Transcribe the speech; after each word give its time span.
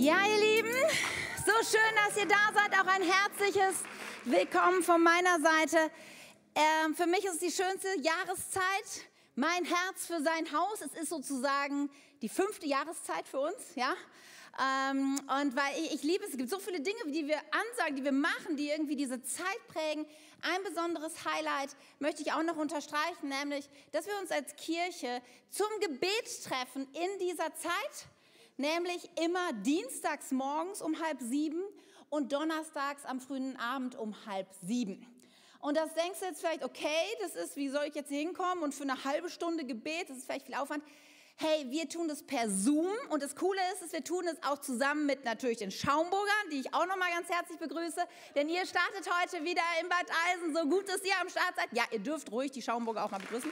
Ja, 0.00 0.16
ihr 0.26 0.40
Lieben, 0.40 0.74
so 1.44 1.52
schön, 1.62 1.94
dass 1.94 2.16
ihr 2.16 2.26
da 2.26 2.50
seid. 2.54 2.72
Auch 2.72 2.86
ein 2.86 3.02
herzliches 3.02 3.82
Willkommen 4.24 4.82
von 4.82 5.02
meiner 5.02 5.38
Seite. 5.40 5.90
Ähm, 6.54 6.94
für 6.94 7.06
mich 7.06 7.22
ist 7.26 7.34
es 7.34 7.40
die 7.40 7.62
schönste 7.62 7.88
Jahreszeit. 8.00 9.04
Mein 9.34 9.62
Herz 9.66 10.06
für 10.06 10.22
sein 10.22 10.50
Haus. 10.54 10.80
Es 10.80 11.02
ist 11.02 11.10
sozusagen 11.10 11.90
die 12.22 12.30
fünfte 12.30 12.66
Jahreszeit 12.66 13.28
für 13.28 13.40
uns, 13.40 13.74
ja. 13.74 13.94
Ähm, 14.58 15.20
und 15.38 15.54
weil 15.54 15.84
ich, 15.84 15.96
ich 15.96 16.02
liebe 16.02 16.24
es, 16.24 16.30
es 16.30 16.38
gibt 16.38 16.48
so 16.48 16.60
viele 16.60 16.80
Dinge, 16.80 16.98
die 17.08 17.26
wir 17.26 17.38
ansagen, 17.50 17.94
die 17.94 18.02
wir 18.02 18.12
machen, 18.12 18.56
die 18.56 18.70
irgendwie 18.70 18.96
diese 18.96 19.22
Zeit 19.22 19.68
prägen. 19.68 20.06
Ein 20.40 20.62
besonderes 20.62 21.26
Highlight 21.26 21.76
möchte 21.98 22.22
ich 22.22 22.32
auch 22.32 22.42
noch 22.42 22.56
unterstreichen, 22.56 23.28
nämlich, 23.28 23.68
dass 23.92 24.06
wir 24.06 24.18
uns 24.18 24.30
als 24.30 24.56
Kirche 24.56 25.20
zum 25.50 25.68
Gebet 25.82 26.42
treffen 26.42 26.88
in 26.94 27.18
dieser 27.18 27.54
Zeit 27.54 28.08
nämlich 28.60 29.10
immer 29.20 29.52
dienstags 29.54 30.30
morgens 30.30 30.82
um 30.82 31.00
halb 31.02 31.20
sieben 31.20 31.62
und 32.10 32.32
donnerstags 32.32 33.04
am 33.04 33.20
frühen 33.20 33.56
Abend 33.56 33.96
um 33.96 34.14
halb 34.26 34.46
sieben. 34.62 35.06
Und 35.60 35.76
das 35.76 35.92
denkst 35.94 36.20
du 36.20 36.26
jetzt 36.26 36.40
vielleicht, 36.40 36.64
okay, 36.64 37.04
das 37.20 37.34
ist, 37.34 37.56
wie 37.56 37.68
soll 37.68 37.84
ich 37.86 37.94
jetzt 37.94 38.08
hier 38.08 38.20
hinkommen 38.20 38.62
und 38.62 38.74
für 38.74 38.84
eine 38.84 39.04
halbe 39.04 39.28
Stunde 39.28 39.64
Gebet, 39.64 40.08
das 40.08 40.18
ist 40.18 40.24
vielleicht 40.24 40.46
viel 40.46 40.54
Aufwand. 40.54 40.82
Hey, 41.36 41.66
wir 41.70 41.88
tun 41.88 42.06
das 42.06 42.22
per 42.22 42.50
Zoom 42.50 42.88
und 43.08 43.22
das 43.22 43.34
Coole 43.34 43.60
ist, 43.72 43.82
dass 43.82 43.92
wir 43.92 44.04
tun 44.04 44.26
es 44.26 44.36
auch 44.42 44.58
zusammen 44.58 45.06
mit 45.06 45.24
natürlich 45.24 45.58
den 45.58 45.70
Schaumburgern, 45.70 46.50
die 46.52 46.60
ich 46.60 46.74
auch 46.74 46.86
nochmal 46.86 47.10
ganz 47.12 47.30
herzlich 47.30 47.58
begrüße, 47.58 48.02
denn 48.34 48.48
ihr 48.48 48.66
startet 48.66 49.08
heute 49.22 49.42
wieder 49.42 49.62
in 49.80 49.88
Bad 49.88 50.06
Eisen, 50.28 50.54
so 50.54 50.68
gut, 50.68 50.86
dass 50.88 51.02
ihr 51.02 51.18
am 51.18 51.30
Start 51.30 51.56
seid. 51.56 51.68
Ja, 51.72 51.84
ihr 51.92 52.00
dürft 52.00 52.30
ruhig 52.30 52.50
die 52.50 52.60
Schaumburger 52.60 53.04
auch 53.04 53.10
mal 53.10 53.20
begrüßen. 53.20 53.50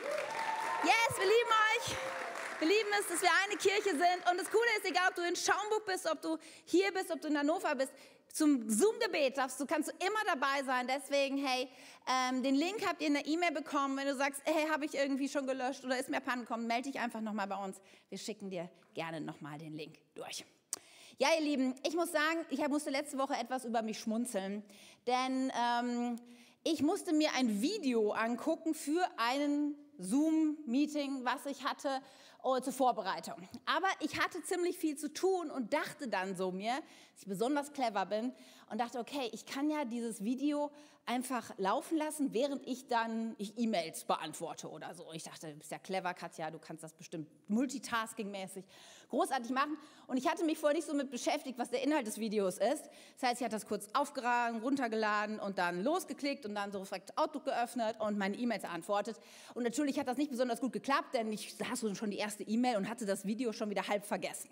Yes, 0.85 1.19
wir 1.19 1.25
lieben 1.25 1.51
euch. 1.77 2.38
Wir 2.61 2.67
lieben 2.67 2.91
es, 2.99 3.07
dass 3.07 3.23
wir 3.23 3.31
eine 3.47 3.57
Kirche 3.57 3.91
sind. 3.91 4.31
Und 4.31 4.41
das 4.41 4.51
Coole 4.51 4.67
ist, 4.79 4.85
egal 4.85 5.11
ob 5.11 5.15
du 5.15 5.23
in 5.23 5.37
Schaumburg 5.37 5.87
bist, 5.87 6.11
ob 6.11 6.21
du 6.21 6.39
hier 6.65 6.93
bist, 6.93 7.09
ob 7.13 7.21
du 7.21 7.29
in 7.29 7.39
Hannover 7.39 7.73
bist, 7.77 7.93
zum 8.33 8.69
Zoom-Gebet 8.69 9.39
darfst 9.39 9.61
du, 9.61 9.67
kannst 9.67 9.91
du 9.91 9.93
immer 10.05 10.19
dabei 10.27 10.65
sein. 10.65 10.89
Deswegen, 10.89 11.39
hey, 11.39 11.69
ähm, 12.09 12.43
den 12.43 12.57
Link 12.57 12.85
habt 12.85 13.01
ihr 13.01 13.07
in 13.07 13.15
der 13.15 13.27
E-Mail 13.27 13.53
bekommen. 13.53 13.97
Wenn 13.97 14.09
du 14.09 14.17
sagst, 14.17 14.43
hey, 14.45 14.69
habe 14.69 14.87
ich 14.87 14.95
irgendwie 14.95 15.29
schon 15.29 15.47
gelöscht 15.47 15.85
oder 15.85 16.01
ist 16.01 16.09
mir 16.09 16.21
Pannen 16.21 16.43
gekommen, 16.43 16.67
melde 16.67 16.91
dich 16.91 17.01
einfach 17.01 17.21
nochmal 17.21 17.47
bei 17.47 17.63
uns. 17.63 17.81
Wir 18.09 18.19
schicken 18.19 18.51
dir 18.51 18.69
gerne 18.93 19.21
nochmal 19.21 19.59
den 19.59 19.75
Link 19.77 19.95
durch. 20.17 20.45
Ja, 21.19 21.29
ihr 21.39 21.45
Lieben, 21.45 21.77
ich 21.87 21.95
muss 21.95 22.11
sagen, 22.11 22.45
ich 22.51 22.67
musste 22.67 22.91
letzte 22.91 23.19
Woche 23.19 23.35
etwas 23.35 23.65
über 23.65 23.83
mich 23.83 24.01
schmunzeln, 24.01 24.65
denn 25.07 25.53
ähm, 25.57 26.21
ich 26.65 26.83
musste 26.83 27.13
mir 27.13 27.31
ein 27.35 27.63
Video 27.63 28.11
angucken 28.11 28.75
für 28.75 29.05
einen 29.17 29.77
Zoom-Meeting, 29.99 31.25
was 31.25 31.47
ich 31.47 31.65
hatte 31.65 32.01
zur 32.63 32.73
Vorbereitung. 32.73 33.35
Aber 33.67 33.89
ich 34.01 34.19
hatte 34.19 34.43
ziemlich 34.43 34.79
viel 34.79 34.97
zu 34.97 35.13
tun 35.13 35.51
und 35.51 35.73
dachte 35.73 36.09
dann 36.09 36.37
so 36.37 36.51
mir, 36.51 36.73
dass 37.13 37.23
ich 37.23 37.29
besonders 37.29 37.73
clever 37.73 38.07
bin 38.07 38.33
und 38.71 38.81
dachte, 38.81 38.99
okay, 38.99 39.29
ich 39.33 39.45
kann 39.45 39.71
ja 39.71 39.85
dieses 39.85 40.25
Video 40.25 40.71
einfach 41.05 41.57
laufen 41.57 41.97
lassen, 41.97 42.35
während 42.35 42.67
ich 42.67 42.87
dann 42.87 43.35
E-Mails 43.39 44.05
beantworte 44.05 44.69
oder 44.69 44.95
so. 44.95 45.11
Ich 45.13 45.25
dachte, 45.25 45.49
du 45.49 45.55
bist 45.55 45.71
ja 45.71 45.79
clever, 45.79 46.13
Katja, 46.15 46.51
du 46.51 46.59
kannst 46.59 46.85
das 46.85 46.93
bestimmt 46.93 47.29
multitasking-mäßig 47.49 48.65
großartig 49.09 49.51
machen. 49.51 49.77
Und 50.07 50.17
ich 50.17 50.29
hatte 50.29 50.45
mich 50.45 50.59
vorher 50.59 50.77
nicht 50.77 50.87
so 50.87 50.95
mit 50.95 51.11
beschäftigt, 51.11 51.59
was 51.59 51.71
der 51.71 51.83
Inhalt 51.83 52.07
des 52.07 52.19
Videos 52.19 52.59
ist. 52.59 52.89
Das 53.21 53.31
heißt, 53.31 53.41
ich 53.41 53.45
hatte 53.45 53.57
das 53.57 53.67
kurz 53.67 53.89
aufgeraden, 53.93 54.61
runtergeladen 54.61 55.39
und 55.39 55.59
dann 55.59 55.83
losgeklickt 55.83 56.47
und 56.47 56.55
dann 56.55 56.73
so 56.73 56.83
direkt 56.83 57.17
Outlook 57.19 57.45
geöffnet 57.45 57.97
und 58.01 58.19
meine 58.19 58.37
E-Mails 58.37 58.63
beantwortet. 58.63 59.17
Und 59.55 59.65
natürlich 59.65 59.99
hat 59.99 60.09
das 60.09 60.17
nicht 60.17 60.31
besonders 60.31 60.61
gut 60.61 60.73
geklappt, 60.73 61.15
denn 61.15 61.33
ich 61.33 61.55
saß 61.55 61.85
schon 61.97 62.11
die 62.11 62.19
erste 62.19 62.43
E-Mail 62.43 62.77
und 62.77 62.89
hatte 62.89 63.07
das 63.07 63.27
Video 63.27 63.53
schon 63.53 63.71
wieder 63.71 63.87
halb 63.87 64.05
vergessen. 64.05 64.51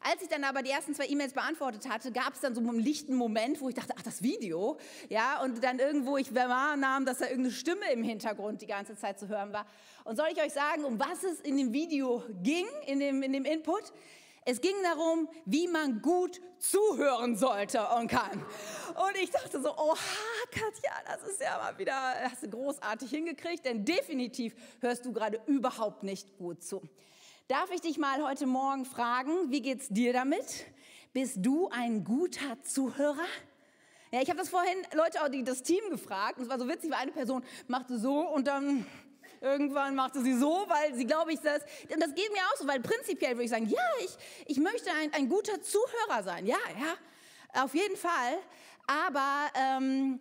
Als 0.00 0.22
ich 0.22 0.28
dann 0.28 0.44
aber 0.44 0.62
die 0.62 0.70
ersten 0.70 0.94
zwei 0.94 1.06
E-Mails 1.06 1.32
beantwortet 1.32 1.88
hatte, 1.88 2.12
gab 2.12 2.34
es 2.34 2.40
dann 2.40 2.54
so 2.54 2.60
einen 2.60 2.78
lichten 2.78 3.14
Moment, 3.14 3.60
wo 3.60 3.68
ich 3.68 3.74
dachte, 3.74 3.94
ach, 3.96 4.02
das 4.02 4.22
Video, 4.22 4.78
ja, 5.08 5.42
und 5.42 5.62
dann 5.62 5.78
irgendwo 5.78 6.16
ich 6.16 6.34
wahrnahm, 6.34 7.04
dass 7.04 7.18
da 7.18 7.26
irgendeine 7.26 7.54
Stimme 7.54 7.92
im 7.92 8.02
Hintergrund 8.02 8.62
die 8.62 8.66
ganze 8.66 8.96
Zeit 8.96 9.18
zu 9.18 9.28
hören 9.28 9.52
war. 9.52 9.66
Und 10.04 10.16
soll 10.16 10.28
ich 10.32 10.40
euch 10.42 10.52
sagen, 10.52 10.84
um 10.84 10.98
was 10.98 11.22
es 11.24 11.40
in 11.40 11.56
dem 11.56 11.72
Video 11.72 12.22
ging, 12.42 12.66
in 12.86 13.00
dem, 13.00 13.22
in 13.22 13.32
dem 13.32 13.44
Input? 13.44 13.92
Es 14.48 14.60
ging 14.60 14.76
darum, 14.84 15.28
wie 15.44 15.66
man 15.66 16.00
gut 16.00 16.40
zuhören 16.60 17.34
sollte 17.34 17.84
und 17.98 18.06
kann. 18.06 18.40
Und 18.94 19.16
ich 19.20 19.30
dachte 19.30 19.60
so, 19.60 19.76
oha, 19.76 19.96
Katja, 20.52 20.92
das 21.04 21.28
ist 21.28 21.40
ja 21.40 21.58
mal 21.58 21.76
wieder, 21.76 21.92
hast 22.22 22.44
du 22.44 22.50
großartig 22.50 23.10
hingekriegt, 23.10 23.64
denn 23.64 23.84
definitiv 23.84 24.54
hörst 24.80 25.04
du 25.04 25.12
gerade 25.12 25.40
überhaupt 25.46 26.04
nicht 26.04 26.38
gut 26.38 26.62
zu. 26.62 26.80
Darf 27.48 27.70
ich 27.70 27.80
dich 27.80 27.96
mal 27.96 28.24
heute 28.24 28.44
Morgen 28.44 28.84
fragen, 28.84 29.52
wie 29.52 29.62
geht's 29.62 29.86
dir 29.88 30.12
damit? 30.12 30.66
Bist 31.12 31.36
du 31.38 31.68
ein 31.68 32.02
guter 32.02 32.60
Zuhörer? 32.64 33.24
Ja, 34.10 34.20
ich 34.20 34.28
habe 34.30 34.40
das 34.40 34.48
vorhin 34.48 34.76
Leute, 34.92 35.18
die 35.30 35.44
das 35.44 35.62
Team 35.62 35.88
gefragt 35.90 36.40
es 36.40 36.48
war 36.48 36.58
so 36.58 36.66
witzig, 36.66 36.90
weil 36.90 36.98
eine 36.98 37.12
Person 37.12 37.44
machte 37.68 38.00
so 38.00 38.18
und 38.18 38.48
dann 38.48 38.84
irgendwann 39.40 39.94
machte 39.94 40.22
sie 40.22 40.36
so, 40.36 40.64
weil 40.66 40.92
sie, 40.96 41.06
glaube 41.06 41.34
ich, 41.34 41.38
das, 41.38 41.62
und 41.88 42.02
das 42.02 42.16
geht 42.16 42.32
mir 42.32 42.40
auch 42.52 42.56
so, 42.58 42.66
weil 42.66 42.80
prinzipiell 42.80 43.34
würde 43.34 43.44
ich 43.44 43.50
sagen, 43.50 43.68
ja, 43.68 43.78
ich, 44.00 44.16
ich 44.48 44.58
möchte 44.58 44.90
ein, 44.90 45.14
ein 45.14 45.28
guter 45.28 45.62
Zuhörer 45.62 46.24
sein, 46.24 46.46
ja, 46.46 46.58
ja, 46.80 47.62
auf 47.62 47.76
jeden 47.76 47.96
Fall, 47.96 48.38
aber 48.88 49.52
ähm, 49.54 50.18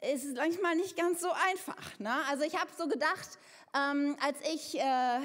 es 0.00 0.24
ist 0.24 0.38
manchmal 0.38 0.76
nicht 0.76 0.96
ganz 0.96 1.20
so 1.20 1.30
einfach. 1.50 1.98
Ne? 1.98 2.14
Also 2.30 2.44
ich 2.44 2.58
habe 2.58 2.70
so 2.78 2.88
gedacht, 2.88 3.38
ähm, 3.74 4.16
als 4.22 4.38
ich 4.50 4.80
äh, 4.80 5.20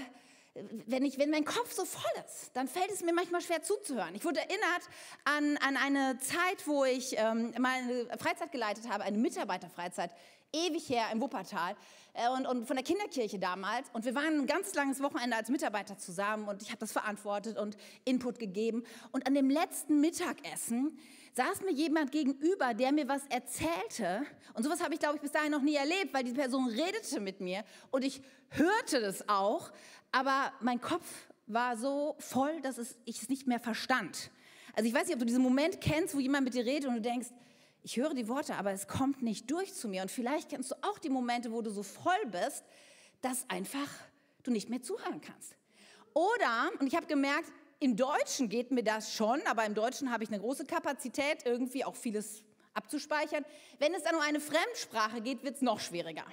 wenn, 0.86 1.06
ich, 1.06 1.18
wenn 1.18 1.30
mein 1.30 1.46
Kopf 1.46 1.72
so 1.74 1.86
voll 1.86 2.24
ist, 2.26 2.52
dann 2.54 2.68
fällt 2.68 2.92
es 2.92 3.04
mir 3.04 3.14
manchmal 3.14 3.42
schwer 3.42 3.62
zuzuhören. 3.62 4.16
Ich 4.16 4.26
wurde 4.26 4.40
erinnert 4.40 4.82
an, 5.26 5.58
an 5.58 5.78
eine 5.78 6.18
Zeit, 6.20 6.66
wo 6.66 6.86
ich 6.86 7.16
ähm, 7.18 7.54
meine 7.60 8.08
Freizeit 8.18 8.52
geleitet 8.52 8.90
habe, 8.90 9.04
eine 9.04 9.18
Mitarbeiterfreizeit, 9.18 10.12
ewig 10.54 10.90
her 10.90 11.06
im 11.12 11.22
Wuppertal 11.22 11.76
äh, 12.14 12.30
und, 12.30 12.46
und 12.46 12.66
von 12.66 12.76
der 12.76 12.86
Kinderkirche 12.86 13.40
damals. 13.40 13.88
Und 13.94 14.06
wir 14.06 14.16
waren 14.16 14.40
ein 14.40 14.48
ganz 14.48 14.74
langes 14.74 15.02
Wochenende 15.02 15.36
als 15.36 15.50
Mitarbeiter 15.50 15.98
zusammen 15.98 16.48
und 16.48 16.62
ich 16.62 16.70
habe 16.70 16.80
das 16.80 16.92
verantwortet 16.92 17.58
und 17.58 17.78
Input 18.06 18.40
gegeben. 18.40 18.84
Und 19.12 19.28
an 19.28 19.34
dem 19.34 19.50
letzten 19.50 20.00
Mittagessen 20.00 20.98
saß 21.34 21.62
mir 21.62 21.72
jemand 21.72 22.12
gegenüber, 22.12 22.74
der 22.74 22.92
mir 22.92 23.08
was 23.08 23.22
erzählte. 23.28 24.26
Und 24.56 24.64
sowas 24.64 24.82
habe 24.82 24.96
ich, 24.96 25.00
glaube 25.00 25.18
ich, 25.18 25.22
bis 25.22 25.32
dahin 25.32 25.52
noch 25.52 25.62
nie 25.62 25.76
erlebt, 25.76 26.12
weil 26.14 26.24
die 26.24 26.34
Person 26.34 26.68
redete 26.68 27.20
mit 27.20 27.42
mir 27.42 27.64
und 27.92 28.04
ich 28.04 28.22
hörte 28.50 29.02
das 29.02 29.28
auch, 29.30 29.72
aber 30.12 30.52
mein 30.62 30.82
Kopf 30.82 31.06
war 31.48 31.78
so 31.78 32.16
voll, 32.20 32.62
dass 32.62 32.78
es, 32.78 32.98
ich 33.06 33.22
es 33.22 33.30
nicht 33.30 33.48
mehr 33.48 33.60
verstand. 33.60 34.32
Also 34.76 34.88
ich 34.88 34.94
weiß 34.94 35.08
nicht, 35.08 35.16
ob 35.16 35.20
du 35.20 35.26
diesen 35.26 35.42
Moment 35.42 35.82
kennst, 35.82 36.16
wo 36.16 36.20
jemand 36.20 36.44
mit 36.44 36.54
dir 36.54 36.66
redet 36.66 36.88
und 36.90 36.96
du 36.96 37.02
denkst, 37.02 37.30
ich 37.84 37.98
höre 37.98 38.14
die 38.14 38.28
Worte, 38.28 38.56
aber 38.56 38.72
es 38.72 38.88
kommt 38.88 39.22
nicht 39.22 39.50
durch 39.50 39.74
zu 39.74 39.88
mir. 39.88 40.02
Und 40.02 40.12
vielleicht 40.12 40.50
kennst 40.50 40.72
du 40.72 40.76
auch 40.82 41.00
die 41.00 41.10
Momente, 41.10 41.52
wo 41.52 41.62
du 41.62 41.72
so 41.72 41.84
voll 41.84 42.26
bist, 42.26 42.64
dass 43.22 43.50
einfach 43.50 43.90
du 44.44 44.52
nicht 44.52 44.70
mehr 44.70 44.82
zuhören 44.82 45.22
kannst. 45.22 45.56
Oder, 46.14 46.70
und 46.80 46.88
ich 46.88 46.96
habe 46.96 47.06
gemerkt, 47.06 47.52
im 47.80 47.96
Deutschen 47.96 48.50
geht 48.50 48.72
mir 48.72 48.84
das 48.84 49.14
schon, 49.14 49.40
aber 49.46 49.66
im 49.66 49.74
Deutschen 49.74 50.12
habe 50.12 50.24
ich 50.24 50.30
eine 50.30 50.40
große 50.40 50.66
Kapazität, 50.66 51.46
irgendwie 51.46 51.86
auch 51.86 51.96
vieles 51.96 52.44
abzuspeichern. 52.74 53.46
Wenn 53.80 53.94
es 53.94 54.04
dann 54.04 54.16
um 54.16 54.22
eine 54.22 54.40
Fremdsprache 54.40 55.22
geht, 55.22 55.44
wird 55.44 55.56
es 55.56 55.62
noch 55.62 55.80
schwieriger. 55.80 56.26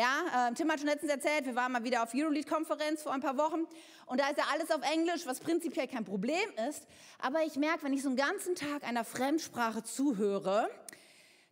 Ja, 0.00 0.48
äh, 0.48 0.54
Tim 0.54 0.72
hat 0.72 0.78
schon 0.78 0.88
letztens 0.88 1.12
erzählt, 1.12 1.44
wir 1.44 1.54
waren 1.54 1.72
mal 1.72 1.84
wieder 1.84 2.02
auf 2.02 2.14
Eurolead-Konferenz 2.14 3.02
vor 3.02 3.12
ein 3.12 3.20
paar 3.20 3.36
Wochen 3.36 3.66
und 4.06 4.18
da 4.18 4.30
ist 4.30 4.38
ja 4.38 4.44
alles 4.50 4.70
auf 4.70 4.80
Englisch, 4.80 5.26
was 5.26 5.40
prinzipiell 5.40 5.88
kein 5.88 6.06
Problem 6.06 6.48
ist. 6.70 6.86
Aber 7.18 7.42
ich 7.42 7.56
merke, 7.56 7.82
wenn 7.82 7.92
ich 7.92 8.00
so 8.00 8.08
einen 8.08 8.16
ganzen 8.16 8.54
Tag 8.54 8.82
einer 8.82 9.04
Fremdsprache 9.04 9.82
zuhöre, 9.82 10.70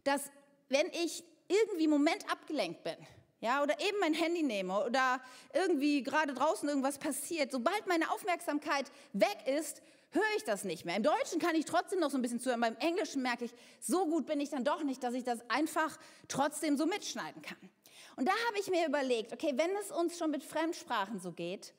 dass 0.02 0.30
wenn 0.70 0.86
ich 1.04 1.24
irgendwie 1.46 1.84
im 1.84 1.90
Moment 1.90 2.24
abgelenkt 2.32 2.84
bin, 2.84 2.96
ja, 3.40 3.62
oder 3.62 3.78
eben 3.80 3.98
mein 4.00 4.14
Handy 4.14 4.42
nehme 4.42 4.82
oder 4.82 5.20
irgendwie 5.52 6.02
gerade 6.02 6.32
draußen 6.32 6.66
irgendwas 6.70 6.96
passiert, 6.96 7.52
sobald 7.52 7.86
meine 7.86 8.10
Aufmerksamkeit 8.12 8.90
weg 9.12 9.36
ist, 9.44 9.82
höre 10.12 10.36
ich 10.38 10.44
das 10.44 10.64
nicht 10.64 10.86
mehr. 10.86 10.96
Im 10.96 11.02
Deutschen 11.02 11.38
kann 11.38 11.54
ich 11.54 11.66
trotzdem 11.66 12.00
noch 12.00 12.10
so 12.10 12.16
ein 12.16 12.22
bisschen 12.22 12.40
zuhören, 12.40 12.62
beim 12.62 12.76
Englischen 12.76 13.20
merke 13.20 13.44
ich, 13.44 13.52
so 13.78 14.06
gut 14.06 14.24
bin 14.24 14.40
ich 14.40 14.48
dann 14.48 14.64
doch 14.64 14.82
nicht, 14.84 15.02
dass 15.04 15.12
ich 15.12 15.24
das 15.24 15.38
einfach 15.50 15.98
trotzdem 16.28 16.78
so 16.78 16.86
mitschneiden 16.86 17.42
kann. 17.42 17.58
Und 18.18 18.26
da 18.26 18.32
habe 18.48 18.58
ich 18.58 18.68
mir 18.68 18.84
überlegt, 18.84 19.32
okay, 19.32 19.52
wenn 19.54 19.70
es 19.76 19.92
uns 19.92 20.18
schon 20.18 20.32
mit 20.32 20.42
Fremdsprachen 20.42 21.20
so 21.20 21.30
geht, 21.30 21.72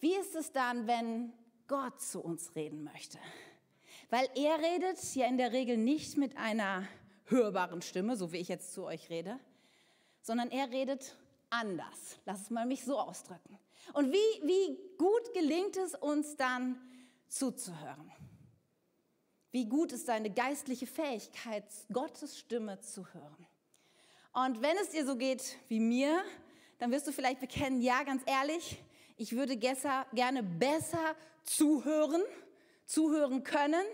wie 0.00 0.16
ist 0.16 0.34
es 0.34 0.50
dann, 0.50 0.88
wenn 0.88 1.32
Gott 1.68 2.02
zu 2.02 2.20
uns 2.20 2.56
reden 2.56 2.82
möchte? 2.82 3.18
Weil 4.08 4.28
er 4.34 4.58
redet 4.58 4.98
ja 5.14 5.28
in 5.28 5.38
der 5.38 5.52
Regel 5.52 5.76
nicht 5.76 6.16
mit 6.16 6.36
einer 6.36 6.88
hörbaren 7.26 7.82
Stimme, 7.82 8.16
so 8.16 8.32
wie 8.32 8.38
ich 8.38 8.48
jetzt 8.48 8.74
zu 8.74 8.82
euch 8.82 9.10
rede, 9.10 9.38
sondern 10.22 10.50
er 10.50 10.72
redet 10.72 11.16
anders. 11.50 12.18
Lass 12.24 12.40
es 12.40 12.50
mal 12.50 12.66
mich 12.66 12.84
so 12.84 12.98
ausdrücken. 12.98 13.56
Und 13.92 14.10
wie, 14.10 14.42
wie 14.42 14.76
gut 14.98 15.32
gelingt 15.34 15.76
es 15.76 15.94
uns 15.94 16.36
dann 16.36 16.80
zuzuhören? 17.28 18.10
Wie 19.52 19.68
gut 19.68 19.92
ist 19.92 20.08
deine 20.08 20.30
geistliche 20.30 20.88
Fähigkeit, 20.88 21.64
Gottes 21.92 22.40
Stimme 22.40 22.80
zu 22.80 23.06
hören? 23.14 23.46
Und 24.32 24.62
wenn 24.62 24.76
es 24.78 24.90
dir 24.90 25.04
so 25.04 25.16
geht 25.16 25.56
wie 25.68 25.80
mir, 25.80 26.22
dann 26.78 26.90
wirst 26.92 27.06
du 27.06 27.12
vielleicht 27.12 27.40
bekennen, 27.40 27.80
ja, 27.80 28.02
ganz 28.04 28.22
ehrlich, 28.26 28.82
ich 29.16 29.32
würde 29.32 29.56
gerne 29.56 30.42
besser 30.42 31.14
zuhören, 31.44 32.22
zuhören 32.86 33.42
können, 33.42 33.84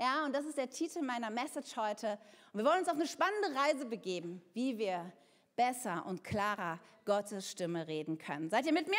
Ja, 0.00 0.24
und 0.24 0.32
das 0.32 0.44
ist 0.44 0.56
der 0.56 0.70
Titel 0.70 1.02
meiner 1.02 1.28
Message 1.28 1.76
heute. 1.76 2.20
Und 2.52 2.60
wir 2.60 2.64
wollen 2.64 2.78
uns 2.78 2.88
auf 2.88 2.94
eine 2.94 3.06
spannende 3.08 3.52
Reise 3.58 3.84
begeben, 3.84 4.40
wie 4.54 4.78
wir 4.78 5.12
besser 5.56 6.06
und 6.06 6.22
klarer 6.22 6.78
Gottes 7.04 7.50
Stimme 7.50 7.88
reden 7.88 8.16
können. 8.16 8.48
Seid 8.48 8.66
ihr 8.66 8.72
mit 8.72 8.86
mir? 8.86 8.96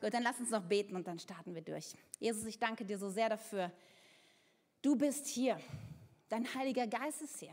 Gut, 0.00 0.14
dann 0.14 0.22
lass 0.22 0.40
uns 0.40 0.48
noch 0.50 0.62
beten 0.62 0.96
und 0.96 1.06
dann 1.06 1.18
starten 1.18 1.54
wir 1.54 1.60
durch. 1.60 1.92
Jesus, 2.18 2.46
ich 2.46 2.58
danke 2.58 2.86
dir 2.86 2.96
so 2.96 3.10
sehr 3.10 3.28
dafür. 3.28 3.70
Du 4.80 4.96
bist 4.96 5.26
hier. 5.26 5.60
Dein 6.30 6.54
Heiliger 6.54 6.86
Geist 6.86 7.20
ist 7.20 7.38
hier. 7.40 7.52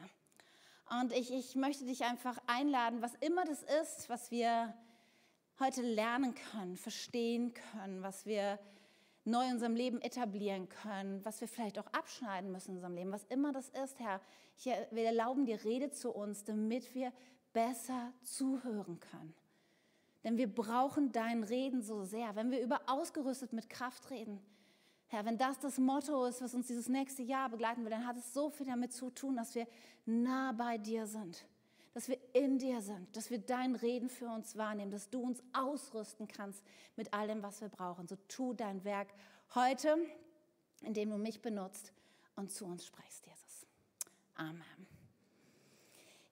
Und 0.90 1.12
ich, 1.14 1.34
ich 1.34 1.56
möchte 1.56 1.86
dich 1.86 2.04
einfach 2.04 2.38
einladen, 2.48 3.02
was 3.02 3.16
immer 3.16 3.46
das 3.46 3.64
ist, 3.82 4.10
was 4.10 4.32
wir 4.32 4.74
heute 5.60 5.82
lernen 5.82 6.36
können, 6.52 6.76
verstehen 6.76 7.54
können, 7.54 8.04
was 8.04 8.26
wir 8.26 8.60
neu 9.26 9.46
in 9.46 9.54
unserem 9.54 9.76
Leben 9.76 10.02
etablieren 10.02 10.68
können, 10.68 11.24
was 11.24 11.40
wir 11.40 11.48
vielleicht 11.48 11.80
auch 11.80 11.88
abschneiden 11.88 12.52
müssen 12.52 12.72
in 12.72 12.78
unserem 12.78 12.96
Leben, 12.96 13.12
was 13.12 13.24
immer 13.26 13.54
das 13.54 13.70
ist, 13.70 14.00
Herr. 14.00 14.20
Ich, 14.58 14.66
wir 14.66 15.06
erlauben 15.06 15.46
dir, 15.46 15.64
rede 15.64 15.92
zu 15.92 16.12
uns, 16.12 16.44
damit 16.44 16.94
wir 16.94 17.14
besser 17.54 18.12
zuhören 18.22 19.00
können. 19.00 19.34
Denn 20.24 20.38
wir 20.38 20.54
brauchen 20.54 21.12
dein 21.12 21.44
Reden 21.44 21.82
so 21.82 22.04
sehr. 22.04 22.36
Wenn 22.36 22.52
wir 22.52 22.62
über 22.62 22.82
ausgerüstet 22.88 23.54
mit 23.54 23.70
Kraft 23.70 24.10
reden, 24.10 24.42
Herr, 25.14 25.26
wenn 25.26 25.38
das 25.38 25.60
das 25.60 25.78
Motto 25.78 26.26
ist, 26.26 26.42
was 26.42 26.56
uns 26.56 26.66
dieses 26.66 26.90
nächste 26.90 27.22
Jahr 27.22 27.48
begleiten 27.48 27.84
will, 27.84 27.92
dann 27.92 28.08
hat 28.08 28.18
es 28.18 28.34
so 28.34 28.50
viel 28.50 28.66
damit 28.66 28.94
zu 28.94 29.12
tun, 29.12 29.36
dass 29.36 29.54
wir 29.54 29.68
nah 30.08 30.54
bei 30.54 30.80
dir 30.80 31.06
sind, 31.06 31.46
dass 31.94 32.08
wir 32.08 32.18
in 32.34 32.58
dir 32.58 32.82
sind, 32.82 33.16
dass 33.16 33.30
wir 33.30 33.38
dein 33.38 33.76
Reden 33.76 34.10
für 34.10 34.26
uns 34.26 34.58
wahrnehmen, 34.58 34.90
dass 34.90 35.12
du 35.12 35.22
uns 35.22 35.44
ausrüsten 35.54 36.28
kannst 36.28 36.64
mit 36.96 37.14
allem, 37.14 37.44
was 37.44 37.62
wir 37.62 37.70
brauchen. 37.70 38.08
So 38.08 38.16
tu 38.28 38.54
dein 38.54 38.84
Werk 38.86 39.14
heute, 39.54 39.98
indem 40.82 41.12
du 41.12 41.18
mich 41.20 41.44
benutzt 41.44 41.94
und 42.36 42.52
zu 42.52 42.66
uns 42.66 42.84
sprichst, 42.84 43.28
Jesus. 43.28 43.68
Amen. 44.34 44.88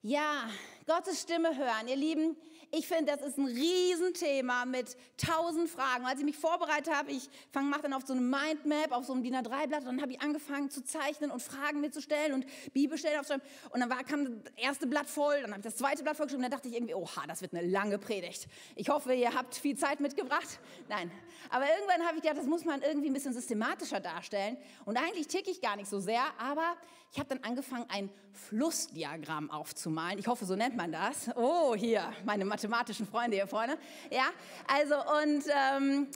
Ja, 0.02 0.50
Gottes 0.86 1.22
Stimme 1.22 1.56
hören. 1.56 1.86
Ihr 1.86 1.94
Lieben, 1.94 2.36
ich 2.74 2.88
finde, 2.88 3.12
das 3.12 3.20
ist 3.20 3.38
ein 3.38 3.44
Riesenthema 3.44 4.64
mit 4.64 4.96
tausend 5.18 5.68
Fragen. 5.68 6.06
Als 6.06 6.18
ich 6.18 6.24
mich 6.24 6.38
vorbereitet 6.38 6.92
habe, 6.92 7.12
ich 7.12 7.28
mache 7.54 7.82
dann 7.82 7.92
auf 7.92 8.06
so 8.06 8.14
eine 8.14 8.22
Mindmap, 8.22 8.92
auf 8.92 9.04
so 9.04 9.12
einem 9.12 9.22
DIN 9.22 9.36
A3-Blatt, 9.36 9.80
und 9.80 9.86
dann 9.86 10.00
habe 10.00 10.12
ich 10.12 10.22
angefangen 10.22 10.70
zu 10.70 10.82
zeichnen 10.82 11.30
und 11.30 11.42
Fragen 11.42 11.82
mir 11.82 11.90
zu 11.90 12.00
stellen 12.00 12.32
und 12.32 12.46
Bibelstellen 12.72 13.20
aufzuschreiben. 13.20 13.46
Und 13.70 13.80
dann 13.80 13.90
war, 13.90 14.02
kam 14.04 14.42
das 14.42 14.52
erste 14.56 14.86
Blatt 14.86 15.06
voll, 15.06 15.42
dann 15.42 15.50
habe 15.50 15.60
ich 15.60 15.64
das 15.66 15.76
zweite 15.76 16.02
Blatt 16.02 16.16
vollgeschrieben, 16.16 16.44
und 16.44 16.50
dann 16.50 16.58
dachte 16.58 16.68
ich 16.68 16.74
irgendwie, 16.74 16.94
oha, 16.94 17.26
das 17.28 17.42
wird 17.42 17.54
eine 17.54 17.66
lange 17.66 17.98
Predigt. 17.98 18.48
Ich 18.74 18.88
hoffe, 18.88 19.12
ihr 19.12 19.34
habt 19.34 19.54
viel 19.54 19.76
Zeit 19.76 20.00
mitgebracht. 20.00 20.58
Nein. 20.88 21.10
Aber 21.50 21.66
irgendwann 21.68 22.06
habe 22.06 22.16
ich 22.16 22.22
gedacht, 22.22 22.38
das 22.38 22.46
muss 22.46 22.64
man 22.64 22.80
irgendwie 22.80 23.10
ein 23.10 23.12
bisschen 23.12 23.34
systematischer 23.34 24.00
darstellen. 24.00 24.56
Und 24.86 24.96
eigentlich 24.96 25.26
ticke 25.26 25.50
ich 25.50 25.60
gar 25.60 25.76
nicht 25.76 25.90
so 25.90 26.00
sehr, 26.00 26.22
aber 26.38 26.76
ich 27.12 27.18
habe 27.18 27.28
dann 27.28 27.44
angefangen, 27.44 27.84
ein 27.90 28.10
Flussdiagramm 28.48 29.50
aufzumalen. 29.50 30.18
Ich 30.18 30.26
hoffe, 30.28 30.46
so 30.46 30.56
nennt 30.56 30.76
man 30.76 30.92
das. 30.92 31.28
Oh, 31.36 31.74
hier, 31.74 32.10
meine 32.24 32.46
mathematischen 32.46 33.06
Freunde 33.06 33.36
hier 33.36 33.46
vorne. 33.46 33.78
Ja, 34.10 34.24
also 34.66 34.96
und... 35.20 35.44
Ähm, 35.48 36.08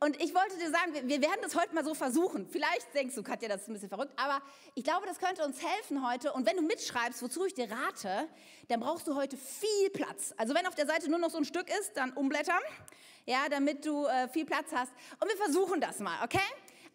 und 0.00 0.20
ich 0.20 0.34
wollte 0.34 0.58
dir 0.58 0.70
sagen, 0.70 0.92
wir 1.08 1.22
werden 1.22 1.38
das 1.40 1.56
heute 1.56 1.74
mal 1.74 1.84
so 1.84 1.94
versuchen. 1.94 2.46
Vielleicht 2.50 2.92
denkst 2.94 3.14
du, 3.14 3.22
Katja, 3.22 3.48
das 3.48 3.62
ist 3.62 3.68
ein 3.68 3.72
bisschen 3.72 3.88
verrückt, 3.88 4.12
aber 4.16 4.42
ich 4.74 4.84
glaube, 4.84 5.06
das 5.06 5.18
könnte 5.18 5.42
uns 5.44 5.62
helfen 5.62 6.06
heute. 6.06 6.32
Und 6.34 6.44
wenn 6.46 6.56
du 6.56 6.62
mitschreibst, 6.62 7.22
wozu 7.22 7.46
ich 7.46 7.54
dir 7.54 7.70
rate, 7.70 8.28
dann 8.68 8.80
brauchst 8.80 9.06
du 9.06 9.14
heute 9.14 9.38
viel 9.38 9.90
Platz. 9.90 10.34
Also 10.36 10.54
wenn 10.54 10.66
auf 10.66 10.74
der 10.74 10.86
Seite 10.86 11.08
nur 11.08 11.20
noch 11.20 11.30
so 11.30 11.38
ein 11.38 11.46
Stück 11.46 11.70
ist, 11.80 11.96
dann 11.96 12.12
umblättern, 12.12 12.60
ja, 13.24 13.48
damit 13.48 13.86
du 13.86 14.04
äh, 14.04 14.28
viel 14.28 14.44
Platz 14.44 14.72
hast. 14.74 14.92
Und 15.20 15.28
wir 15.30 15.38
versuchen 15.38 15.80
das 15.80 16.00
mal, 16.00 16.22
okay? 16.22 16.42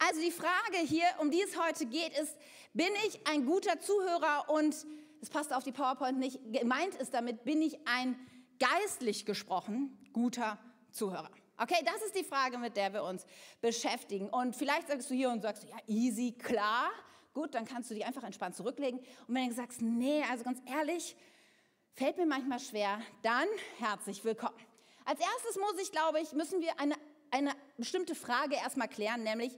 Also 0.07 0.21
die 0.21 0.31
Frage 0.31 0.77
hier, 0.85 1.07
um 1.19 1.31
die 1.31 1.41
es 1.41 1.57
heute 1.59 1.85
geht, 1.85 2.17
ist, 2.17 2.37
bin 2.73 2.89
ich 3.07 3.25
ein 3.27 3.45
guter 3.45 3.79
Zuhörer 3.79 4.49
und, 4.49 4.75
das 5.19 5.29
passt 5.29 5.53
auf 5.53 5.63
die 5.63 5.71
PowerPoint 5.71 6.19
nicht, 6.19 6.39
gemeint 6.51 6.95
ist 6.95 7.13
damit, 7.13 7.43
bin 7.43 7.61
ich 7.61 7.77
ein 7.87 8.15
geistlich 8.59 9.25
gesprochen 9.25 9.97
guter 10.13 10.57
Zuhörer? 10.91 11.29
Okay, 11.61 11.83
das 11.83 12.01
ist 12.03 12.15
die 12.15 12.23
Frage, 12.23 12.57
mit 12.57 12.77
der 12.77 12.93
wir 12.93 13.03
uns 13.03 13.25
beschäftigen. 13.59 14.29
Und 14.29 14.55
vielleicht 14.55 14.87
sagst 14.87 15.09
du 15.09 15.13
hier 15.13 15.29
und 15.29 15.41
sagst, 15.41 15.65
ja, 15.65 15.75
easy, 15.87 16.31
klar. 16.31 16.89
Gut, 17.33 17.53
dann 17.53 17.65
kannst 17.65 17.91
du 17.91 17.95
dich 17.95 18.05
einfach 18.05 18.23
entspannt 18.23 18.55
zurücklegen. 18.55 18.99
Und 19.27 19.35
wenn 19.35 19.49
du 19.49 19.55
sagst, 19.55 19.81
nee, 19.81 20.23
also 20.29 20.45
ganz 20.45 20.61
ehrlich, 20.65 21.17
fällt 21.95 22.17
mir 22.17 22.25
manchmal 22.25 22.59
schwer, 22.59 23.01
dann 23.23 23.47
herzlich 23.79 24.23
willkommen. 24.23 24.55
Als 25.03 25.19
erstes 25.19 25.59
muss 25.59 25.81
ich, 25.81 25.91
glaube 25.91 26.21
ich, 26.21 26.31
müssen 26.31 26.61
wir 26.61 26.79
eine, 26.79 26.95
eine 27.31 27.51
bestimmte 27.77 28.15
Frage 28.15 28.55
erstmal 28.55 28.87
klären, 28.87 29.23
nämlich, 29.23 29.51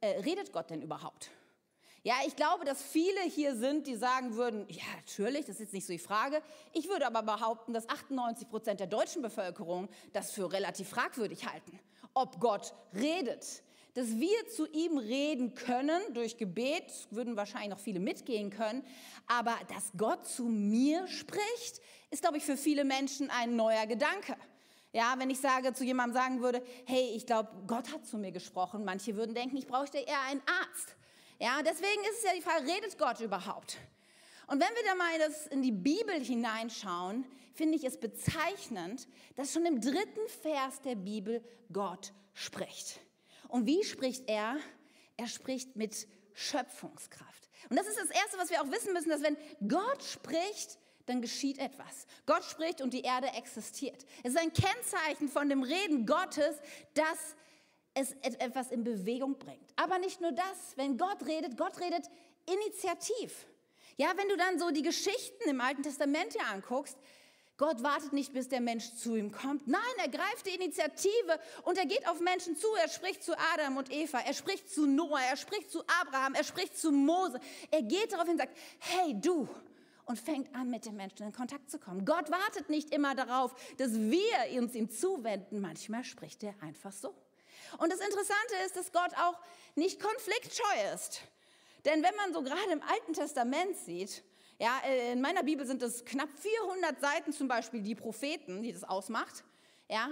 äh, 0.00 0.20
redet 0.20 0.52
Gott 0.52 0.70
denn 0.70 0.82
überhaupt? 0.82 1.30
Ja, 2.04 2.14
ich 2.26 2.36
glaube, 2.36 2.64
dass 2.64 2.80
viele 2.80 3.20
hier 3.22 3.56
sind, 3.56 3.86
die 3.86 3.96
sagen 3.96 4.36
würden, 4.36 4.66
ja, 4.68 4.84
natürlich, 4.96 5.46
das 5.46 5.56
ist 5.56 5.60
jetzt 5.60 5.72
nicht 5.72 5.86
so 5.86 5.92
die 5.92 5.98
Frage. 5.98 6.42
Ich 6.72 6.88
würde 6.88 7.06
aber 7.06 7.22
behaupten, 7.22 7.72
dass 7.72 7.88
98 7.88 8.48
Prozent 8.48 8.80
der 8.80 8.86
deutschen 8.86 9.20
Bevölkerung 9.20 9.88
das 10.12 10.30
für 10.30 10.52
relativ 10.52 10.88
fragwürdig 10.88 11.46
halten, 11.46 11.78
ob 12.14 12.40
Gott 12.40 12.72
redet. 12.94 13.62
Dass 13.94 14.16
wir 14.18 14.46
zu 14.48 14.68
ihm 14.68 14.96
reden 14.96 15.54
können 15.54 16.00
durch 16.14 16.36
Gebet, 16.36 16.84
würden 17.10 17.36
wahrscheinlich 17.36 17.70
noch 17.70 17.80
viele 17.80 17.98
mitgehen 17.98 18.50
können, 18.50 18.84
aber 19.26 19.56
dass 19.68 19.90
Gott 19.96 20.24
zu 20.24 20.44
mir 20.44 21.08
spricht, 21.08 21.80
ist, 22.10 22.22
glaube 22.22 22.36
ich, 22.36 22.44
für 22.44 22.56
viele 22.56 22.84
Menschen 22.84 23.28
ein 23.28 23.56
neuer 23.56 23.86
Gedanke. 23.86 24.36
Ja, 24.92 25.14
wenn 25.18 25.30
ich 25.30 25.40
sage, 25.40 25.74
zu 25.74 25.84
jemandem 25.84 26.14
sagen 26.14 26.40
würde, 26.42 26.62
hey, 26.86 27.12
ich 27.14 27.26
glaube, 27.26 27.50
Gott 27.66 27.92
hat 27.92 28.06
zu 28.06 28.18
mir 28.18 28.30
gesprochen, 28.30 28.84
manche 28.84 29.16
würden 29.16 29.34
denken, 29.34 29.56
ich 29.56 29.66
bräuchte 29.66 29.98
eher 29.98 30.20
einen 30.28 30.42
Arzt. 30.46 30.94
Ja, 31.40 31.62
deswegen 31.62 32.02
ist 32.10 32.18
es 32.18 32.22
ja 32.24 32.34
die 32.34 32.42
Frage, 32.42 32.66
redet 32.66 32.98
Gott 32.98 33.20
überhaupt? 33.20 33.78
Und 34.48 34.60
wenn 34.60 34.74
wir 34.74 34.84
da 34.84 34.94
mal 34.96 35.18
das 35.18 35.46
in 35.46 35.62
die 35.62 35.70
Bibel 35.72 36.18
hineinschauen, 36.18 37.24
finde 37.54 37.76
ich 37.76 37.84
es 37.84 37.98
bezeichnend, 37.98 39.06
dass 39.36 39.52
schon 39.52 39.64
im 39.64 39.80
dritten 39.80 40.28
Vers 40.42 40.80
der 40.80 40.96
Bibel 40.96 41.44
Gott 41.72 42.12
spricht. 42.34 43.00
Und 43.46 43.66
wie 43.66 43.84
spricht 43.84 44.28
er? 44.28 44.56
Er 45.16 45.28
spricht 45.28 45.76
mit 45.76 46.08
Schöpfungskraft. 46.34 47.48
Und 47.68 47.76
das 47.76 47.86
ist 47.86 47.98
das 47.98 48.10
Erste, 48.10 48.38
was 48.38 48.50
wir 48.50 48.62
auch 48.62 48.70
wissen 48.70 48.92
müssen, 48.92 49.10
dass 49.10 49.22
wenn 49.22 49.36
Gott 49.68 50.02
spricht, 50.02 50.78
dann 51.06 51.22
geschieht 51.22 51.58
etwas. 51.58 52.06
Gott 52.26 52.44
spricht 52.44 52.80
und 52.80 52.92
die 52.92 53.02
Erde 53.02 53.28
existiert. 53.28 54.06
Es 54.22 54.32
ist 54.32 54.38
ein 54.38 54.52
Kennzeichen 54.52 55.28
von 55.28 55.48
dem 55.48 55.62
Reden 55.62 56.04
Gottes, 56.04 56.56
dass 56.94 57.36
es 57.94 58.12
etwas 58.22 58.70
in 58.70 58.84
Bewegung 58.84 59.38
bringt. 59.38 59.72
Aber 59.76 59.98
nicht 59.98 60.20
nur 60.20 60.32
das, 60.32 60.76
wenn 60.76 60.96
Gott 60.96 61.26
redet, 61.26 61.56
Gott 61.56 61.80
redet 61.80 62.08
initiativ. 62.46 63.46
Ja, 63.96 64.12
wenn 64.16 64.28
du 64.28 64.36
dann 64.36 64.58
so 64.58 64.70
die 64.70 64.82
Geschichten 64.82 65.48
im 65.48 65.60
Alten 65.60 65.82
Testament 65.82 66.32
hier 66.32 66.46
anguckst, 66.46 66.96
Gott 67.56 67.82
wartet 67.82 68.12
nicht, 68.12 68.32
bis 68.32 68.48
der 68.48 68.60
Mensch 68.60 68.94
zu 68.94 69.16
ihm 69.16 69.32
kommt. 69.32 69.66
Nein, 69.66 69.80
er 69.96 70.08
greift 70.08 70.46
die 70.46 70.54
Initiative 70.54 71.40
und 71.64 71.76
er 71.76 71.86
geht 71.86 72.06
auf 72.08 72.20
Menschen 72.20 72.56
zu. 72.56 72.68
Er 72.80 72.88
spricht 72.88 73.24
zu 73.24 73.36
Adam 73.52 73.76
und 73.76 73.90
Eva, 73.90 74.20
er 74.20 74.32
spricht 74.32 74.70
zu 74.70 74.86
Noah, 74.86 75.20
er 75.20 75.36
spricht 75.36 75.72
zu 75.72 75.82
Abraham, 76.00 76.34
er 76.34 76.44
spricht 76.44 76.78
zu 76.78 76.92
Mose. 76.92 77.40
Er 77.72 77.82
geht 77.82 78.12
darauf 78.12 78.26
hin 78.26 78.34
und 78.34 78.38
sagt, 78.38 78.56
hey 78.78 79.20
du, 79.20 79.48
und 80.04 80.18
fängt 80.18 80.54
an, 80.54 80.70
mit 80.70 80.86
den 80.86 80.96
Menschen 80.96 81.26
in 81.26 81.32
Kontakt 81.32 81.68
zu 81.68 81.78
kommen. 81.78 82.04
Gott 82.04 82.30
wartet 82.30 82.70
nicht 82.70 82.94
immer 82.94 83.14
darauf, 83.14 83.54
dass 83.76 83.92
wir 83.92 84.60
uns 84.60 84.74
ihm 84.74 84.88
zuwenden. 84.88 85.60
Manchmal 85.60 86.04
spricht 86.04 86.42
er 86.44 86.54
einfach 86.62 86.92
so. 86.92 87.12
Und 87.78 87.92
das 87.92 88.00
Interessante 88.00 88.54
ist, 88.64 88.76
dass 88.76 88.92
Gott 88.92 89.12
auch 89.18 89.38
nicht 89.74 90.00
konfliktscheu 90.00 90.94
ist. 90.94 91.20
Denn 91.84 92.02
wenn 92.02 92.14
man 92.16 92.32
so 92.32 92.42
gerade 92.42 92.70
im 92.72 92.82
Alten 92.82 93.12
Testament 93.12 93.76
sieht, 93.76 94.22
ja, 94.58 94.80
äh, 94.84 95.12
in 95.12 95.20
meiner 95.20 95.42
Bibel 95.42 95.66
sind 95.66 95.82
es 95.82 96.04
knapp 96.04 96.30
400 96.40 97.00
Seiten 97.00 97.32
zum 97.32 97.48
Beispiel 97.48 97.82
die 97.82 97.94
Propheten, 97.94 98.62
die 98.62 98.72
das 98.72 98.84
ausmacht, 98.84 99.44
ja, 99.88 100.10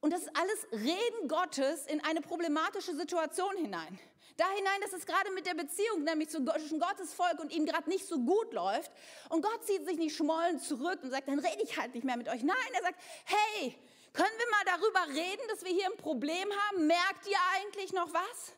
und 0.00 0.12
das 0.12 0.22
ist 0.22 0.30
alles 0.34 0.66
Reden 0.72 1.28
Gottes 1.28 1.86
in 1.86 2.02
eine 2.04 2.20
problematische 2.20 2.94
Situation 2.94 3.54
hinein. 3.56 3.98
Da 4.36 4.46
hinein, 4.56 4.80
dass 4.80 4.94
es 4.94 5.04
gerade 5.04 5.30
mit 5.32 5.46
der 5.46 5.52
Beziehung, 5.52 6.04
nämlich 6.04 6.30
zwischen 6.30 6.80
Gottes 6.80 7.12
Volk 7.12 7.38
und 7.40 7.52
ihm 7.52 7.66
gerade 7.66 7.90
nicht 7.90 8.06
so 8.06 8.18
gut 8.18 8.54
läuft. 8.54 8.90
Und 9.28 9.42
Gott 9.42 9.66
zieht 9.66 9.84
sich 9.86 9.98
nicht 9.98 10.16
schmollend 10.16 10.62
zurück 10.62 11.00
und 11.02 11.10
sagt, 11.10 11.28
dann 11.28 11.38
rede 11.38 11.62
ich 11.62 11.76
halt 11.78 11.94
nicht 11.94 12.04
mehr 12.04 12.16
mit 12.16 12.28
euch. 12.28 12.42
Nein, 12.42 12.56
er 12.72 12.80
sagt, 12.80 12.98
hey, 13.26 13.76
können 14.12 14.38
wir 14.38 14.50
mal 14.50 14.78
darüber 14.78 15.20
reden, 15.20 15.42
dass 15.48 15.64
wir 15.64 15.72
hier 15.72 15.86
ein 15.86 15.96
Problem 15.96 16.48
haben? 16.50 16.86
Merkt 16.86 17.26
ihr 17.26 17.38
eigentlich 17.56 17.92
noch 17.92 18.12
was? 18.12 18.52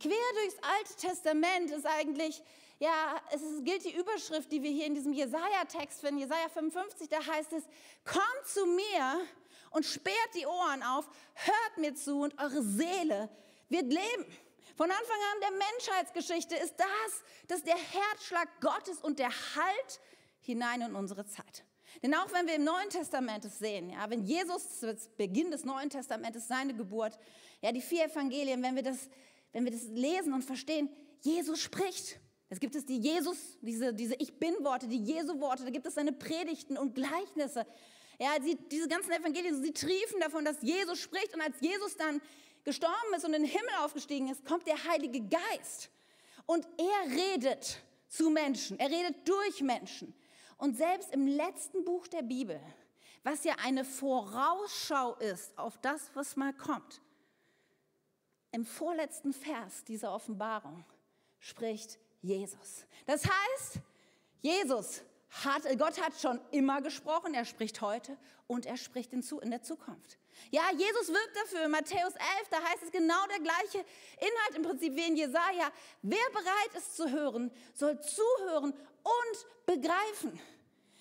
Quer 0.00 0.32
durchs 0.34 0.56
Alte 0.62 0.96
Testament 0.96 1.70
ist 1.70 1.86
eigentlich, 1.86 2.42
ja, 2.78 3.20
es 3.30 3.40
gilt 3.62 3.84
die 3.84 3.94
Überschrift, 3.94 4.50
die 4.50 4.62
wir 4.62 4.70
hier 4.70 4.86
in 4.86 4.94
diesem 4.94 5.12
Jesaja-Text 5.12 6.00
finden, 6.00 6.18
Jesaja 6.18 6.48
55, 6.48 7.08
da 7.08 7.24
heißt 7.24 7.52
es, 7.52 7.62
kommt 8.04 8.46
zu 8.46 8.66
mir 8.66 9.20
und 9.70 9.86
sperrt 9.86 10.34
die 10.34 10.46
Ohren 10.46 10.82
auf, 10.82 11.08
hört 11.34 11.78
mir 11.78 11.94
zu 11.94 12.20
und 12.20 12.38
eure 12.40 12.62
Seele 12.62 13.28
wird 13.68 13.92
leben. 13.92 14.26
Von 14.76 14.90
Anfang 14.90 15.16
an 15.34 15.40
der 15.40 15.50
Menschheitsgeschichte 15.50 16.56
ist 16.56 16.74
das, 16.76 17.22
dass 17.48 17.62
der 17.62 17.76
Herzschlag 17.76 18.48
Gottes 18.60 18.98
und 18.98 19.18
der 19.18 19.30
Halt 19.30 20.00
hinein 20.40 20.80
in 20.82 20.94
unsere 20.94 21.26
Zeit. 21.26 21.64
Denn 22.02 22.14
auch 22.14 22.32
wenn 22.32 22.46
wir 22.46 22.56
im 22.56 22.64
Neuen 22.64 22.88
Testament 22.90 23.44
es 23.44 23.58
sehen, 23.58 23.90
ja, 23.90 24.10
wenn 24.10 24.24
Jesus 24.24 24.80
zu 24.80 24.96
Beginn 25.16 25.50
des 25.50 25.64
Neuen 25.64 25.88
Testamentes 25.88 26.48
seine 26.48 26.74
Geburt, 26.74 27.16
ja, 27.60 27.70
die 27.70 27.80
vier 27.80 28.06
Evangelien, 28.06 28.62
wenn 28.62 28.74
wir 28.74 28.82
das, 28.82 29.08
wenn 29.52 29.64
wir 29.64 29.70
das 29.70 29.84
lesen 29.84 30.32
und 30.32 30.42
verstehen, 30.42 30.90
Jesus 31.20 31.60
spricht. 31.60 32.18
Es 32.48 32.58
gibt 32.58 32.74
es 32.74 32.84
die 32.84 32.98
Jesus, 32.98 33.58
diese, 33.60 33.94
diese 33.94 34.14
Ich 34.16 34.38
Bin-Worte, 34.38 34.88
die 34.88 35.02
Jesu-Worte, 35.02 35.64
da 35.64 35.70
gibt 35.70 35.86
es 35.86 35.94
seine 35.94 36.12
Predigten 36.12 36.76
und 36.76 36.94
Gleichnisse. 36.94 37.64
Ja, 38.18 38.30
sie, 38.42 38.58
diese 38.70 38.88
ganzen 38.88 39.12
Evangelien, 39.12 39.62
sie 39.62 39.72
triefen 39.72 40.20
davon, 40.20 40.44
dass 40.44 40.60
Jesus 40.60 40.98
spricht 40.98 41.34
und 41.34 41.40
als 41.40 41.60
Jesus 41.60 41.96
dann 41.96 42.20
gestorben 42.64 43.14
ist 43.16 43.24
und 43.24 43.32
in 43.32 43.42
den 43.42 43.50
Himmel 43.50 43.74
aufgestiegen 43.80 44.28
ist, 44.28 44.44
kommt 44.44 44.66
der 44.66 44.84
Heilige 44.84 45.20
Geist 45.20 45.90
und 46.46 46.66
er 46.76 47.16
redet 47.16 47.78
zu 48.08 48.28
Menschen, 48.28 48.78
er 48.78 48.90
redet 48.90 49.26
durch 49.26 49.62
Menschen. 49.62 50.14
Und 50.62 50.76
selbst 50.76 51.12
im 51.12 51.26
letzten 51.26 51.84
Buch 51.84 52.06
der 52.06 52.22
Bibel, 52.22 52.60
was 53.24 53.42
ja 53.42 53.56
eine 53.64 53.84
Vorausschau 53.84 55.16
ist 55.16 55.58
auf 55.58 55.76
das, 55.78 56.08
was 56.14 56.36
mal 56.36 56.52
kommt, 56.52 57.00
im 58.52 58.64
vorletzten 58.64 59.32
Vers 59.32 59.82
dieser 59.82 60.14
Offenbarung 60.14 60.84
spricht 61.40 61.98
Jesus. 62.20 62.86
Das 63.06 63.24
heißt, 63.24 63.80
Jesus 64.40 65.02
hat, 65.44 65.62
Gott 65.78 66.00
hat 66.00 66.20
schon 66.20 66.40
immer 66.50 66.82
gesprochen, 66.82 67.34
er 67.34 67.44
spricht 67.44 67.80
heute 67.80 68.16
und 68.46 68.66
er 68.66 68.76
spricht 68.76 69.12
in, 69.12 69.22
in 69.42 69.50
der 69.50 69.62
Zukunft. 69.62 70.18
Ja, 70.50 70.62
Jesus 70.72 71.08
wirkt 71.08 71.36
dafür. 71.36 71.64
In 71.64 71.70
Matthäus 71.70 72.14
11, 72.14 72.48
da 72.50 72.62
heißt 72.62 72.82
es 72.84 72.90
genau 72.90 73.26
der 73.28 73.40
gleiche 73.40 73.84
Inhalt 74.18 74.56
im 74.56 74.62
Prinzip 74.62 74.94
wie 74.94 75.06
in 75.06 75.16
Jesaja. 75.16 75.70
Wer 76.02 76.30
bereit 76.32 76.74
ist 76.76 76.96
zu 76.96 77.10
hören, 77.10 77.50
soll 77.74 77.98
zuhören 78.00 78.72
und 78.72 79.46
begreifen. 79.66 80.38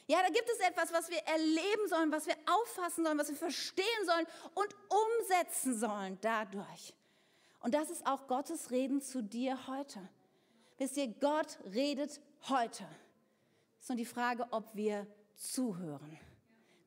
Ja, 0.08 0.22
da 0.22 0.30
gibt 0.30 0.50
es 0.50 0.60
etwas, 0.60 0.92
was 0.92 1.10
wir 1.10 1.20
erleben 1.20 1.88
sollen, 1.88 2.12
was 2.12 2.28
wir 2.28 2.36
auffassen 2.46 3.06
sollen, 3.06 3.18
was 3.18 3.30
wir 3.30 3.38
verstehen 3.38 4.06
sollen 4.06 4.28
und 4.56 4.76
umsetzen 4.90 5.78
sollen 5.78 6.18
dadurch. 6.22 6.94
Und 7.62 7.74
das 7.74 7.90
ist 7.90 8.06
auch 8.06 8.28
Gottes 8.28 8.72
Reden 8.72 9.02
zu 9.02 9.22
dir 9.22 9.68
heute. 9.68 10.00
Wisst 10.78 10.98
ihr, 10.98 11.08
Gott 11.08 11.60
redet 11.74 12.20
heute. 12.50 12.86
Nur 13.82 13.98
die 13.98 14.06
Frage, 14.06 14.48
ob 14.52 14.76
wir 14.76 15.08
zuhören. 15.36 16.20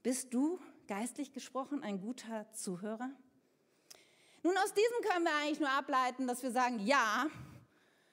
Bist 0.04 0.32
du 0.32 0.60
geistlich 0.86 1.32
gesprochen 1.32 1.82
ein 1.82 2.00
guter 2.00 2.50
Zuhörer? 2.52 3.10
Nun, 4.44 4.56
aus 4.58 4.72
diesem 4.72 5.10
können 5.10 5.24
wir 5.24 5.34
eigentlich 5.34 5.58
nur 5.58 5.70
ableiten, 5.70 6.28
dass 6.28 6.42
wir 6.42 6.52
sagen, 6.52 6.78
ja, 6.78 7.26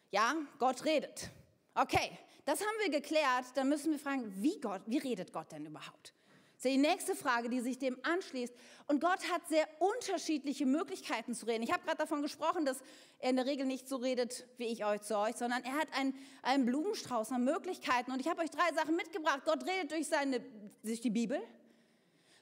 ja, 0.09 0.33
Gott 0.57 0.83
redet. 0.83 1.29
Okay, 1.75 2.17
das 2.45 2.59
haben 2.59 2.77
wir 2.79 2.89
geklärt. 2.89 3.45
Dann 3.55 3.69
müssen 3.69 3.91
wir 3.91 3.99
fragen, 3.99 4.33
wie, 4.41 4.59
Gott, 4.59 4.81
wie 4.87 4.97
redet 4.97 5.31
Gott 5.31 5.51
denn 5.51 5.65
überhaupt? 5.65 6.13
Das 6.61 6.69
ist 6.69 6.75
die 6.75 6.81
nächste 6.81 7.15
Frage, 7.15 7.49
die 7.49 7.59
sich 7.59 7.79
dem 7.79 7.97
anschließt. 8.03 8.53
Und 8.85 9.01
Gott 9.01 9.31
hat 9.31 9.47
sehr 9.49 9.67
unterschiedliche 9.79 10.67
Möglichkeiten 10.67 11.33
zu 11.33 11.47
reden. 11.47 11.63
Ich 11.63 11.71
habe 11.71 11.83
gerade 11.83 11.97
davon 11.97 12.21
gesprochen, 12.21 12.65
dass 12.65 12.83
er 13.17 13.31
in 13.31 13.35
der 13.35 13.47
Regel 13.47 13.65
nicht 13.65 13.89
so 13.89 13.95
redet 13.95 14.45
wie 14.57 14.65
ich 14.65 14.85
euch 14.85 15.01
zu 15.01 15.17
euch, 15.17 15.35
sondern 15.37 15.63
er 15.63 15.73
hat 15.73 15.87
einen, 15.93 16.13
einen 16.43 16.67
Blumenstrauß 16.67 17.31
an 17.31 17.45
Möglichkeiten. 17.45 18.11
Und 18.11 18.19
ich 18.19 18.27
habe 18.27 18.43
euch 18.43 18.51
drei 18.51 18.71
Sachen 18.75 18.95
mitgebracht. 18.95 19.41
Gott 19.43 19.65
redet 19.65 19.91
durch, 19.91 20.07
seine, 20.07 20.39
durch 20.83 21.01
die 21.01 21.09
Bibel. 21.09 21.41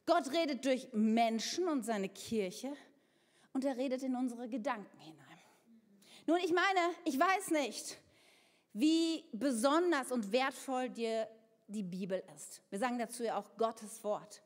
Gott 0.05 0.29
redet 0.33 0.65
durch 0.65 0.89
Menschen 0.91 1.69
und 1.69 1.85
seine 1.85 2.09
Kirche. 2.09 2.73
Und 3.53 3.63
er 3.63 3.77
redet 3.77 4.03
in 4.03 4.17
unsere 4.17 4.49
Gedanken 4.49 4.99
hinein. 4.99 5.39
Nun, 6.27 6.39
ich 6.43 6.51
meine, 6.51 6.93
ich 7.05 7.17
weiß 7.17 7.51
nicht, 7.51 7.97
wie 8.73 9.23
besonders 9.31 10.11
und 10.11 10.33
wertvoll 10.33 10.89
dir 10.89 11.25
die 11.69 11.83
Bibel 11.83 12.23
ist. 12.35 12.61
Wir 12.69 12.79
sagen 12.79 12.97
dazu 12.97 13.23
ja 13.23 13.37
auch 13.37 13.57
Gottes 13.57 14.03
Wort. 14.03 14.41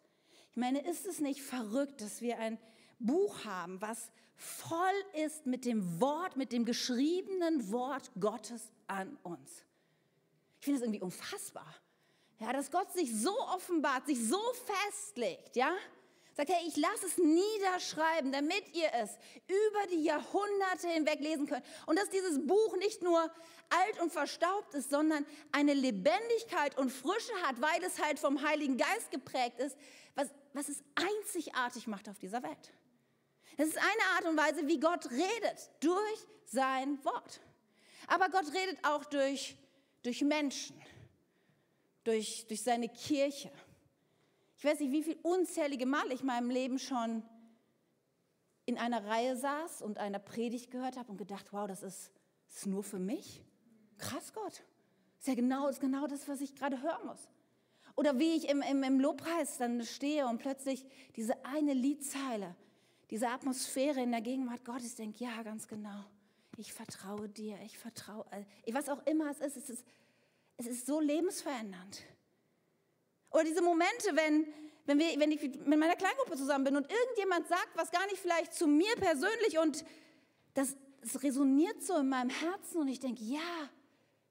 Ich 0.51 0.57
meine, 0.57 0.87
ist 0.87 1.05
es 1.05 1.19
nicht 1.19 1.41
verrückt, 1.41 2.01
dass 2.01 2.21
wir 2.21 2.37
ein 2.39 2.59
Buch 2.99 3.43
haben, 3.45 3.81
was 3.81 4.11
voll 4.35 4.77
ist 5.25 5.45
mit 5.45 5.65
dem 5.65 5.99
Wort, 5.99 6.35
mit 6.35 6.51
dem 6.51 6.65
geschriebenen 6.65 7.71
Wort 7.71 8.11
Gottes 8.19 8.71
an 8.87 9.17
uns? 9.23 9.63
Ich 10.59 10.65
finde 10.65 10.79
das 10.79 10.85
irgendwie 10.87 11.01
unfassbar. 11.01 11.73
Ja, 12.39 12.53
dass 12.53 12.71
Gott 12.71 12.91
sich 12.91 13.15
so 13.15 13.37
offenbart, 13.49 14.05
sich 14.05 14.27
so 14.27 14.39
festlegt, 14.65 15.55
ja? 15.55 15.73
Sagt, 16.35 16.49
hey, 16.49 16.67
ich 16.67 16.75
lasse 16.77 17.05
es 17.05 17.17
niederschreiben, 17.17 18.31
damit 18.31 18.63
ihr 18.73 18.89
es 18.93 19.11
über 19.47 19.87
die 19.91 20.03
Jahrhunderte 20.03 20.87
hinweg 20.89 21.19
lesen 21.19 21.45
könnt. 21.45 21.63
Und 21.85 21.97
dass 21.97 22.09
dieses 22.09 22.45
Buch 22.45 22.75
nicht 22.77 23.03
nur 23.03 23.21
alt 23.69 24.01
und 24.01 24.11
verstaubt 24.11 24.73
ist, 24.73 24.89
sondern 24.89 25.25
eine 25.51 25.73
Lebendigkeit 25.73 26.77
und 26.77 26.91
Frische 26.91 27.33
hat, 27.43 27.61
weil 27.61 27.83
es 27.83 28.01
halt 28.01 28.17
vom 28.17 28.41
Heiligen 28.41 28.77
Geist 28.77 29.11
geprägt 29.11 29.59
ist, 29.59 29.77
was, 30.15 30.29
was 30.53 30.69
es 30.69 30.83
einzigartig 30.95 31.85
macht 31.85 32.09
auf 32.09 32.17
dieser 32.17 32.41
Welt. 32.41 32.73
Das 33.57 33.67
ist 33.67 33.77
eine 33.77 34.15
Art 34.15 34.25
und 34.25 34.37
Weise, 34.37 34.67
wie 34.67 34.79
Gott 34.79 35.09
redet, 35.11 35.69
durch 35.79 36.27
sein 36.45 37.03
Wort. 37.05 37.41
Aber 38.07 38.29
Gott 38.29 38.51
redet 38.53 38.83
auch 38.83 39.05
durch, 39.05 39.55
durch 40.01 40.21
Menschen, 40.21 40.81
durch, 42.03 42.47
durch 42.47 42.63
seine 42.63 42.89
Kirche. 42.89 43.51
Ich 44.63 44.69
weiß 44.69 44.79
nicht, 44.79 44.93
wie 44.93 45.03
viele 45.03 45.19
unzählige 45.23 45.85
Mal 45.85 46.09
ich 46.13 46.21
in 46.21 46.27
meinem 46.27 46.49
Leben 46.49 46.79
schon 46.79 47.21
in 48.65 48.77
einer 48.77 49.03
Reihe 49.03 49.35
saß 49.35 49.81
und 49.81 49.97
einer 49.97 50.19
Predigt 50.19 50.71
gehört 50.71 50.95
habe 50.95 51.11
und 51.11 51.17
gedacht, 51.17 51.51
wow, 51.51 51.67
das 51.67 51.83
ist, 51.83 52.13
das 52.47 52.59
ist 52.59 52.67
nur 52.67 52.81
für 52.81 52.97
mich. 52.97 53.43
Krass, 53.97 54.31
Gott. 54.31 54.63
Ist 55.19 55.27
ja 55.27 55.35
genau, 55.35 55.67
ist 55.67 55.81
genau 55.81 56.07
das, 56.07 56.29
was 56.29 56.39
ich 56.39 56.55
gerade 56.55 56.81
hören 56.81 57.05
muss. 57.05 57.27
Oder 57.97 58.17
wie 58.19 58.37
ich 58.37 58.47
im, 58.47 58.61
im, 58.61 58.83
im 58.83 59.01
Lobpreis 59.01 59.57
dann 59.57 59.83
stehe 59.83 60.27
und 60.27 60.37
plötzlich 60.37 60.85
diese 61.17 61.43
eine 61.43 61.73
Liedzeile, 61.73 62.55
diese 63.09 63.27
Atmosphäre 63.27 64.01
in 64.01 64.11
der 64.11 64.21
Gegenwart 64.21 64.63
Gottes 64.63 64.95
denke, 64.95 65.25
ja, 65.25 65.43
ganz 65.43 65.67
genau. 65.67 66.05
Ich 66.55 66.71
vertraue 66.71 67.27
dir, 67.27 67.59
ich 67.65 67.77
vertraue, 67.77 68.25
äh, 68.31 68.73
was 68.73 68.87
auch 68.87 69.05
immer 69.07 69.29
es 69.29 69.41
ist, 69.41 69.57
es 69.57 69.69
ist, 69.69 69.85
es 70.55 70.67
ist 70.67 70.85
so 70.85 71.01
lebensverändernd. 71.01 72.05
Oder 73.33 73.43
diese 73.43 73.61
Momente, 73.61 74.15
wenn, 74.15 74.47
wenn, 74.85 74.99
wir, 74.99 75.19
wenn 75.19 75.31
ich 75.31 75.41
mit 75.41 75.79
meiner 75.79 75.95
Kleingruppe 75.95 76.37
zusammen 76.37 76.65
bin 76.65 76.75
und 76.75 76.89
irgendjemand 76.89 77.47
sagt 77.47 77.71
was 77.75 77.91
gar 77.91 78.05
nicht 78.05 78.19
vielleicht 78.19 78.53
zu 78.53 78.67
mir 78.67 78.95
persönlich 78.95 79.57
und 79.59 79.83
das, 80.53 80.75
das 81.01 81.21
resoniert 81.23 81.81
so 81.83 81.97
in 81.97 82.09
meinem 82.09 82.29
Herzen 82.29 82.79
und 82.79 82.87
ich 82.87 82.99
denke, 82.99 83.23
ja, 83.23 83.69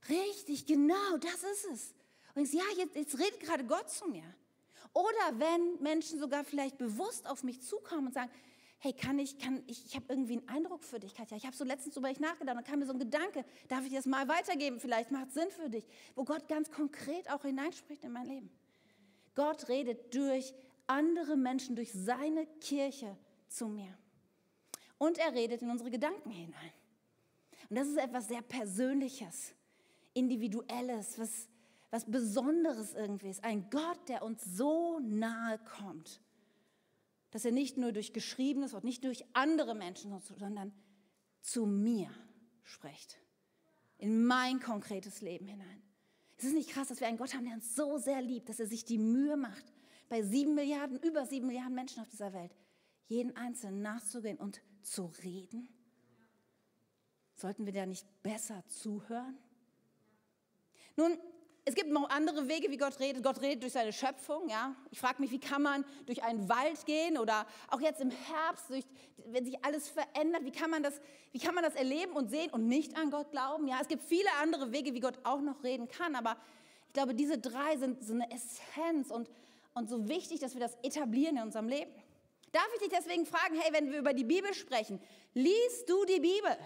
richtig, 0.09 0.67
genau, 0.67 1.17
das 1.19 1.43
ist 1.43 1.67
es. 1.73 1.95
Und 2.35 2.45
ich 2.45 2.53
sage, 2.53 2.65
ja, 2.65 2.85
jetzt, 2.85 2.97
jetzt 2.97 3.19
redet 3.19 3.41
gerade 3.41 3.65
Gott 3.65 3.91
zu 3.91 4.07
mir. 4.09 4.25
Oder 4.95 5.39
wenn 5.39 5.83
Menschen 5.83 6.19
sogar 6.19 6.45
vielleicht 6.45 6.79
bewusst 6.79 7.27
auf 7.27 7.43
mich 7.43 7.61
zukommen 7.63 8.07
und 8.09 8.15
sagen, 8.15 8.31
hey, 8.79 8.93
kann 8.93 9.19
ich, 9.19 9.39
kann 9.39 9.63
ich, 9.67 9.87
ich 9.87 9.95
habe 9.97 10.07
irgendwie 10.09 10.39
einen 10.39 10.49
Eindruck 10.49 10.85
für 10.85 11.01
dich, 11.01 11.15
Katja. 11.15 11.37
Ich 11.37 11.47
habe 11.47 11.57
so 11.57 11.65
letztens 11.65 11.97
über 11.97 12.09
dich 12.09 12.21
nachgedacht 12.21 12.57
und 12.57 12.67
kam 12.67 12.79
mir 12.79 12.87
so 12.87 12.93
ein 12.93 12.99
Gedanke, 12.99 13.45
darf 13.69 13.85
ich 13.87 13.93
das 13.93 14.07
mal 14.07 14.29
weitergeben? 14.29 14.81
Vielleicht 14.81 15.11
macht 15.11 15.29
es 15.29 15.35
Sinn 15.35 15.51
für 15.51 15.71
dich, 15.71 15.87
wo 16.15 16.25
Gott 16.25 16.49
ganz 16.49 16.71
konkret 16.71 17.31
auch 17.31 17.43
hineinspricht 17.43 18.05
in 18.05 18.13
mein 18.13 18.27
Leben. 18.27 18.51
Gott 19.35 19.69
redet 19.69 20.15
durch 20.15 20.55
andere 20.87 21.37
Menschen, 21.37 21.77
durch 21.77 21.93
seine 21.93 22.47
Kirche 22.61 23.17
zu 23.49 23.69
mir. 23.69 23.97
Und 24.99 25.19
er 25.19 25.33
redet 25.33 25.63
in 25.63 25.71
unsere 25.71 25.91
Gedanken 25.91 26.31
hinein. 26.31 26.73
Und 27.69 27.77
das 27.77 27.89
ist 27.89 27.97
etwas 27.97 28.29
sehr 28.29 28.43
Persönliches, 28.43 29.55
Individuelles, 30.15 31.19
was, 31.19 31.49
was 31.91 32.05
Besonderes 32.05 32.95
irgendwie 32.95 33.31
ist. 33.31 33.43
Ein 33.43 33.69
Gott, 33.71 34.09
der 34.09 34.23
uns 34.23 34.45
so 34.45 34.99
nahe 35.01 35.59
kommt, 35.79 36.21
dass 37.31 37.45
er 37.45 37.53
nicht 37.53 37.79
nur 37.79 37.93
durch 37.93 38.13
geschriebenes 38.13 38.75
Wort, 38.75 38.85
nicht 38.85 39.05
durch 39.05 39.25
andere 39.33 39.75
Menschen, 39.75 40.19
sondern 40.21 40.73
zu 41.41 41.67
mir 41.67 42.11
spricht. 42.63 43.19
In 43.97 44.25
mein 44.25 44.61
konkretes 44.61 45.21
Leben 45.23 45.47
hinein. 45.47 45.83
Es 46.43 46.49
ist 46.49 46.55
nicht 46.55 46.71
krass, 46.71 46.89
dass 46.89 46.99
wir 46.99 47.07
einen 47.07 47.19
Gott 47.19 47.35
haben, 47.35 47.45
der 47.45 47.55
uns 47.55 47.77
so 47.77 47.99
sehr 47.99 48.21
liebt, 48.21 48.49
dass 48.49 48.59
er 48.59 48.67
sich 48.67 48.85
die 48.85 48.99
Mühe 48.99 49.37
macht, 49.37 49.65
bei 50.09 50.23
sieben 50.23 50.57
Milliarden, 50.57 50.99
über 50.99 51.25
sieben 51.25 51.47
Milliarden 51.47 51.77
Menschen 51.77 52.03
auf 52.03 52.09
dieser 52.09 52.33
Welt, 52.33 52.51
jeden 53.07 53.37
Einzelnen 53.37 53.81
nachzugehen 53.81 54.39
und 54.39 54.61
zu 54.83 55.13
reden? 55.23 55.69
Sollten 57.37 57.65
wir 57.65 57.73
da 57.73 57.87
nicht 57.87 58.05
besser 58.25 58.65
zuhören? 58.67 59.39
Nun, 60.97 61.17
es 61.65 61.77
gibt 61.77 61.91
noch 61.91 62.11
andere 62.11 62.49
Wege, 62.49 62.71
wie 62.71 62.77
Gott 62.77 62.99
redet. 62.99 63.23
Gott 63.23 63.41
redet 63.41 63.63
durch 63.63 63.73
seine 63.73 63.93
Schöpfung. 63.93 64.49
Ja? 64.49 64.75
Ich 64.91 64.99
frage 64.99 65.23
mich, 65.23 65.31
wie 65.31 65.39
kann 65.39 65.63
man 65.63 65.85
durch 66.07 66.23
einen 66.25 66.49
Wald 66.49 66.85
gehen 66.87 67.17
oder 67.17 67.47
auch 67.69 67.81
jetzt 67.81 68.01
im 68.01 68.11
Herbst, 68.11 68.69
durch, 68.69 68.85
wenn 69.27 69.45
sich 69.45 69.65
alles 69.65 69.89
verändert, 69.89 70.45
wie 70.45 70.51
kann, 70.51 70.71
man 70.71 70.83
das, 70.83 71.01
wie 71.31 71.39
kann 71.39 71.55
man 71.55 71.63
das 71.63 71.75
erleben 71.75 72.13
und 72.13 72.31
sehen 72.31 72.51
und 72.51 72.67
nicht 72.67 72.97
an 72.97 73.11
Gott 73.11 73.31
glauben? 73.31 73.69
Ja? 73.69 73.79
Es 73.81 73.87
gibt 73.87 74.03
viele 74.03 74.29
andere 74.41 74.73
Wege, 74.73 74.93
wie 74.93 75.01
Gott 75.01 75.19
auch 75.23 75.41
noch 75.41 75.63
reden 75.63 75.87
kann, 75.87 76.17
aber 76.17 76.37
ich 76.89 76.95
glaube, 76.95 77.15
diese 77.15 77.39
drei 77.39 77.77
sind 77.77 78.05
so 78.05 78.13
eine 78.13 78.29
Essenz 78.31 79.11
und, 79.11 79.31
und 79.75 79.89
so 79.89 80.09
wichtig, 80.09 80.41
dass 80.41 80.55
wir 80.55 80.61
das 80.61 80.77
etablieren 80.83 81.37
in 81.37 81.43
unserem 81.45 81.69
Leben. 81.69 81.93
Darf 82.51 82.69
ich 82.75 82.81
dich 82.81 82.91
deswegen 82.91 83.25
fragen, 83.25 83.55
hey, 83.59 83.73
wenn 83.73 83.91
wir 83.91 84.01
über 84.01 84.13
die 84.13 84.25
Bibel 84.25 84.53
sprechen, 84.53 85.01
liest 85.33 85.89
du 85.89 86.05
die 86.05 86.21
Bibel? 86.21 86.59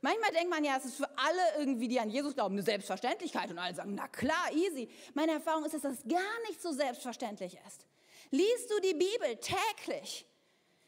Manchmal 0.00 0.30
denkt 0.30 0.50
man 0.50 0.64
ja, 0.64 0.76
es 0.76 0.84
ist 0.84 0.96
für 0.96 1.08
alle 1.18 1.58
irgendwie, 1.58 1.88
die 1.88 1.98
an 1.98 2.10
Jesus 2.10 2.34
glauben, 2.34 2.54
eine 2.54 2.62
Selbstverständlichkeit 2.62 3.50
und 3.50 3.58
alle 3.58 3.74
sagen, 3.74 3.94
na 3.94 4.08
klar, 4.08 4.52
easy. 4.52 4.88
Meine 5.14 5.32
Erfahrung 5.32 5.64
ist, 5.64 5.74
dass 5.74 5.82
das 5.82 6.02
gar 6.08 6.40
nicht 6.48 6.62
so 6.62 6.72
selbstverständlich 6.72 7.58
ist. 7.66 7.86
Liest 8.30 8.70
du 8.70 8.80
die 8.80 8.94
Bibel 8.94 9.36
täglich? 9.36 10.26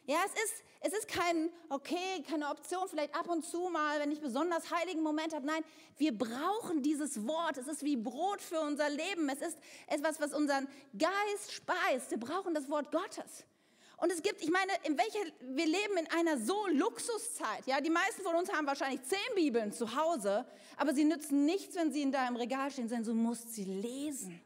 Ja, 0.05 0.17
es 0.25 0.43
ist, 0.43 0.63
es 0.81 0.93
ist 0.93 1.07
kein, 1.07 1.49
okay, 1.69 2.23
keine 2.27 2.49
Option, 2.49 2.87
vielleicht 2.89 3.15
ab 3.15 3.29
und 3.29 3.45
zu 3.45 3.69
mal, 3.69 3.99
wenn 3.99 4.11
ich 4.11 4.19
besonders 4.19 4.71
heiligen 4.71 5.03
Moment 5.03 5.33
habe. 5.33 5.45
Nein, 5.45 5.63
wir 5.97 6.17
brauchen 6.17 6.81
dieses 6.81 7.27
Wort. 7.27 7.57
Es 7.57 7.67
ist 7.67 7.83
wie 7.83 7.95
Brot 7.95 8.41
für 8.41 8.59
unser 8.61 8.89
Leben. 8.89 9.29
Es 9.29 9.41
ist 9.41 9.57
etwas, 9.87 10.19
was 10.19 10.33
unseren 10.33 10.67
Geist 10.97 11.53
speist. 11.53 12.11
Wir 12.11 12.19
brauchen 12.19 12.53
das 12.53 12.69
Wort 12.69 12.91
Gottes. 12.91 13.45
Und 14.01 14.11
es 14.11 14.23
gibt, 14.23 14.41
ich 14.41 14.49
meine, 14.49 14.71
in 14.83 14.97
welcher, 14.97 15.19
wir 15.41 15.65
leben 15.65 15.95
in 15.99 16.07
einer 16.09 16.39
so 16.39 16.65
Luxuszeit. 16.67 17.67
Ja, 17.67 17.79
die 17.81 17.91
meisten 17.91 18.23
von 18.23 18.33
uns 18.33 18.51
haben 18.51 18.65
wahrscheinlich 18.65 19.03
zehn 19.03 19.35
Bibeln 19.35 19.71
zu 19.71 19.95
Hause, 19.95 20.43
aber 20.75 20.95
sie 20.95 21.03
nützen 21.03 21.45
nichts, 21.45 21.75
wenn 21.75 21.91
sie 21.91 22.01
in 22.01 22.11
deinem 22.11 22.35
Regal 22.35 22.71
stehen, 22.71 22.89
sondern 22.89 23.05
du 23.05 23.13
musst 23.13 23.53
sie 23.53 23.63
lesen. 23.63 24.41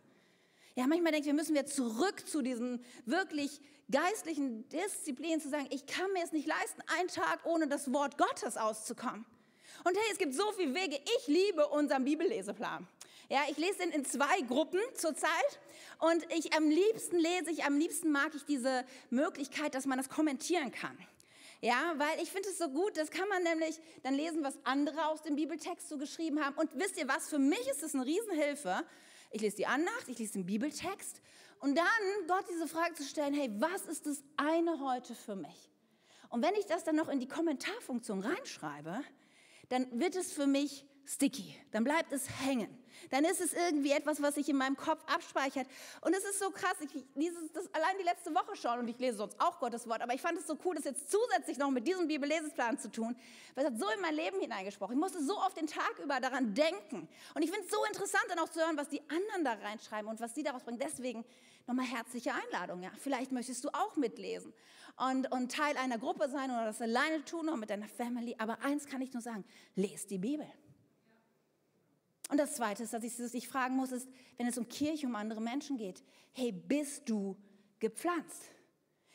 Ja, 0.75 0.87
manchmal 0.87 1.13
denke 1.13 1.21
ich, 1.21 1.27
wir 1.27 1.33
müssen 1.33 1.55
wieder 1.55 1.65
zurück 1.65 2.27
zu 2.27 2.41
diesen 2.41 2.83
wirklich 3.05 3.61
geistlichen 3.89 4.67
Disziplinen 4.67 5.39
zu 5.39 5.47
sagen, 5.47 5.67
ich 5.69 5.85
kann 5.85 6.11
mir 6.11 6.25
es 6.25 6.33
nicht 6.33 6.47
leisten, 6.47 6.81
einen 6.99 7.07
Tag 7.07 7.45
ohne 7.45 7.69
das 7.69 7.93
Wort 7.93 8.17
Gottes 8.17 8.57
auszukommen. 8.57 9.25
Und 9.85 9.95
hey, 9.95 10.11
es 10.11 10.17
gibt 10.17 10.33
so 10.33 10.51
viele 10.51 10.75
Wege. 10.75 10.99
Ich 11.17 11.27
liebe 11.27 11.65
unseren 11.69 12.03
Bibelleseplan. 12.03 12.85
Ja, 13.29 13.41
ich 13.49 13.57
lese 13.57 13.79
den 13.79 13.89
in 13.91 14.05
zwei 14.05 14.41
Gruppen 14.41 14.79
zurzeit 14.93 15.59
und 15.99 16.23
ich 16.31 16.53
am 16.53 16.69
liebsten 16.69 17.17
lese 17.17 17.49
ich, 17.49 17.63
am 17.63 17.77
liebsten 17.77 18.11
mag 18.11 18.35
ich 18.35 18.45
diese 18.45 18.85
Möglichkeit, 19.09 19.73
dass 19.73 19.87
man 19.87 19.97
das 19.97 20.09
kommentieren 20.09 20.71
kann. 20.71 20.95
Ja, 21.61 21.95
weil 21.97 22.21
ich 22.21 22.31
finde 22.31 22.49
es 22.49 22.59
so 22.59 22.69
gut, 22.69 22.97
das 22.97 23.09
kann 23.09 23.27
man 23.27 23.41
nämlich 23.41 23.79
dann 24.03 24.13
lesen, 24.13 24.43
was 24.43 24.59
andere 24.63 25.07
aus 25.07 25.23
dem 25.23 25.35
Bibeltext 25.35 25.89
so 25.89 25.97
geschrieben 25.97 26.43
haben. 26.43 26.55
Und 26.55 26.77
wisst 26.77 26.97
ihr 26.99 27.07
was, 27.07 27.27
für 27.27 27.39
mich 27.39 27.67
ist 27.67 27.81
es 27.81 27.95
eine 27.95 28.05
Riesenhilfe. 28.05 28.85
Ich 29.31 29.41
lese 29.41 29.57
die 29.57 29.65
Andacht, 29.65 30.07
ich 30.07 30.19
lese 30.19 30.33
den 30.33 30.45
Bibeltext 30.45 31.21
und 31.61 31.75
dann 31.75 31.85
Gott 32.27 32.45
diese 32.51 32.67
Frage 32.67 32.93
zu 32.93 33.03
stellen, 33.03 33.33
hey, 33.33 33.49
was 33.57 33.87
ist 33.87 34.05
das 34.05 34.23
eine 34.37 34.79
heute 34.79 35.15
für 35.15 35.35
mich? 35.35 35.71
Und 36.29 36.43
wenn 36.43 36.53
ich 36.55 36.67
das 36.67 36.83
dann 36.83 36.95
noch 36.95 37.09
in 37.09 37.19
die 37.19 37.27
Kommentarfunktion 37.27 38.19
reinschreibe, 38.19 39.01
dann 39.69 39.99
wird 39.99 40.15
es 40.15 40.31
für 40.31 40.45
mich 40.45 40.85
sticky, 41.05 41.55
dann 41.71 41.83
bleibt 41.83 42.11
es 42.11 42.27
hängen. 42.45 42.84
Dann 43.11 43.25
ist 43.25 43.41
es 43.41 43.53
irgendwie 43.53 43.91
etwas, 43.91 44.21
was 44.21 44.35
sich 44.35 44.49
in 44.49 44.57
meinem 44.57 44.77
Kopf 44.77 45.03
abspeichert. 45.13 45.67
Und 46.01 46.13
es 46.13 46.23
ist 46.23 46.39
so 46.39 46.49
krass, 46.49 46.75
ich 46.81 47.05
lese 47.15 47.35
das 47.53 47.73
allein 47.73 47.97
die 47.99 48.03
letzte 48.03 48.33
Woche 48.33 48.55
schon 48.55 48.79
und 48.79 48.87
ich 48.87 48.99
lese 48.99 49.17
sonst 49.17 49.39
auch 49.39 49.59
Gottes 49.59 49.87
Wort, 49.87 50.01
aber 50.01 50.13
ich 50.13 50.21
fand 50.21 50.37
es 50.37 50.47
so 50.47 50.57
cool, 50.65 50.75
das 50.75 50.85
jetzt 50.85 51.11
zusätzlich 51.11 51.57
noch 51.57 51.71
mit 51.71 51.87
diesem 51.87 52.07
Bibellesesplan 52.07 52.79
zu 52.79 52.91
tun, 52.91 53.15
weil 53.53 53.65
es 53.65 53.71
hat 53.71 53.79
so 53.79 53.89
in 53.89 54.01
mein 54.01 54.15
Leben 54.15 54.39
hineingesprochen. 54.39 54.95
Ich 54.95 54.99
musste 54.99 55.23
so 55.23 55.37
oft 55.37 55.57
den 55.57 55.67
Tag 55.67 55.99
über 56.03 56.19
daran 56.19 56.53
denken. 56.53 57.07
Und 57.33 57.41
ich 57.41 57.51
finde 57.51 57.65
es 57.65 57.71
so 57.71 57.83
interessant, 57.85 58.23
dann 58.29 58.39
auch 58.39 58.49
zu 58.49 58.59
hören, 58.59 58.77
was 58.77 58.89
die 58.89 59.01
anderen 59.09 59.43
da 59.43 59.53
reinschreiben 59.53 60.09
und 60.09 60.19
was 60.19 60.33
sie 60.35 60.43
daraus 60.43 60.63
bringen. 60.63 60.79
Deswegen 60.79 61.25
nochmal 61.67 61.85
herzliche 61.85 62.31
Einladung. 62.33 62.81
Ja. 62.83 62.91
Vielleicht 62.99 63.31
möchtest 63.31 63.63
du 63.63 63.69
auch 63.69 63.95
mitlesen 63.95 64.53
und, 64.97 65.31
und 65.31 65.51
Teil 65.51 65.77
einer 65.77 65.97
Gruppe 65.97 66.29
sein 66.29 66.51
oder 66.51 66.65
das 66.65 66.81
alleine 66.81 67.23
tun 67.25 67.47
oder 67.47 67.57
mit 67.57 67.69
deiner 67.69 67.87
Family. 67.87 68.35
Aber 68.37 68.61
eins 68.61 68.85
kann 68.85 69.01
ich 69.01 69.13
nur 69.13 69.21
sagen, 69.21 69.43
lest 69.75 70.09
die 70.11 70.17
Bibel. 70.17 70.47
Und 72.29 72.37
das 72.37 72.55
Zweite 72.55 72.83
ist, 72.83 72.93
dass 72.93 73.03
ich 73.03 73.13
sich 73.13 73.47
fragen 73.47 73.75
muss, 73.75 73.91
ist, 73.91 74.09
wenn 74.37 74.47
es 74.47 74.57
um 74.57 74.67
Kirche, 74.67 75.05
um 75.05 75.15
andere 75.15 75.41
Menschen 75.41 75.77
geht, 75.77 76.03
hey, 76.33 76.51
bist 76.51 77.07
du 77.07 77.37
gepflanzt? 77.79 78.49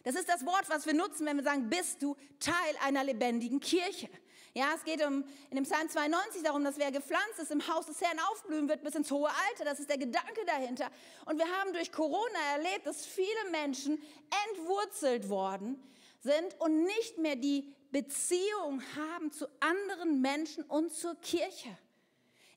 Das 0.03 0.15
ist 0.15 0.29
das 0.29 0.47
Wort, 0.47 0.69
was 0.69 0.87
wir 0.87 0.95
nutzen, 0.95 1.27
wenn 1.27 1.37
wir 1.37 1.45
sagen, 1.45 1.69
bist 1.69 2.03
du 2.03 2.17
Teil 2.39 2.55
einer 2.83 3.05
lebendigen 3.05 3.61
Kirche? 3.61 4.09
Ja, 4.53 4.73
es 4.75 4.83
geht 4.83 5.05
um, 5.05 5.25
in 5.51 5.57
dem 5.57 5.65
Psalm 5.65 5.89
92 5.89 6.43
darum, 6.43 6.65
dass 6.65 6.79
wer 6.79 6.91
gepflanzt 6.91 7.39
ist, 7.39 7.53
im 7.53 7.67
Haus 7.69 7.87
des 7.87 8.01
Herrn 8.01 8.19
aufblühen 8.31 8.69
wird 8.69 8.83
bis 8.83 8.95
ins 8.95 9.11
hohe 9.11 9.29
Alter. 9.29 9.65
Das 9.65 9.79
ist 9.79 9.89
der 9.89 9.99
Gedanke 9.99 10.45
dahinter. 10.47 10.91
Und 11.27 11.39
wir 11.39 11.47
haben 11.47 11.73
durch 11.73 11.93
Corona 11.93 12.39
erlebt, 12.57 12.87
dass 12.87 13.07
viele 13.07 13.51
Menschen 13.53 14.03
entwurzelt 14.49 15.29
worden 15.29 15.81
sind 16.21 16.59
und 16.59 16.83
nicht 16.85 17.19
mehr 17.19 17.37
die 17.37 17.73
Beziehung 17.93 18.83
haben 18.97 19.31
zu 19.31 19.47
anderen 19.61 20.21
Menschen 20.21 20.65
und 20.65 20.93
zur 20.93 21.15
Kirche. 21.17 21.77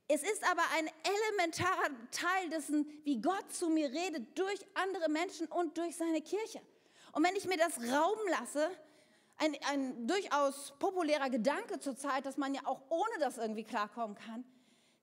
Es 0.08 0.22
ist 0.22 0.44
aber 0.50 0.64
ein 0.76 0.90
elementarer 1.04 1.90
Teil 2.12 2.50
dessen, 2.50 2.88
wie 3.04 3.22
Gott 3.22 3.52
zu 3.52 3.70
mir 3.70 3.90
redet, 3.90 4.38
durch 4.38 4.60
andere 4.74 5.10
Menschen 5.10 5.48
und 5.48 5.78
durch 5.78 5.96
seine 5.96 6.22
Kirche. 6.22 6.62
Und 7.14 7.24
wenn 7.24 7.36
ich 7.36 7.46
mir 7.46 7.58
das 7.58 7.78
Raum 7.80 8.18
lasse, 8.30 8.70
ein, 9.38 9.56
ein 9.70 10.08
durchaus 10.08 10.74
populärer 10.80 11.30
Gedanke 11.30 11.80
zurzeit, 11.80 12.26
dass 12.26 12.38
man 12.38 12.54
ja 12.54 12.62
auch 12.66 12.82
ohne 12.90 13.20
das 13.20 13.38
irgendwie 13.38 13.64
klarkommen 13.64 14.16
kann, 14.16 14.44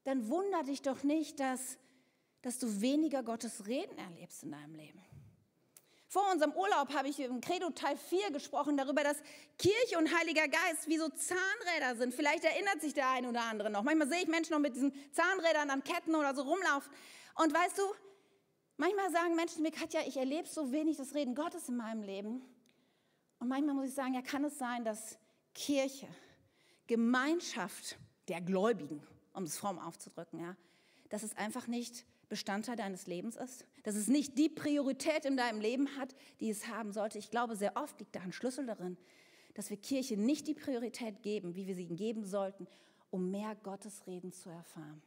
dann 0.05 0.29
wundert 0.29 0.69
dich 0.69 0.83
doch 0.83 1.03
nicht, 1.03 1.41
dass, 1.41 1.79
dass 2.43 2.59
du 2.59 2.81
weniger 2.81 3.23
Gottes 3.23 3.67
Reden 3.67 3.97
erlebst 3.99 4.43
in 4.43 4.53
deinem 4.53 4.75
Leben. 4.75 5.01
Vor 6.11 6.29
unserem 6.33 6.51
Urlaub 6.55 6.93
habe 6.93 7.07
ich 7.07 7.21
im 7.21 7.41
Credo 7.41 7.71
Teil 7.71 7.97
4 7.97 8.33
gesprochen 8.33 8.77
darüber, 8.77 9.05
dass 9.05 9.17
Kirche 9.59 9.97
und 9.97 10.13
Heiliger 10.13 10.49
Geist 10.49 10.89
wie 10.89 10.99
so 10.99 11.09
Zahnräder 11.09 11.95
sind. 11.95 12.13
Vielleicht 12.13 12.43
erinnert 12.43 12.81
sich 12.81 12.95
der 12.95 13.09
eine 13.11 13.29
oder 13.29 13.43
andere 13.43 13.71
noch. 13.71 13.85
Manchmal 13.85 14.09
sehe 14.09 14.23
ich 14.23 14.27
Menschen 14.27 14.55
noch 14.55 14.59
mit 14.59 14.75
diesen 14.75 14.93
Zahnrädern 15.13 15.71
an 15.71 15.85
Ketten 15.85 16.17
oder 16.17 16.35
so 16.35 16.43
rumlaufen. 16.43 16.93
Und 17.37 17.55
weißt 17.55 17.79
du, 17.79 17.83
manchmal 18.77 19.13
sagen 19.13 19.37
Menschen 19.37 19.63
mir, 19.63 19.71
Katja, 19.71 20.01
ich 20.05 20.17
erlebe 20.17 20.49
so 20.49 20.73
wenig 20.73 20.97
das 20.97 21.15
Reden 21.15 21.37
Gottes 21.37 21.69
in 21.69 21.77
meinem 21.77 22.03
Leben. 22.03 22.43
Und 23.39 23.47
manchmal 23.47 23.77
muss 23.77 23.91
ich 23.91 23.95
sagen, 23.95 24.15
ja, 24.15 24.23
kann 24.23 24.43
es 24.43 24.59
sein, 24.59 24.85
dass 24.85 25.17
Kirche, 25.55 26.09
Gemeinschaft 26.89 28.01
der 28.27 28.41
Gläubigen, 28.41 29.01
um 29.33 29.45
es 29.45 29.57
fromm 29.57 29.79
auszudrücken, 29.79 30.41
ja, 30.41 30.57
dass 31.09 31.23
es 31.23 31.37
einfach 31.37 31.69
nicht 31.69 32.05
Bestandteil 32.31 32.77
deines 32.77 33.07
Lebens 33.07 33.37
ist, 33.37 33.67
dass 33.83 33.97
es 33.97 34.07
nicht 34.09 34.39
die 34.39 34.49
Priorität 34.49 35.25
in 35.27 35.37
deinem 35.37 35.61
Leben 35.61 35.97
hat, 35.99 36.15
die 36.39 36.49
es 36.49 36.69
haben 36.69 36.93
sollte. 36.93 37.19
Ich 37.19 37.31
glaube, 37.31 37.57
sehr 37.57 37.77
oft 37.77 37.99
liegt 37.99 38.15
da 38.15 38.21
ein 38.21 38.33
Schlüssel 38.33 38.65
darin, 38.67 38.97
dass 39.55 39.69
wir 39.69 39.77
Kirche 39.77 40.17
nicht 40.17 40.47
die 40.47 40.55
Priorität 40.55 41.23
geben, 41.23 41.57
wie 41.57 41.67
wir 41.67 41.75
sie 41.75 41.89
geben 41.89 42.25
sollten, 42.25 42.69
um 43.11 43.31
mehr 43.33 43.57
Gottes 43.57 44.07
Reden 44.07 44.33
zu 44.33 44.49
erfahren. 44.49 45.03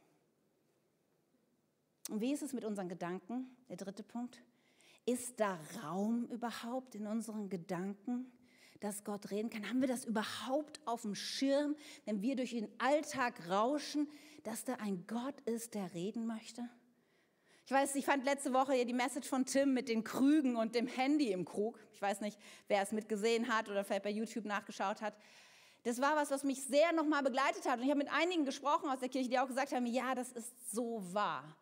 Und 2.10 2.20
wie 2.20 2.32
ist 2.32 2.42
es 2.42 2.52
mit 2.52 2.64
unseren 2.64 2.90
Gedanken? 2.90 3.46
Der 3.70 3.78
dritte 3.78 4.02
Punkt. 4.02 4.42
Ist 5.06 5.40
da 5.40 5.58
Raum 5.82 6.26
überhaupt 6.26 6.94
in 6.94 7.06
unseren 7.06 7.48
Gedanken, 7.48 8.30
dass 8.80 9.02
Gott 9.02 9.30
reden 9.30 9.48
kann? 9.48 9.66
Haben 9.66 9.80
wir 9.80 9.88
das 9.88 10.04
überhaupt 10.04 10.78
auf 10.86 11.02
dem 11.02 11.14
Schirm, 11.14 11.74
wenn 12.04 12.20
wir 12.20 12.36
durch 12.36 12.50
den 12.50 12.68
Alltag 12.78 13.48
rauschen, 13.48 14.08
dass 14.42 14.64
da 14.64 14.74
ein 14.74 15.06
Gott 15.06 15.40
ist, 15.46 15.72
der 15.72 15.94
reden 15.94 16.26
möchte? 16.26 16.68
Ich 17.66 17.70
weiß, 17.70 17.94
ich 17.94 18.04
fand 18.04 18.24
letzte 18.24 18.52
Woche 18.52 18.74
hier 18.74 18.84
die 18.84 18.92
Message 18.92 19.26
von 19.26 19.46
Tim 19.46 19.72
mit 19.72 19.88
den 19.88 20.04
Krügen 20.04 20.56
und 20.56 20.74
dem 20.74 20.86
Handy 20.86 21.32
im 21.32 21.46
Krug. 21.46 21.78
Ich 21.94 22.02
weiß 22.02 22.20
nicht, 22.20 22.38
wer 22.68 22.82
es 22.82 22.92
mitgesehen 22.92 23.48
hat 23.48 23.70
oder 23.70 23.84
vielleicht 23.84 24.02
bei 24.02 24.10
YouTube 24.10 24.44
nachgeschaut 24.44 25.00
hat. 25.00 25.16
Das 25.82 25.98
war 25.98 26.14
was, 26.14 26.30
was 26.30 26.44
mich 26.44 26.62
sehr 26.62 26.92
nochmal 26.92 27.22
begleitet 27.22 27.66
hat. 27.66 27.78
Und 27.78 27.84
ich 27.84 27.90
habe 27.90 27.98
mit 27.98 28.12
einigen 28.12 28.44
gesprochen 28.44 28.90
aus 28.90 29.00
der 29.00 29.08
Kirche, 29.08 29.30
die 29.30 29.38
auch 29.38 29.48
gesagt 29.48 29.72
haben, 29.72 29.86
ja, 29.86 30.14
das 30.14 30.30
ist 30.32 30.72
so 30.72 31.02
wahr. 31.14 31.56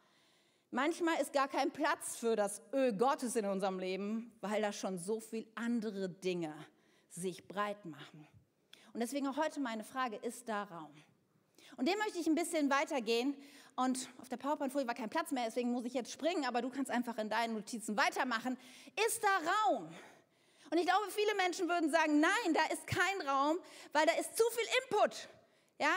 Manchmal 0.73 1.21
ist 1.21 1.33
gar 1.33 1.47
kein 1.47 1.71
Platz 1.71 2.17
für 2.17 2.35
das 2.35 2.63
Öl 2.73 2.93
Gottes 2.93 3.37
in 3.37 3.45
unserem 3.45 3.79
Leben, 3.79 4.33
weil 4.41 4.61
da 4.61 4.73
schon 4.73 4.99
so 4.99 5.21
viel 5.21 5.47
andere 5.55 6.09
Dinge 6.09 6.53
sich 7.11 7.47
breit 7.47 7.85
machen. 7.85 8.27
Und 8.93 9.01
deswegen 9.01 9.29
auch 9.29 9.37
heute 9.37 9.61
meine 9.61 9.85
Frage, 9.85 10.17
ist 10.17 10.49
da 10.49 10.65
Raum? 10.65 10.93
Und 11.77 11.89
dem 11.89 11.99
möchte 11.99 12.19
ich 12.19 12.27
ein 12.27 12.35
bisschen 12.35 12.71
weitergehen 12.71 13.37
und 13.77 14.09
auf 14.21 14.29
der 14.29 14.37
PowerPoint-Folie 14.37 14.87
war 14.87 14.95
kein 14.95 15.09
Platz 15.09 15.31
mehr, 15.31 15.45
deswegen 15.47 15.73
muss 15.73 15.85
ich 15.85 15.95
jetzt 15.95 16.13
springen, 16.13 16.45
aber 16.45 16.61
du 16.61 16.69
kannst 16.69 16.91
einfach 16.91 17.17
in 17.19 17.31
deinen 17.31 17.55
Notizen 17.55 17.97
weitermachen. 17.97 18.59
Ist 19.07 19.23
da 19.23 19.29
Raum? 19.51 19.89
Und 20.71 20.79
ich 20.79 20.87
glaube, 20.87 21.11
viele 21.11 21.35
Menschen 21.37 21.69
würden 21.69 21.91
sagen, 21.91 22.21
nein, 22.21 22.55
da 22.55 22.65
ist 22.73 22.87
kein 22.87 23.29
Raum, 23.29 23.59
weil 23.93 24.07
da 24.07 24.13
ist 24.13 24.37
zu 24.37 24.45
viel 24.53 24.67
Input. 24.83 25.29
Ja? 25.79 25.95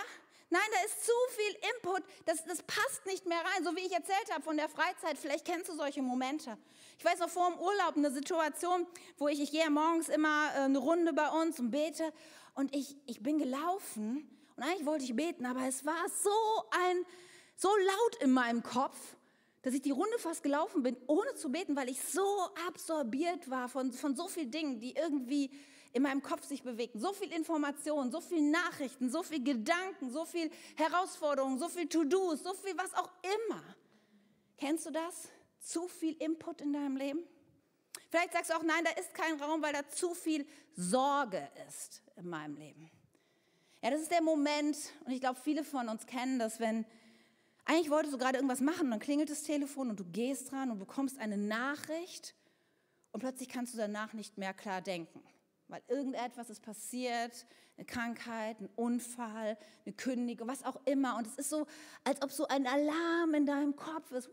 Nein, 0.50 0.62
da 0.72 0.86
ist 0.86 1.06
zu 1.06 1.12
viel 1.32 1.58
Input, 1.76 2.04
das, 2.26 2.44
das 2.46 2.64
passt 2.64 3.06
nicht 3.06 3.26
mehr 3.26 3.40
rein. 3.40 3.64
So 3.64 3.76
wie 3.76 3.86
ich 3.86 3.92
erzählt 3.92 4.32
habe 4.32 4.44
von 4.44 4.58
der 4.58 4.70
Freizeit, 4.70 5.18
vielleicht 5.18 5.46
kennst 5.46 5.70
du 5.70 5.76
solche 5.76 6.02
Momente. 6.02 6.58
Ich 6.98 7.04
weiß 7.04 7.20
noch 7.20 7.30
vor 7.30 7.50
dem 7.52 7.60
Urlaub 7.60 7.98
eine 7.98 8.12
Situation, 8.12 8.88
wo 9.18 9.28
ich, 9.28 9.42
ich 9.42 9.52
gehe 9.52 9.70
morgens 9.70 10.08
immer 10.08 10.52
äh, 10.56 10.60
eine 10.60 10.78
Runde 10.78 11.14
bei 11.14 11.30
uns 11.30 11.60
und 11.60 11.72
bete 11.72 12.14
und 12.54 12.74
ich, 12.74 12.96
ich 13.06 13.22
bin 13.22 13.38
gelaufen 13.38 14.30
und 14.56 14.64
eigentlich 14.64 14.86
wollte 14.86 15.04
ich 15.04 15.16
beten, 15.16 15.46
aber 15.46 15.68
es 15.68 15.86
war 15.86 16.08
so 16.10 16.30
ein 16.72 17.06
so 17.56 17.70
laut 17.70 18.22
in 18.22 18.32
meinem 18.32 18.64
Kopf, 18.64 18.98
dass 19.62 19.74
ich 19.74 19.82
die 19.82 19.92
Runde 19.92 20.18
fast 20.20 20.44
gelaufen 20.44 20.84
bin, 20.84 20.96
ohne 21.08 21.34
zu 21.36 21.52
beten, 21.52 21.76
weil 21.76 21.90
ich 21.90 22.02
so 22.02 22.26
absorbiert 22.68 23.50
war 23.50 23.68
von, 23.70 23.92
von 23.92 24.16
so 24.16 24.28
vielen 24.28 24.52
Dingen, 24.52 24.80
die 24.80 24.94
irgendwie 24.96 25.50
in 25.94 26.04
meinem 26.04 26.22
Kopf 26.22 26.44
sich 26.44 26.62
bewegten. 26.62 27.00
So 27.00 27.14
viel 27.14 27.32
Information, 27.32 28.12
so 28.12 28.20
viel 28.20 28.42
Nachrichten, 28.42 29.10
so 29.10 29.24
viel 29.24 29.44
Gedanken, 29.44 30.12
so 30.12 30.26
viel 30.26 30.52
Herausforderungen, 30.76 31.58
so 31.58 31.70
viel 31.70 31.88
To-Dos, 31.88 32.44
so 32.44 32.54
viel 32.54 32.78
was 32.78 32.94
auch 32.94 33.10
immer. 33.24 33.64
Kennst 34.58 34.86
du 34.86 34.92
das? 34.92 35.30
Zu 35.62 35.88
viel 35.88 36.16
Input 36.22 36.62
in 36.62 36.74
deinem 36.74 36.98
Leben? 36.98 37.24
Vielleicht 38.10 38.34
sagst 38.34 38.52
du 38.52 38.56
auch, 38.56 38.64
nein, 38.64 38.84
da 38.84 38.92
ist 38.92 39.14
kein 39.14 39.42
Raum, 39.42 39.62
weil 39.62 39.74
da 39.74 39.88
zu 39.88 40.14
viel 40.14 40.46
Sorge 40.76 41.50
ist 41.68 42.04
in 42.18 42.30
meinem 42.30 42.56
Leben. 42.56 42.92
Ja, 43.86 43.92
das 43.92 44.02
ist 44.02 44.10
der 44.10 44.24
Moment, 44.24 44.76
und 45.06 45.12
ich 45.12 45.22
glaube, 45.22 45.40
viele 45.40 45.64
von 45.64 45.90
uns 45.90 46.08
kennen 46.08 46.40
das, 46.40 46.60
wenn 46.60 46.88
eigentlich 47.66 47.92
wolltest 47.92 48.16
du 48.16 48.18
gerade 48.18 48.38
irgendwas 48.38 48.60
machen, 48.60 48.90
dann 48.90 49.00
klingelt 49.00 49.30
das 49.30 49.44
Telefon 49.44 49.92
und 49.92 50.00
du 50.00 50.06
gehst 50.06 50.52
dran 50.52 50.72
und 50.72 50.80
bekommst 50.80 51.20
eine 51.20 51.38
Nachricht 51.38 52.34
und 53.12 53.20
plötzlich 53.20 53.48
kannst 53.48 53.76
du 53.76 53.78
danach 53.78 54.14
nicht 54.14 54.40
mehr 54.40 54.56
klar 54.56 54.82
denken. 54.82 55.22
weil 55.68 55.84
irgendetwas 55.88 56.50
ist 56.50 56.64
passiert, 56.64 57.46
eine 57.78 57.86
Krankheit, 57.86 58.60
ein 58.60 58.70
Unfall, 58.76 59.56
eine 59.86 59.94
Kündigung, 59.94 60.48
was 60.48 60.64
auch 60.64 60.82
immer. 60.86 61.16
Und 61.18 61.28
es 61.28 61.36
ist 61.36 61.52
so, 61.52 61.68
als 62.04 62.24
ob 62.24 62.32
so 62.32 62.48
ein 62.48 62.66
Alarm 62.66 63.36
in 63.36 63.46
deinem 63.46 63.76
Kopf 63.76 64.12
ist. 64.14 64.32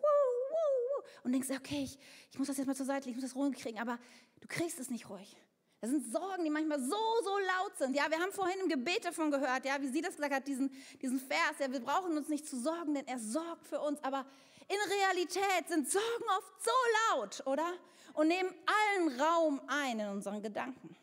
Und 1.24 1.32
denkst, 1.32 1.50
okay, 1.50 1.82
ich, 1.82 1.98
ich 2.30 2.38
muss 2.38 2.48
das 2.48 2.56
jetzt 2.56 2.66
mal 2.66 2.74
zur 2.74 2.86
Seite, 2.86 3.10
ich 3.10 3.16
muss 3.16 3.24
das 3.24 3.36
ruhig 3.36 3.58
kriegen. 3.58 3.78
Aber 3.78 3.98
du 4.40 4.48
kriegst 4.48 4.80
es 4.80 4.88
nicht 4.88 5.10
ruhig. 5.10 5.36
Das 5.82 5.90
sind 5.90 6.12
Sorgen, 6.12 6.44
die 6.44 6.50
manchmal 6.50 6.78
so, 6.78 6.96
so 7.24 7.38
laut 7.38 7.76
sind. 7.76 7.96
Ja, 7.96 8.08
wir 8.08 8.20
haben 8.20 8.30
vorhin 8.30 8.60
im 8.60 8.68
Gebet 8.68 9.04
davon 9.04 9.32
gehört, 9.32 9.64
ja, 9.64 9.80
wie 9.80 9.88
sie 9.88 10.00
das 10.00 10.14
gesagt 10.14 10.32
hat, 10.32 10.46
diesen, 10.46 10.70
diesen 11.02 11.18
Vers. 11.18 11.58
Ja, 11.58 11.72
wir 11.72 11.80
brauchen 11.80 12.16
uns 12.16 12.28
nicht 12.28 12.46
zu 12.46 12.56
sorgen, 12.56 12.94
denn 12.94 13.04
er 13.08 13.18
sorgt 13.18 13.66
für 13.66 13.80
uns. 13.80 13.98
Aber 14.04 14.24
in 14.68 14.76
Realität 14.92 15.68
sind 15.68 15.90
Sorgen 15.90 16.24
oft 16.38 16.62
so 16.62 16.70
laut, 17.10 17.46
oder? 17.46 17.72
Und 18.14 18.28
nehmen 18.28 18.54
allen 18.64 19.20
Raum 19.20 19.60
ein 19.66 19.98
in 19.98 20.08
unseren 20.08 20.40
Gedanken. 20.40 20.94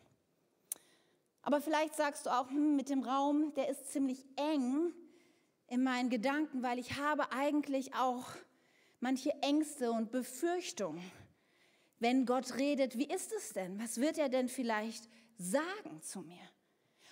Aber 1.42 1.60
vielleicht 1.60 1.94
sagst 1.94 2.24
du 2.24 2.30
auch, 2.30 2.48
hm, 2.48 2.74
mit 2.74 2.88
dem 2.88 3.02
Raum, 3.02 3.52
der 3.52 3.68
ist 3.68 3.92
ziemlich 3.92 4.24
eng 4.36 4.94
in 5.66 5.82
meinen 5.82 6.08
Gedanken, 6.08 6.62
weil 6.62 6.78
ich 6.78 6.96
habe 6.96 7.30
eigentlich 7.32 7.94
auch 7.94 8.28
manche 8.98 9.30
Ängste 9.42 9.92
und 9.92 10.10
Befürchtungen 10.10 11.02
wenn 12.00 12.26
Gott 12.26 12.56
redet, 12.56 12.98
wie 12.98 13.08
ist 13.08 13.32
es 13.32 13.52
denn? 13.52 13.78
Was 13.80 14.00
wird 14.00 14.18
er 14.18 14.28
denn 14.28 14.48
vielleicht 14.48 15.08
sagen 15.38 16.02
zu 16.02 16.22
mir? 16.22 16.40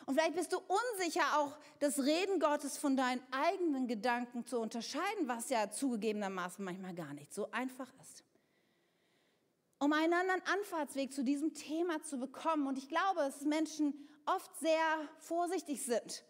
Und 0.06 0.14
vielleicht 0.14 0.36
bist 0.36 0.52
du 0.52 0.58
unsicher, 0.58 1.38
auch 1.38 1.56
das 1.80 1.98
Reden 1.98 2.40
Gottes 2.40 2.78
von 2.78 2.96
deinen 2.96 3.22
eigenen 3.30 3.86
Gedanken 3.86 4.46
zu 4.46 4.58
unterscheiden, 4.58 5.28
was 5.28 5.50
ja 5.50 5.70
zugegebenermaßen 5.70 6.64
manchmal 6.64 6.94
gar 6.94 7.12
nicht 7.12 7.34
so 7.34 7.50
einfach 7.50 7.92
ist. 8.00 8.24
Um 9.78 9.92
einen 9.92 10.14
anderen 10.14 10.40
Anfahrtsweg 10.46 11.12
zu 11.12 11.22
diesem 11.22 11.52
Thema 11.52 12.02
zu 12.02 12.18
bekommen, 12.18 12.66
und 12.66 12.78
ich 12.78 12.88
glaube, 12.88 13.20
dass 13.20 13.42
Menschen 13.42 13.94
oft 14.24 14.58
sehr 14.58 15.08
vorsichtig 15.18 15.84
sind 15.84 16.24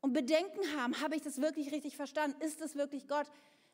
und 0.00 0.12
Bedenken 0.12 0.78
haben, 0.78 1.00
habe 1.00 1.16
ich 1.16 1.22
das 1.22 1.40
wirklich 1.40 1.72
richtig 1.72 1.96
verstanden? 1.96 2.40
Ist 2.40 2.60
es 2.60 2.76
wirklich 2.76 3.08
Gott? 3.08 3.26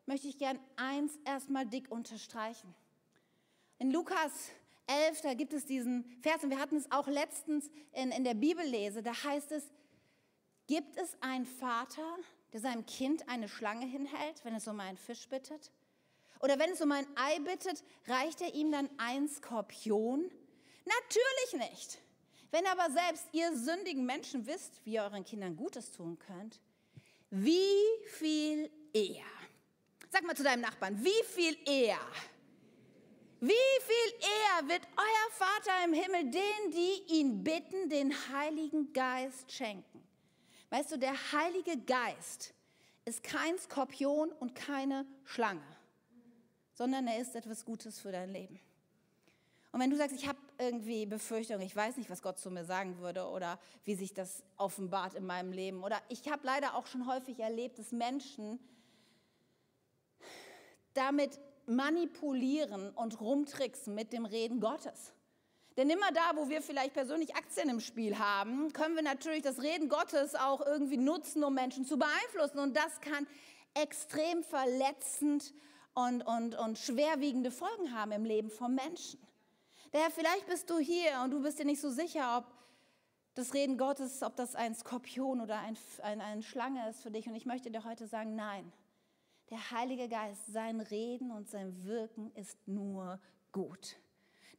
Möchte 0.07 0.27
ich 0.27 0.39
gern 0.39 0.59
eins 0.77 1.13
erstmal 1.27 1.67
dick 1.67 1.91
unterstreichen. 1.91 2.75
In 3.81 3.93
Lukas 3.93 4.51
11, 4.89 5.23
da 5.23 5.33
gibt 5.33 5.55
es 5.55 5.65
diesen 5.65 6.05
Vers, 6.21 6.45
und 6.45 6.51
wir 6.51 6.59
hatten 6.59 6.77
es 6.77 6.93
auch 6.93 7.07
letztens 7.07 7.71
in, 7.95 8.13
in 8.13 8.25
der 8.25 8.35
Bibellese, 8.35 9.03
da 9.03 9.13
heißt 9.25 9.53
es, 9.53 9.65
gibt 10.67 10.99
es 10.99 11.17
einen 11.23 11.47
Vater, 11.47 12.19
der 12.53 12.61
seinem 12.61 12.85
Kind 12.85 13.27
eine 13.27 13.49
Schlange 13.49 13.87
hinhält, 13.87 14.45
wenn 14.45 14.55
es 14.55 14.69
um 14.69 14.79
einen 14.81 14.99
Fisch 14.99 15.27
bittet? 15.31 15.73
Oder 16.41 16.59
wenn 16.59 16.73
es 16.73 16.83
um 16.83 16.93
ein 16.93 17.07
Ei 17.17 17.39
bittet, 17.39 17.83
reicht 18.07 18.43
er 18.43 18.55
ihm 18.55 18.71
dann 18.71 18.91
ein 18.99 19.27
Skorpion? 19.29 20.31
Natürlich 20.85 21.71
nicht. 21.71 21.99
Wenn 22.51 22.67
aber 22.67 22.91
selbst 22.91 23.29
ihr 23.33 23.57
sündigen 23.57 24.05
Menschen 24.05 24.47
wisst, 24.47 24.85
wie 24.85 24.95
ihr 24.95 25.05
euren 25.05 25.25
Kindern 25.25 25.57
Gutes 25.57 25.91
tun 25.91 26.19
könnt, 26.19 26.61
wie 27.31 27.79
viel 28.09 28.71
eher? 28.93 29.25
Sag 30.11 30.25
mal 30.25 30.37
zu 30.37 30.43
deinem 30.43 30.61
Nachbarn, 30.61 31.03
wie 31.03 31.25
viel 31.25 31.57
eher 31.65 32.01
wie 33.41 33.81
viel 33.81 34.15
eher 34.21 34.69
wird 34.69 34.83
euer 34.97 35.31
Vater 35.33 35.85
im 35.85 35.95
Himmel 35.95 36.31
denen, 36.31 36.71
die 36.73 37.15
ihn 37.15 37.43
bitten, 37.43 37.89
den 37.89 38.13
Heiligen 38.33 38.93
Geist 38.93 39.51
schenken? 39.51 40.07
Weißt 40.69 40.93
du, 40.93 40.99
der 40.99 41.15
Heilige 41.33 41.79
Geist 41.79 42.55
ist 43.05 43.23
kein 43.23 43.59
Skorpion 43.59 44.31
und 44.33 44.55
keine 44.55 45.07
Schlange, 45.25 45.65
sondern 46.75 47.07
er 47.07 47.19
ist 47.19 47.35
etwas 47.35 47.65
Gutes 47.65 47.99
für 47.99 48.13
dein 48.13 48.31
Leben. 48.31 48.61
Und 49.73 49.81
wenn 49.81 49.91
du 49.91 49.97
sagst, 49.97 50.17
ich 50.17 50.27
habe 50.27 50.39
irgendwie 50.59 51.07
Befürchtungen, 51.07 51.63
ich 51.63 51.75
weiß 51.75 51.97
nicht, 51.97 52.11
was 52.11 52.23
Gott 52.23 52.39
zu 52.39 52.51
mir 52.51 52.65
sagen 52.65 52.99
würde 52.99 53.27
oder 53.27 53.59
wie 53.85 53.95
sich 53.95 54.13
das 54.13 54.43
offenbart 54.57 55.15
in 55.15 55.25
meinem 55.25 55.53
Leben, 55.53 55.85
oder 55.85 56.01
ich 56.09 56.29
habe 56.29 56.45
leider 56.45 56.75
auch 56.75 56.87
schon 56.87 57.07
häufig 57.07 57.39
erlebt, 57.39 57.79
dass 57.79 57.93
Menschen 57.93 58.59
damit 60.95 61.39
manipulieren 61.71 62.91
und 62.91 63.21
rumtricksen 63.21 63.95
mit 63.95 64.13
dem 64.13 64.27
Reden 64.27 64.61
Gottes. 64.61 65.13
Denn 65.77 65.89
immer 65.89 66.11
da, 66.13 66.33
wo 66.35 66.49
wir 66.49 66.63
vielleicht 66.63 66.93
persönlich 66.93 67.37
Aktien 67.37 67.69
im 67.69 67.81
Spiel 67.81 68.19
haben, 68.19 68.73
können 68.73 68.97
wir 68.97 69.03
natürlich 69.03 69.43
das 69.43 69.63
Reden 69.63 69.89
Gottes 69.89 70.35
auch 70.35 70.61
irgendwie 70.67 70.97
nutzen, 70.97 71.45
um 71.45 71.55
Menschen 71.55 71.87
zu 71.87 71.99
beeinflussen. 71.99 72.59
Und 72.59 72.77
das 72.77 73.01
kann 73.01 73.27
extrem 73.75 74.43
verletzend 74.43 75.55
und, 75.95 76.23
und, 76.23 76.55
und 76.57 76.79
schwerwiegende 76.79 77.51
Folgen 77.51 77.95
haben 77.95 78.13
im 78.13 78.25
Leben 78.25 78.51
von 78.51 78.75
Menschen. 78.75 79.21
Daher 79.93 80.11
vielleicht 80.11 80.47
bist 80.47 80.69
du 80.71 80.79
hier 80.79 81.21
und 81.25 81.31
du 81.31 81.43
bist 81.43 81.59
dir 81.59 81.65
nicht 81.65 81.81
so 81.81 81.91
sicher, 81.91 82.39
ob 82.39 82.45
das 83.35 83.55
Reden 83.55 83.79
Gottes, 83.79 84.23
ob 84.23 84.37
das 84.37 84.55
ein 84.55 84.75
Skorpion 84.75 85.41
oder 85.41 85.59
ein, 85.61 85.77
ein, 86.03 86.21
eine 86.21 86.43
Schlange 86.43 86.89
ist 86.91 87.01
für 87.01 87.11
dich. 87.11 87.27
Und 87.27 87.37
ich 87.37 87.47
möchte 87.47 87.71
dir 87.71 87.85
heute 87.85 88.07
sagen, 88.07 88.35
nein. 88.35 88.73
Der 89.51 89.71
Heilige 89.73 90.09
Geist, 90.09 90.47
sein 90.47 90.81
Reden 90.81 91.33
und 91.33 91.49
sein 91.49 91.85
Wirken 91.85 92.31
ist 92.35 92.57
nur 92.67 93.21
gut. 93.51 93.97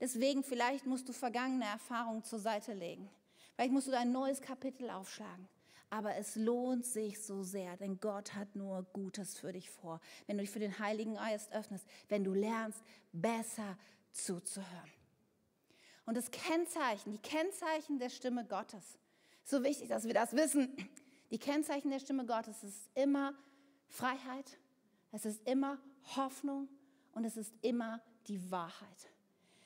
Deswegen 0.02 0.44
vielleicht 0.44 0.86
musst 0.86 1.08
du 1.08 1.14
vergangene 1.14 1.66
Erfahrungen 1.66 2.24
zur 2.24 2.40
Seite 2.40 2.74
legen. 2.74 3.10
Vielleicht 3.56 3.72
musst 3.72 3.88
du 3.88 3.98
ein 3.98 4.12
neues 4.12 4.42
Kapitel 4.42 4.90
aufschlagen. 4.90 5.48
Aber 5.90 6.16
es 6.16 6.36
lohnt 6.36 6.86
sich 6.86 7.22
so 7.22 7.44
sehr, 7.44 7.76
denn 7.78 8.00
Gott 8.00 8.34
hat 8.34 8.56
nur 8.56 8.84
Gutes 8.94 9.38
für 9.38 9.52
dich 9.52 9.70
vor. 9.70 10.00
Wenn 10.26 10.38
du 10.38 10.44
dich 10.44 10.50
für 10.50 10.60
den 10.60 10.80
Heiligen 10.80 11.16
Geist 11.16 11.52
öffnest, 11.52 11.86
wenn 12.08 12.24
du 12.24 12.34
lernst, 12.34 12.82
besser 13.12 13.78
zuzuhören. 14.12 14.92
Und 16.06 16.16
das 16.16 16.32
Kennzeichen, 16.32 17.12
die 17.12 17.22
Kennzeichen 17.22 18.00
der 18.00 18.10
Stimme 18.10 18.46
Gottes, 18.46 18.98
so 19.44 19.64
wichtig, 19.64 19.90
dass 19.90 20.06
wir 20.06 20.14
das 20.14 20.34
wissen. 20.34 20.76
Die 21.30 21.40
Kennzeichen 21.40 21.92
der 21.92 22.00
Stimme 22.00 22.26
Gottes 22.26 22.64
ist 22.64 22.90
immer 22.96 23.34
Freiheit, 23.90 24.58
es 25.12 25.26
ist 25.26 25.48
immer 25.48 25.78
Hoffnung 26.16 26.68
und 27.14 27.26
es 27.26 27.38
ist 27.38 27.54
immer 27.62 28.02
die 28.28 28.52
Wahrheit. 28.52 29.10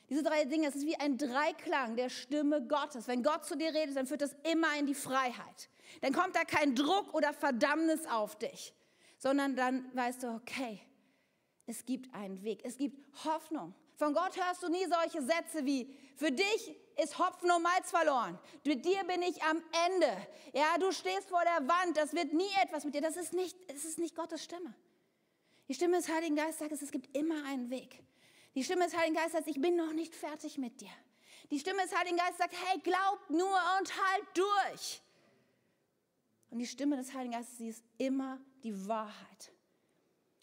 Diese 0.08 0.22
drei 0.22 0.44
Dinge, 0.44 0.68
es 0.68 0.76
ist 0.76 0.86
wie 0.86 0.96
ein 0.96 1.18
Dreiklang 1.18 1.96
der 1.96 2.08
Stimme 2.10 2.64
Gottes. 2.66 3.08
Wenn 3.08 3.22
Gott 3.22 3.44
zu 3.44 3.56
dir 3.56 3.74
redet, 3.74 3.96
dann 3.96 4.06
führt 4.06 4.22
das 4.22 4.36
immer 4.44 4.76
in 4.78 4.86
die 4.86 4.94
Freiheit. 4.94 5.68
Dann 6.00 6.12
kommt 6.12 6.36
da 6.36 6.44
kein 6.44 6.74
Druck 6.74 7.12
oder 7.12 7.32
Verdammnis 7.32 8.06
auf 8.06 8.36
dich, 8.38 8.72
sondern 9.18 9.56
dann 9.56 9.90
weißt 9.96 10.22
du, 10.22 10.28
okay, 10.34 10.80
es 11.66 11.84
gibt 11.84 12.14
einen 12.14 12.42
Weg, 12.44 12.64
es 12.64 12.76
gibt 12.76 12.96
Hoffnung. 13.24 13.74
Von 13.96 14.14
Gott 14.14 14.36
hörst 14.36 14.62
du 14.62 14.68
nie 14.68 14.84
solche 14.84 15.22
Sätze 15.22 15.64
wie, 15.64 15.92
für 16.16 16.30
dich 16.30 16.76
ist 17.02 17.18
Hopfen 17.18 17.50
und 17.50 17.62
Malz 17.62 17.90
verloren. 17.90 18.38
Mit 18.64 18.84
dir 18.84 19.02
bin 19.04 19.22
ich 19.22 19.42
am 19.42 19.62
Ende. 19.86 20.26
Ja, 20.52 20.78
du 20.78 20.92
stehst 20.92 21.28
vor 21.28 21.42
der 21.42 21.66
Wand, 21.68 21.96
das 21.96 22.14
wird 22.14 22.32
nie 22.32 22.50
etwas 22.62 22.84
mit 22.84 22.94
dir. 22.94 23.00
Das 23.00 23.16
ist 23.16 23.32
nicht, 23.32 23.56
das 23.70 23.84
ist 23.84 23.98
nicht 23.98 24.14
Gottes 24.14 24.44
Stimme. 24.44 24.74
Die 25.68 25.74
Stimme 25.74 25.96
des 25.96 26.08
Heiligen 26.08 26.36
Geistes 26.36 26.58
sagt, 26.58 26.72
es 26.72 26.90
gibt 26.90 27.16
immer 27.16 27.44
einen 27.44 27.70
Weg. 27.70 28.02
Die 28.54 28.62
Stimme 28.62 28.84
des 28.84 28.96
Heiligen 28.96 29.14
Geistes 29.14 29.32
sagt, 29.32 29.48
ich 29.48 29.60
bin 29.60 29.76
noch 29.76 29.92
nicht 29.92 30.14
fertig 30.14 30.58
mit 30.58 30.80
dir. 30.80 30.92
Die 31.50 31.58
Stimme 31.58 31.82
des 31.82 31.96
Heiligen 31.96 32.16
Geistes 32.16 32.38
sagt, 32.38 32.54
hey, 32.64 32.80
glaub 32.80 33.28
nur 33.28 33.58
und 33.78 33.92
halt 34.02 34.24
durch. 34.34 35.02
Und 36.50 36.58
die 36.58 36.66
Stimme 36.66 36.96
des 36.96 37.12
Heiligen 37.12 37.32
Geistes, 37.32 37.58
sie 37.58 37.68
ist 37.68 37.84
immer 37.98 38.40
die 38.62 38.86
Wahrheit. 38.88 39.52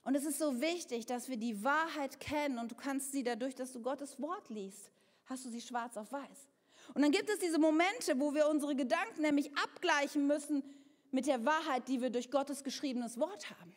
Und 0.03 0.15
es 0.15 0.25
ist 0.25 0.38
so 0.38 0.59
wichtig, 0.59 1.05
dass 1.05 1.29
wir 1.29 1.38
die 1.38 1.63
Wahrheit 1.63 2.19
kennen 2.19 2.59
und 2.59 2.71
du 2.71 2.75
kannst 2.75 3.13
sie 3.13 3.23
dadurch, 3.23 3.55
dass 3.55 3.71
du 3.71 3.81
Gottes 3.81 4.21
Wort 4.21 4.49
liest, 4.49 4.91
hast 5.25 5.45
du 5.45 5.49
sie 5.49 5.62
schwarz 5.62 5.95
auf 5.95 6.12
weiß. 6.12 6.49
Und 6.93 7.01
dann 7.01 7.12
gibt 7.12 7.29
es 7.29 7.39
diese 7.39 7.57
Momente, 7.57 8.19
wo 8.19 8.33
wir 8.33 8.49
unsere 8.49 8.75
Gedanken 8.75 9.21
nämlich 9.21 9.55
abgleichen 9.57 10.27
müssen 10.27 10.62
mit 11.12 11.25
der 11.25 11.45
Wahrheit, 11.45 11.88
die 11.88 12.01
wir 12.01 12.09
durch 12.09 12.29
Gottes 12.29 12.65
geschriebenes 12.65 13.17
Wort 13.17 13.49
haben. 13.49 13.73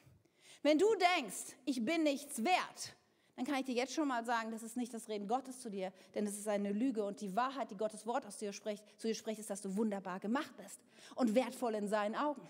Wenn 0.67 0.81
du 0.81 0.89
denkst, 1.17 1.55
ich 1.65 1.85
bin 1.85 2.03
nichts 2.03 2.43
wert, 2.43 2.97
dann 3.37 3.47
kann 3.47 3.55
ich 3.61 3.67
dir 3.67 3.75
jetzt 3.77 3.95
schon 3.95 4.09
mal 4.09 4.25
sagen, 4.25 4.51
das 4.51 4.65
ist 4.65 4.77
nicht 4.77 4.93
das 4.93 5.09
Reden 5.09 5.29
Gottes 5.29 5.61
zu 5.61 5.71
dir, 5.71 5.93
denn 6.17 6.27
es 6.27 6.37
ist 6.37 6.49
eine 6.49 6.73
Lüge 6.73 7.05
und 7.05 7.21
die 7.21 7.37
Wahrheit, 7.37 7.71
die 7.71 7.77
Gottes 7.77 8.05
Wort 8.05 8.27
aus 8.27 8.37
dir 8.39 8.53
spricht, 8.53 8.83
zu 9.01 9.07
dir 9.07 9.15
spricht, 9.15 9.39
ist, 9.39 9.49
dass 9.49 9.63
du 9.63 9.77
wunderbar 9.77 10.19
gemacht 10.19 10.53
bist 10.57 10.81
und 11.15 11.37
wertvoll 11.37 11.77
in 11.77 11.87
seinen 11.87 12.17
Augen. 12.17 12.43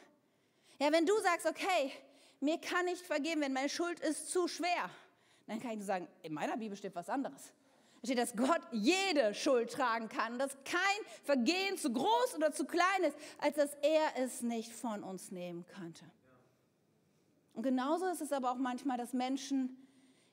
Ja, 0.80 0.90
wenn 0.92 1.04
du 1.04 1.12
sagst, 1.20 1.44
okay, 1.44 1.92
mir 2.40 2.58
kann 2.58 2.86
nicht 2.86 3.02
vergeben, 3.02 3.42
wenn 3.42 3.52
meine 3.52 3.68
Schuld 3.68 4.00
ist 4.00 4.30
zu 4.30 4.48
schwer, 4.48 4.88
dann 5.46 5.60
kann 5.60 5.72
ich 5.72 5.80
dir 5.80 5.84
sagen, 5.84 6.08
in 6.22 6.32
meiner 6.32 6.56
Bibel 6.56 6.74
steht 6.74 6.94
was 6.94 7.10
anderes. 7.10 7.52
Da 8.00 8.06
steht, 8.06 8.18
dass 8.18 8.34
Gott 8.34 8.62
jede 8.72 9.34
Schuld 9.34 9.70
tragen 9.70 10.08
kann, 10.08 10.38
dass 10.38 10.56
kein 10.64 11.04
Vergehen 11.24 11.76
zu 11.76 11.92
groß 11.92 12.34
oder 12.34 12.50
zu 12.50 12.64
klein 12.64 13.04
ist, 13.06 13.18
als 13.40 13.56
dass 13.56 13.74
er 13.82 14.24
es 14.24 14.40
nicht 14.40 14.72
von 14.72 15.02
uns 15.02 15.30
nehmen 15.30 15.66
könnte. 15.66 16.06
Und 17.56 17.62
genauso 17.62 18.06
ist 18.06 18.20
es 18.20 18.32
aber 18.32 18.50
auch 18.50 18.58
manchmal, 18.58 18.98
dass 18.98 19.14
Menschen 19.14 19.78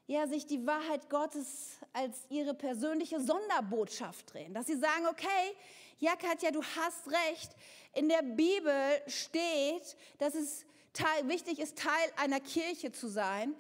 ja, 0.07 0.27
sich 0.27 0.45
die 0.45 0.67
Wahrheit 0.67 1.09
Gottes 1.09 1.77
als 1.93 2.17
ihre 2.29 2.53
persönliche 2.53 3.21
Sonderbotschaft 3.21 4.33
drehen. 4.33 4.53
Dass 4.53 4.67
sie 4.67 4.75
sagen, 4.75 5.07
okay, 5.07 5.55
ja 5.99 6.17
Katja, 6.17 6.51
du 6.51 6.61
hast 6.61 7.07
recht. 7.07 7.55
In 7.93 8.09
der 8.09 8.21
Bibel 8.23 9.01
steht, 9.07 9.95
dass 10.17 10.35
es 10.35 10.65
Teil, 10.91 11.29
wichtig 11.29 11.59
ist, 11.59 11.77
Teil 11.77 12.11
einer 12.17 12.41
Kirche 12.41 12.91
zu 12.91 13.07
sein. 13.07 13.55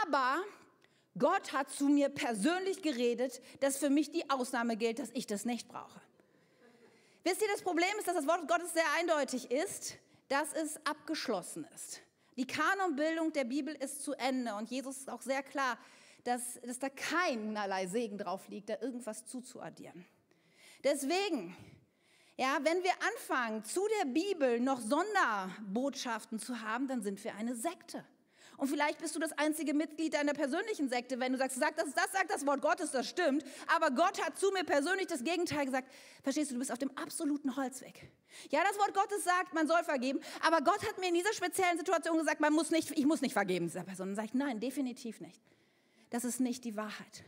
Aber 0.00 0.40
Gott 1.18 1.52
hat 1.52 1.70
zu 1.70 1.86
mir 1.86 2.08
persönlich 2.08 2.82
geredet, 2.82 3.42
dass 3.58 3.78
für 3.78 3.90
mich 3.90 4.12
die 4.12 4.30
Ausnahme 4.30 4.76
gilt, 4.76 5.00
dass 5.00 5.10
ich 5.12 5.26
das 5.26 5.44
nicht 5.44 5.66
brauche. 5.66 6.00
Wisst 7.24 7.42
ihr, 7.42 7.48
das 7.48 7.62
Problem 7.62 7.90
ist, 7.98 8.06
dass 8.06 8.14
das 8.14 8.28
Wort 8.28 8.46
Gottes 8.46 8.72
sehr 8.72 8.86
eindeutig 8.96 9.50
ist, 9.50 9.96
dass 10.28 10.52
es 10.52 10.76
abgeschlossen 10.86 11.66
ist. 11.74 12.00
Die 12.36 12.46
Kanonbildung 12.46 13.32
der 13.32 13.44
Bibel 13.44 13.74
ist 13.74 14.02
zu 14.02 14.14
Ende 14.14 14.54
und 14.54 14.70
Jesus 14.70 14.98
ist 14.98 15.10
auch 15.10 15.22
sehr 15.22 15.42
klar, 15.42 15.78
dass, 16.24 16.60
dass 16.62 16.78
da 16.78 16.88
keinerlei 16.88 17.86
Segen 17.86 18.16
drauf 18.16 18.48
liegt, 18.48 18.70
da 18.70 18.80
irgendwas 18.80 19.26
zuzuaddieren. 19.26 20.04
Deswegen, 20.84 21.56
ja, 22.36 22.58
wenn 22.62 22.82
wir 22.82 22.92
anfangen, 23.14 23.64
zu 23.64 23.86
der 24.00 24.06
Bibel 24.06 24.60
noch 24.60 24.80
Sonderbotschaften 24.80 26.38
zu 26.38 26.60
haben, 26.60 26.88
dann 26.88 27.02
sind 27.02 27.22
wir 27.22 27.34
eine 27.34 27.54
Sekte. 27.54 28.04
Und 28.62 28.68
vielleicht 28.68 29.00
bist 29.00 29.16
du 29.16 29.18
das 29.18 29.32
einzige 29.32 29.74
Mitglied 29.74 30.14
deiner 30.14 30.34
persönlichen 30.34 30.88
Sekte, 30.88 31.18
wenn 31.18 31.32
du 31.32 31.38
sagst, 31.38 31.58
sag 31.58 31.74
das, 31.74 31.92
das 31.94 32.12
sagt 32.12 32.30
das 32.30 32.46
Wort 32.46 32.62
Gottes, 32.62 32.92
das 32.92 33.08
stimmt, 33.08 33.44
aber 33.66 33.90
Gott 33.90 34.24
hat 34.24 34.38
zu 34.38 34.52
mir 34.52 34.62
persönlich 34.62 35.08
das 35.08 35.24
Gegenteil 35.24 35.64
gesagt. 35.64 35.92
Verstehst 36.22 36.52
du, 36.52 36.54
du 36.54 36.60
bist 36.60 36.70
auf 36.70 36.78
dem 36.78 36.96
absoluten 36.96 37.56
Holzweg. 37.56 38.08
Ja, 38.50 38.60
das 38.62 38.78
Wort 38.78 38.94
Gottes 38.94 39.24
sagt, 39.24 39.52
man 39.52 39.66
soll 39.66 39.82
vergeben, 39.82 40.20
aber 40.46 40.60
Gott 40.60 40.80
hat 40.86 40.96
mir 41.00 41.08
in 41.08 41.14
dieser 41.14 41.32
speziellen 41.32 41.76
Situation 41.76 42.16
gesagt, 42.16 42.40
man 42.40 42.52
muss 42.52 42.70
nicht, 42.70 42.92
ich 42.92 43.04
muss 43.04 43.20
nicht 43.20 43.32
vergeben 43.32 43.66
dieser 43.66 43.82
Person. 43.82 44.10
Und 44.10 44.14
sage 44.14 44.28
ich, 44.28 44.34
nein, 44.34 44.60
definitiv 44.60 45.20
nicht. 45.20 45.42
Das 46.10 46.22
ist 46.22 46.38
nicht 46.38 46.64
die 46.64 46.76
Wahrheit. 46.76 47.24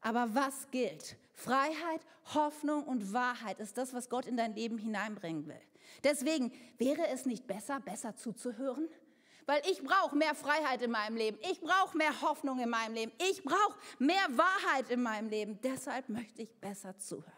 Aber 0.00 0.32
was 0.36 0.70
gilt? 0.70 1.16
Freiheit, 1.34 2.02
Hoffnung 2.34 2.84
und 2.84 3.12
Wahrheit 3.12 3.58
ist 3.58 3.78
das, 3.78 3.94
was 3.94 4.08
Gott 4.08 4.26
in 4.26 4.36
dein 4.36 4.54
Leben 4.54 4.78
hineinbringen 4.78 5.48
will. 5.48 5.60
Deswegen 6.04 6.52
wäre 6.76 7.08
es 7.08 7.26
nicht 7.26 7.48
besser, 7.48 7.80
besser 7.80 8.14
zuzuhören? 8.14 8.88
Weil 9.48 9.62
ich 9.70 9.82
brauche 9.82 10.14
mehr 10.14 10.34
Freiheit 10.34 10.82
in 10.82 10.90
meinem 10.90 11.16
Leben. 11.16 11.38
Ich 11.50 11.58
brauche 11.62 11.96
mehr 11.96 12.20
Hoffnung 12.20 12.58
in 12.58 12.68
meinem 12.68 12.92
Leben. 12.92 13.12
Ich 13.30 13.42
brauche 13.42 13.78
mehr 13.98 14.26
Wahrheit 14.36 14.90
in 14.90 15.02
meinem 15.02 15.30
Leben. 15.30 15.58
Deshalb 15.62 16.10
möchte 16.10 16.42
ich 16.42 16.54
besser 16.60 16.98
zuhören. 16.98 17.32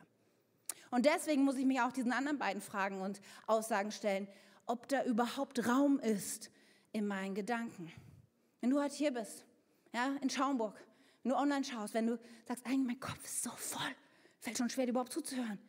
Und 0.90 1.07
deswegen 1.07 1.44
muss 1.44 1.55
ich 1.55 1.64
mich 1.64 1.81
auch 1.81 1.92
diesen 1.92 2.11
anderen 2.11 2.37
beiden 2.37 2.61
Fragen 2.61 3.01
und 3.01 3.20
Aussagen 3.46 3.92
stellen, 3.92 4.27
ob 4.66 4.88
da 4.88 5.05
überhaupt 5.05 5.64
Raum 5.68 6.01
ist 6.01 6.51
in 6.90 7.07
meinen 7.07 7.37
Gedanken. 7.37 7.92
Wenn 8.61 8.70
du 8.70 8.83
heute 8.83 8.96
hier 8.96 9.12
bist, 9.12 9.44
ja, 9.94 10.16
in 10.20 10.31
Schaumburg, 10.31 10.77
du 11.23 11.37
online 11.37 11.62
schaust, 11.62 11.94
wenn 11.94 12.09
du 12.09 12.18
sagst, 12.49 12.66
eigentlich 12.66 12.88
mein 12.88 12.99
Kopf 12.99 13.25
ist 13.25 13.44
so 13.44 13.51
voll, 13.51 13.94
fällt 14.40 14.59
schon 14.59 14.68
schwer, 14.68 14.87
dir 14.87 14.90
überhaupt 14.90 15.12
zuzuhören. 15.12 15.61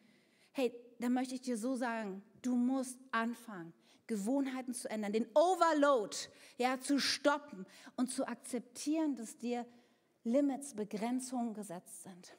Hey, 0.54 0.74
dann 0.98 1.14
möchte 1.14 1.36
ich 1.36 1.42
dir 1.42 1.56
so 1.56 1.76
sagen, 1.76 2.24
du 2.42 2.56
musst 2.56 2.98
anfangen, 3.12 3.74
Gewohnheiten 4.12 4.74
zu 4.74 4.90
ändern, 4.90 5.14
den 5.14 5.26
Overload 5.34 6.18
ja, 6.58 6.78
zu 6.82 7.00
stoppen 7.00 7.66
und 7.96 8.12
zu 8.12 8.28
akzeptieren, 8.28 9.16
dass 9.16 9.38
dir 9.38 9.66
Limits, 10.26 10.76
Begrenzungen 10.76 11.54
gesetzt 11.54 12.04
sind. 12.04 12.38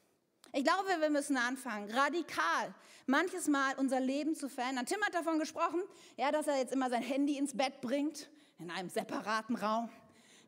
Ich 0.53 0.63
glaube, 0.63 0.87
wir 0.99 1.09
müssen 1.09 1.35
anfangen, 1.35 1.89
radikal 1.89 2.75
manches 3.07 3.47
Mal 3.47 3.73
unser 3.77 3.99
Leben 3.99 4.35
zu 4.35 4.49
verändern. 4.49 4.85
Tim 4.85 5.01
hat 5.03 5.15
davon 5.15 5.39
gesprochen, 5.39 5.81
ja, 6.15 6.31
dass 6.31 6.45
er 6.45 6.57
jetzt 6.57 6.73
immer 6.73 6.91
sein 6.91 7.01
Handy 7.01 7.39
ins 7.39 7.57
Bett 7.57 7.81
bringt, 7.81 8.29
in 8.59 8.69
einem 8.69 8.89
separaten 8.89 9.55
Raum. 9.55 9.89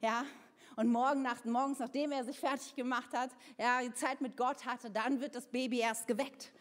Ja, 0.02 0.26
und 0.76 0.92
morgen 0.92 1.24
nach, 1.24 1.44
morgens, 1.44 1.80
nachdem 1.80 2.12
er 2.12 2.24
sich 2.24 2.40
fertig 2.40 2.76
gemacht 2.76 3.14
hat, 3.14 3.32
ja, 3.58 3.82
die 3.82 3.94
Zeit 3.96 4.22
mit 4.22 4.38
Gott 4.38 4.64
hatte, 4.68 4.92
dann 4.92 5.22
wird 5.22 5.34
das 5.34 5.48
Baby 5.48 5.80
erst 5.80 6.06
geweckt. 6.06 6.52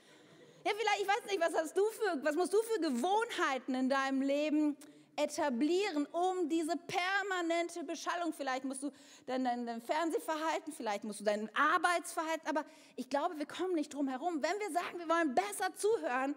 Ja, 0.65 0.73
vielleicht, 0.77 1.03
ich 1.03 1.09
weiß 1.09 1.25
nicht, 1.27 1.41
was 1.41 1.55
hast 1.55 1.77
du 1.77 1.85
für, 1.91 2.25
was 2.25 2.37
musst 2.37 2.53
du 2.53 2.63
für 2.63 2.81
Gewohnheiten 2.81 3.75
in 3.75 3.89
deinem 3.91 4.23
Leben 4.23 4.77
etablieren, 5.17 6.07
um 6.07 6.49
diese 6.49 6.77
permanente 6.77 7.85
Beschallung, 7.85 8.33
vielleicht 8.33 8.65
musst 8.65 8.83
du 8.83 8.91
dein, 9.27 9.45
dein, 9.45 9.67
dein 9.67 9.81
Fernsehverhalten, 9.81 10.73
vielleicht 10.73 11.05
musst 11.05 11.21
du 11.21 11.25
dein 11.25 11.55
Arbeitsverhalten, 11.55 12.49
aber 12.49 12.65
ich 12.97 13.09
glaube, 13.09 13.39
wir 13.39 13.47
kommen 13.47 13.75
nicht 13.75 13.93
drum 13.93 14.09
herum. 14.09 14.43
Wenn 14.43 14.59
wir 14.59 14.71
sagen, 14.73 14.99
wir 14.99 15.09
wollen 15.09 15.35
besser 15.35 15.75
zuhören, 15.77 16.35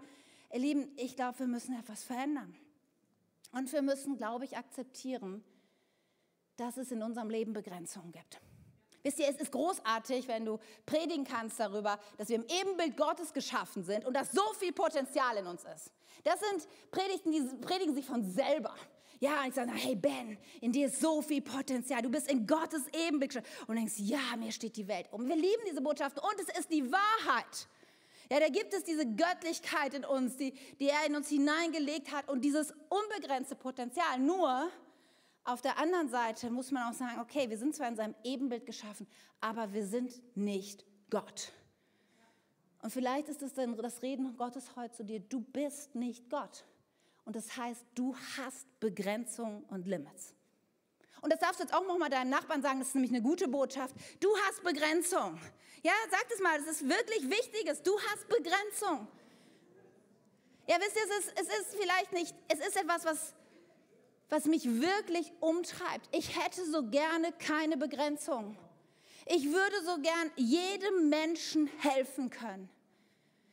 ihr 0.54 0.60
Lieben, 0.60 0.92
ich 0.98 1.16
glaube, 1.16 1.40
wir 1.40 1.48
müssen 1.48 1.78
etwas 1.80 2.04
verändern. 2.04 2.56
Und 3.52 3.72
wir 3.72 3.82
müssen, 3.82 4.18
glaube 4.18 4.46
ich, 4.46 4.58
akzeptieren, 4.58 5.44
dass 6.58 6.78
es 6.78 6.92
in 6.92 7.02
unserem 7.02 7.30
Leben 7.30 7.54
Begrenzungen 7.54 8.12
gibt. 8.12 8.42
Wisst 9.08 9.20
ihr, 9.20 9.30
es 9.30 9.38
ist 9.38 9.54
großartig, 9.54 10.28
wenn 10.28 10.44
du 10.44 10.60
predigen 10.86 11.24
kannst 11.24 11.62
darüber, 11.62 11.98
dass 12.18 12.28
wir 12.28 12.36
im 12.36 12.46
Ebenbild 12.50 12.98
Gottes 12.98 13.32
geschaffen 13.32 13.86
sind 13.86 14.04
und 14.04 14.14
dass 14.14 14.34
so 14.34 14.44
viel 14.60 14.74
Potenzial 14.74 15.38
in 15.38 15.48
uns 15.48 15.64
ist. 15.64 15.94
Das 16.26 16.42
sind 16.42 16.68
Predigten, 16.92 17.32
die 17.32 17.42
predigen 17.66 17.96
sich 17.96 18.06
von 18.06 18.30
selber. 18.30 18.76
Ja, 19.22 19.46
ich 19.48 19.54
sage, 19.54 19.72
hey 19.72 19.96
Ben, 19.96 20.38
in 20.60 20.74
dir 20.74 20.88
ist 20.88 21.00
so 21.00 21.22
viel 21.22 21.42
Potenzial. 21.42 22.02
Du 22.02 22.10
bist 22.10 22.30
in 22.30 22.46
Gottes 22.46 22.82
Ebenbild 22.92 23.32
geschaffen. 23.32 23.50
Und 23.68 23.78
denkst, 23.78 23.94
ja, 23.96 24.36
mir 24.38 24.52
steht 24.52 24.76
die 24.76 24.90
Welt 24.90 25.08
um. 25.14 25.26
Wir 25.26 25.38
lieben 25.38 25.64
diese 25.66 25.80
Botschaft 25.80 26.20
und 26.20 26.36
es 26.42 26.60
ist 26.60 26.70
die 26.70 26.92
Wahrheit. 26.92 27.70
Ja, 28.30 28.42
da 28.42 28.50
gibt 28.50 28.74
es 28.74 28.84
diese 28.84 29.06
Göttlichkeit 29.06 29.94
in 29.94 30.04
uns, 30.04 30.36
die, 30.36 30.52
die 30.82 30.90
er 30.90 31.06
in 31.06 31.16
uns 31.16 31.30
hineingelegt 31.30 32.12
hat 32.12 32.28
und 32.28 32.42
dieses 32.42 32.74
unbegrenzte 32.90 33.56
Potenzial. 33.56 34.20
Nur, 34.20 34.70
auf 35.48 35.62
der 35.62 35.78
anderen 35.80 36.10
Seite 36.10 36.50
muss 36.50 36.72
man 36.72 36.84
auch 36.92 36.94
sagen, 36.94 37.22
okay, 37.22 37.50
wir 37.50 37.58
sind 37.58 37.74
zwar 37.74 37.88
in 37.88 37.96
seinem 37.96 38.16
Ebenbild 38.26 38.66
geschaffen, 38.66 39.08
aber 39.40 39.72
wir 39.72 39.86
sind 39.86 40.22
nicht 40.36 40.86
Gott. 41.10 41.54
Und 42.82 42.92
vielleicht 42.92 43.30
ist 43.30 43.42
es 43.42 43.54
dann 43.54 43.76
das 43.78 44.02
Reden 44.02 44.36
Gottes 44.36 44.76
heute 44.76 44.94
zu 44.94 45.06
dir, 45.06 45.22
du 45.22 45.40
bist 45.40 45.96
nicht 45.96 46.30
Gott. 46.30 46.66
Und 47.24 47.38
das 47.38 47.56
heißt, 47.56 47.86
du 47.96 48.14
hast 48.38 48.68
Begrenzungen 48.82 49.64
und 49.70 49.88
Limits. 49.88 50.34
Und 51.22 51.32
das 51.32 51.40
darfst 51.40 51.60
du 51.60 51.64
jetzt 51.64 51.74
auch 51.74 51.88
noch 51.88 51.98
mal 51.98 52.10
deinen 52.10 52.30
Nachbarn 52.30 52.62
sagen, 52.62 52.80
das 52.80 52.90
ist 52.90 52.96
nämlich 52.96 53.12
eine 53.12 53.22
gute 53.22 53.48
Botschaft. 53.48 53.96
Du 54.20 54.30
hast 54.46 54.64
Begrenzung. 54.64 55.40
Ja, 55.82 55.94
sag 56.12 56.28
das 56.30 56.40
mal, 56.42 56.58
das 56.60 56.68
ist 56.68 56.90
wirklich 56.90 57.30
Wichtiges. 57.30 57.82
Du 57.84 57.98
hast 58.12 58.28
Begrenzung. 58.28 59.08
Ja, 60.68 60.76
wisst 60.80 60.98
ihr, 60.98 61.04
es 61.04 61.26
ist, 61.26 61.40
es 61.40 61.60
ist 61.60 61.76
vielleicht 61.82 62.12
nicht, 62.12 62.36
es 62.50 62.60
ist 62.60 62.76
etwas, 62.76 63.06
was 63.06 63.34
was 64.30 64.46
mich 64.46 64.66
wirklich 64.66 65.32
umtreibt. 65.40 66.08
Ich 66.12 66.38
hätte 66.38 66.66
so 66.70 66.84
gerne 66.90 67.32
keine 67.34 67.78
Begrenzung. 67.78 68.58
Ich 69.26 69.52
würde 69.52 69.84
so 69.86 69.98
gern 70.02 70.32
jedem 70.36 71.10
Menschen 71.10 71.68
helfen 71.80 72.30
können. 72.30 72.70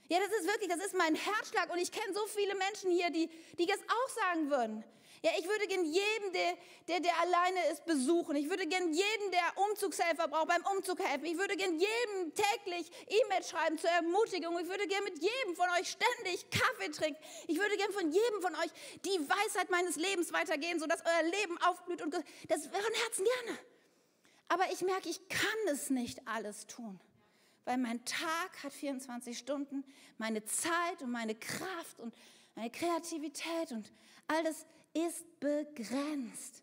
Ja, 0.08 0.18
das 0.20 0.38
ist 0.38 0.46
wirklich, 0.46 0.68
das 0.68 0.84
ist 0.84 0.94
mein 0.94 1.14
Herzschlag 1.14 1.72
und 1.72 1.78
ich 1.78 1.90
kenne 1.90 2.12
so 2.12 2.26
viele 2.26 2.54
Menschen 2.54 2.90
hier, 2.90 3.10
die, 3.10 3.28
die 3.58 3.66
das 3.66 3.78
auch 3.78 4.08
sagen 4.10 4.50
würden. 4.50 4.84
Ja, 5.24 5.30
ich 5.38 5.48
würde 5.48 5.66
gern 5.68 5.86
jeden, 5.86 6.32
der, 6.34 6.58
der, 6.86 7.00
der 7.00 7.18
alleine 7.18 7.72
ist, 7.72 7.86
besuchen. 7.86 8.36
Ich 8.36 8.50
würde 8.50 8.66
gern 8.66 8.92
jeden, 8.92 9.30
der 9.30 9.64
Umzugshelfer 9.70 10.28
braucht, 10.28 10.48
beim 10.48 10.62
Umzug 10.76 10.98
helfen. 10.98 11.24
Ich 11.24 11.38
würde 11.38 11.56
gern 11.56 11.72
jedem 11.72 12.34
täglich 12.34 12.90
E-Mails 13.08 13.48
schreiben 13.48 13.78
zur 13.78 13.88
Ermutigung. 13.88 14.58
Ich 14.60 14.68
würde 14.68 14.86
gern 14.86 15.02
mit 15.02 15.14
jedem 15.22 15.56
von 15.56 15.64
euch 15.80 15.88
ständig 15.88 16.50
Kaffee 16.50 16.90
trinken. 16.90 17.18
Ich 17.46 17.58
würde 17.58 17.74
gern 17.78 17.90
von 17.92 18.12
jedem 18.12 18.42
von 18.42 18.54
euch 18.54 18.70
die 19.06 19.18
Weisheit 19.26 19.70
meines 19.70 19.96
Lebens 19.96 20.30
weitergehen, 20.34 20.78
sodass 20.78 21.00
euer 21.00 21.30
Leben 21.30 21.56
aufblüht. 21.62 22.02
Und 22.02 22.12
das 22.12 22.70
wäre 22.70 22.82
von 22.82 22.92
Herzen 22.92 23.24
gerne. 23.24 23.58
Aber 24.48 24.70
ich 24.72 24.82
merke, 24.82 25.08
ich 25.08 25.26
kann 25.30 25.72
es 25.72 25.88
nicht 25.88 26.20
alles 26.28 26.66
tun 26.66 27.00
weil 27.66 27.78
mein 27.78 28.04
Tag 28.04 28.62
hat 28.62 28.74
24 28.74 29.38
Stunden, 29.38 29.84
meine 30.18 30.44
Zeit 30.44 31.00
und 31.00 31.10
meine 31.10 31.34
Kraft 31.34 31.98
und 31.98 32.14
meine 32.54 32.68
Kreativität 32.68 33.72
und 33.72 33.90
all 34.28 34.44
das 34.44 34.66
ist 34.94 35.40
begrenzt. 35.40 36.62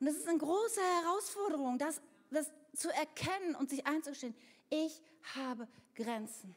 Und 0.00 0.06
das 0.06 0.16
ist 0.16 0.28
eine 0.28 0.38
große 0.38 0.80
Herausforderung, 0.80 1.78
das, 1.78 2.00
das 2.30 2.50
zu 2.74 2.88
erkennen 2.90 3.54
und 3.56 3.68
sich 3.68 3.86
einzustehen. 3.86 4.34
Ich 4.70 5.02
habe 5.34 5.68
Grenzen. 5.94 6.54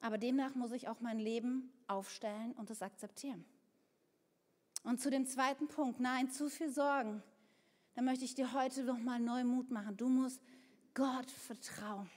Aber 0.00 0.18
demnach 0.18 0.54
muss 0.54 0.72
ich 0.72 0.88
auch 0.88 1.00
mein 1.00 1.18
Leben 1.18 1.72
aufstellen 1.88 2.52
und 2.52 2.70
es 2.70 2.82
akzeptieren. 2.82 3.44
Und 4.84 5.00
zu 5.00 5.10
dem 5.10 5.26
zweiten 5.26 5.66
Punkt, 5.66 5.98
nein, 5.98 6.30
zu 6.30 6.48
viel 6.48 6.70
Sorgen. 6.70 7.22
Da 7.94 8.02
möchte 8.02 8.24
ich 8.24 8.34
dir 8.34 8.52
heute 8.52 8.84
noch 8.84 8.98
mal 8.98 9.18
neu 9.18 9.42
Mut 9.42 9.70
machen. 9.70 9.96
Du 9.96 10.08
musst 10.08 10.40
Gott 10.94 11.30
vertrauen. 11.30 12.08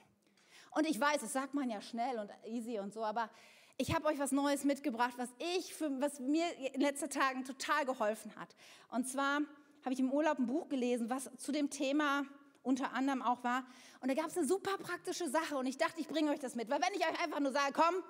Und 0.72 0.88
ich 0.88 1.00
weiß, 1.00 1.22
das 1.22 1.34
sagt 1.34 1.54
man 1.54 1.70
ja 1.70 1.82
schnell 1.82 2.20
und 2.20 2.30
easy 2.46 2.80
und 2.80 2.94
so, 2.94 3.04
aber 3.04 3.30
ich 3.78 3.94
habe 3.96 4.08
euch 4.08 4.20
was 4.20 4.32
Neues 4.32 4.64
mitgebracht, 4.64 5.14
was, 5.18 5.30
ich 5.58 5.74
für, 5.74 5.90
was 6.02 6.20
mir 6.20 6.46
in 6.74 6.82
letzten 6.82 7.10
Tagen 7.10 7.44
total 7.46 7.86
geholfen 7.86 8.36
hat. 8.36 8.56
Und 8.90 9.08
zwar 9.08 9.42
habe 9.84 9.94
ich 9.94 10.00
im 10.00 10.12
Urlaub 10.12 10.40
ein 10.40 10.48
Buch 10.48 10.70
gelesen, 10.70 11.10
was 11.10 11.30
zu 11.38 11.52
dem 11.52 11.70
Thema 11.70 12.26
unter 12.64 12.94
anderem 12.94 13.22
auch 13.22 13.44
war. 13.44 13.66
Und 14.02 14.10
da 14.10 14.14
gab 14.14 14.28
es 14.28 14.38
eine 14.38 14.46
super 14.46 14.78
praktische 14.78 15.30
Sache 15.30 15.58
und 15.58 15.66
ich 15.66 15.78
dachte, 15.78 16.00
ich 16.00 16.08
bringe 16.08 16.32
euch 16.32 16.40
das 16.40 16.56
mit. 16.56 16.70
Weil 16.70 16.82
wenn 16.82 16.94
ich 16.94 17.06
euch 17.06 17.24
einfach 17.24 17.40
nur 17.40 17.52
sage, 17.52 17.74
komm, 17.74 18.04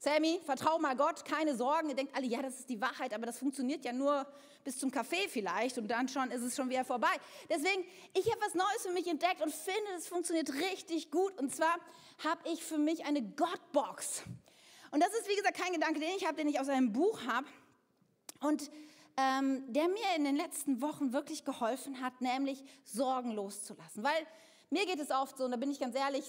Sammy, 0.00 0.40
vertrau 0.44 0.78
mal 0.78 0.94
Gott, 0.94 1.24
keine 1.24 1.56
Sorgen. 1.56 1.88
Ihr 1.88 1.96
denkt 1.96 2.14
alle, 2.14 2.26
ja, 2.26 2.40
das 2.40 2.60
ist 2.60 2.70
die 2.70 2.80
Wahrheit, 2.80 3.12
aber 3.12 3.26
das 3.26 3.38
funktioniert 3.38 3.84
ja 3.84 3.92
nur 3.92 4.26
bis 4.62 4.78
zum 4.78 4.92
Kaffee 4.92 5.28
vielleicht 5.28 5.76
und 5.78 5.88
dann 5.88 6.08
schon 6.08 6.30
ist 6.30 6.42
es 6.42 6.54
schon 6.54 6.68
wieder 6.68 6.84
vorbei. 6.84 7.10
Deswegen, 7.48 7.84
ich 8.14 8.30
habe 8.30 8.40
was 8.40 8.54
Neues 8.54 8.82
für 8.82 8.92
mich 8.92 9.08
entdeckt 9.08 9.42
und 9.42 9.52
finde, 9.52 9.90
es 9.96 10.06
funktioniert 10.06 10.52
richtig 10.54 11.10
gut. 11.10 11.36
Und 11.38 11.54
zwar 11.54 11.74
habe 12.22 12.48
ich 12.52 12.62
für 12.62 12.78
mich 12.78 13.06
eine 13.06 13.22
Gottbox. 13.22 14.22
Und 14.90 15.00
das 15.00 15.10
ist, 15.10 15.28
wie 15.28 15.36
gesagt, 15.36 15.56
kein 15.56 15.72
Gedanke, 15.72 16.00
den 16.00 16.10
ich 16.16 16.26
habe, 16.26 16.36
den 16.36 16.48
ich 16.48 16.60
aus 16.60 16.68
einem 16.68 16.92
Buch 16.92 17.20
habe. 17.26 17.46
Und 18.40 18.70
ähm, 19.16 19.64
der 19.72 19.88
mir 19.88 20.16
in 20.16 20.24
den 20.24 20.36
letzten 20.36 20.80
Wochen 20.80 21.12
wirklich 21.12 21.44
geholfen 21.44 22.00
hat, 22.00 22.20
nämlich 22.20 22.62
Sorgen 22.84 23.32
loszulassen. 23.32 24.04
Weil 24.04 24.26
mir 24.70 24.86
geht 24.86 25.00
es 25.00 25.10
oft 25.10 25.36
so, 25.36 25.44
und 25.44 25.50
da 25.50 25.56
bin 25.56 25.70
ich 25.70 25.80
ganz 25.80 25.96
ehrlich, 25.96 26.24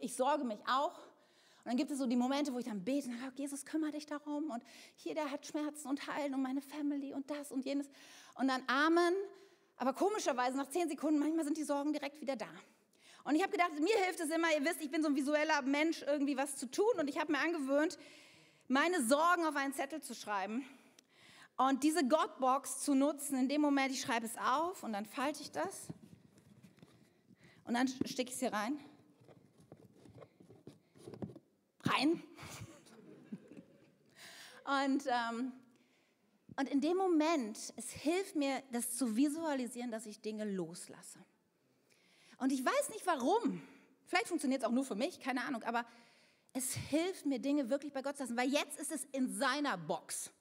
ich 0.00 0.14
sorge 0.14 0.44
mich 0.44 0.58
auch. 0.66 0.98
Und 1.64 1.66
dann 1.66 1.76
gibt 1.76 1.90
es 1.90 1.98
so 1.98 2.06
die 2.06 2.16
Momente, 2.16 2.54
wo 2.54 2.58
ich 2.58 2.64
dann 2.64 2.82
bete, 2.82 3.10
oh, 3.10 3.30
Jesus, 3.34 3.66
kümmere 3.66 3.92
dich 3.92 4.06
darum 4.06 4.50
und 4.50 4.62
hier, 4.96 5.14
der 5.14 5.30
hat 5.30 5.44
Schmerzen 5.44 5.88
und 5.88 6.06
Heilen 6.06 6.32
und 6.34 6.40
meine 6.40 6.62
Family 6.62 7.12
und 7.12 7.28
das 7.28 7.52
und 7.52 7.66
jenes. 7.66 7.88
Und 8.36 8.48
dann 8.48 8.62
Amen. 8.66 9.14
Aber 9.76 9.92
komischerweise 9.92 10.56
nach 10.56 10.70
zehn 10.70 10.88
Sekunden, 10.88 11.18
manchmal 11.18 11.44
sind 11.44 11.58
die 11.58 11.64
Sorgen 11.64 11.92
direkt 11.92 12.20
wieder 12.20 12.36
da. 12.36 12.48
Und 13.30 13.36
ich 13.36 13.42
habe 13.42 13.52
gedacht, 13.52 13.78
mir 13.78 13.96
hilft 14.06 14.18
es 14.18 14.28
immer, 14.30 14.48
ihr 14.52 14.64
wisst, 14.64 14.80
ich 14.80 14.90
bin 14.90 15.04
so 15.04 15.08
ein 15.08 15.14
visueller 15.14 15.62
Mensch, 15.62 16.02
irgendwie 16.02 16.36
was 16.36 16.56
zu 16.56 16.68
tun. 16.68 16.90
Und 16.98 17.06
ich 17.06 17.16
habe 17.16 17.30
mir 17.30 17.38
angewöhnt, 17.38 17.96
meine 18.66 19.00
Sorgen 19.04 19.46
auf 19.46 19.54
einen 19.54 19.72
Zettel 19.72 20.02
zu 20.02 20.16
schreiben 20.16 20.64
und 21.56 21.84
diese 21.84 22.04
Godbox 22.04 22.80
zu 22.80 22.96
nutzen. 22.96 23.38
In 23.38 23.48
dem 23.48 23.60
Moment, 23.60 23.92
ich 23.92 24.00
schreibe 24.00 24.26
es 24.26 24.36
auf 24.36 24.82
und 24.82 24.92
dann 24.92 25.06
falte 25.06 25.42
ich 25.42 25.52
das 25.52 25.86
und 27.66 27.74
dann 27.74 27.86
stecke 27.86 28.30
ich 28.30 28.34
es 28.34 28.40
hier 28.40 28.52
rein. 28.52 28.80
Rein. 31.84 32.20
Und, 34.84 35.04
ähm, 35.06 35.52
und 36.56 36.68
in 36.68 36.80
dem 36.80 36.96
Moment, 36.96 37.58
es 37.76 37.90
hilft 37.90 38.36
mir, 38.36 38.62
das 38.70 38.96
zu 38.96 39.16
visualisieren, 39.16 39.90
dass 39.90 40.06
ich 40.06 40.20
Dinge 40.20 40.44
loslasse. 40.44 41.18
Und 42.40 42.52
ich 42.52 42.64
weiß 42.64 42.88
nicht 42.90 43.06
warum. 43.06 43.62
Vielleicht 44.06 44.28
funktioniert 44.28 44.62
es 44.62 44.68
auch 44.68 44.72
nur 44.72 44.84
für 44.84 44.96
mich, 44.96 45.20
keine 45.20 45.44
Ahnung. 45.44 45.62
Aber 45.62 45.84
es 46.52 46.72
hilft 46.74 47.26
mir, 47.26 47.38
Dinge 47.38 47.70
wirklich 47.70 47.92
bei 47.92 48.02
Gott 48.02 48.16
zu 48.16 48.24
lassen, 48.24 48.36
weil 48.36 48.48
jetzt 48.48 48.80
ist 48.80 48.90
es 48.90 49.04
in 49.12 49.32
seiner 49.32 49.76
Box. 49.76 50.32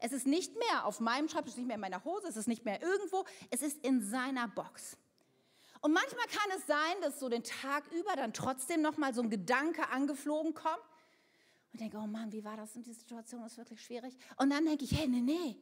Es 0.00 0.12
ist 0.12 0.26
nicht 0.26 0.52
mehr 0.58 0.84
auf 0.84 1.00
meinem 1.00 1.28
Schreibtisch, 1.28 1.56
nicht 1.56 1.66
mehr 1.66 1.76
in 1.76 1.80
meiner 1.80 2.04
Hose, 2.04 2.28
es 2.28 2.36
ist 2.36 2.48
nicht 2.48 2.64
mehr 2.64 2.82
irgendwo, 2.82 3.24
es 3.50 3.62
ist 3.62 3.82
in 3.84 4.02
seiner 4.02 4.48
Box. 4.48 4.98
Und 5.80 5.92
manchmal 5.92 6.26
kann 6.26 6.50
es 6.58 6.66
sein, 6.66 7.00
dass 7.00 7.20
so 7.20 7.28
den 7.28 7.44
Tag 7.44 7.84
über 7.92 8.16
dann 8.16 8.32
trotzdem 8.32 8.82
noch 8.82 8.96
mal 8.96 9.14
so 9.14 9.22
ein 9.22 9.30
Gedanke 9.30 9.88
angeflogen 9.88 10.52
kommt 10.54 10.82
und 11.72 11.80
denke, 11.80 11.96
oh 11.98 12.06
Mann, 12.06 12.32
wie 12.32 12.44
war 12.44 12.56
das? 12.56 12.74
Und 12.74 12.84
die 12.86 12.92
Situation 12.92 13.44
ist 13.44 13.56
wirklich 13.56 13.82
schwierig. 13.82 14.14
Und 14.36 14.50
dann 14.50 14.66
denke 14.66 14.84
ich, 14.84 14.92
hey, 14.92 15.06
nee, 15.06 15.20
nee, 15.20 15.56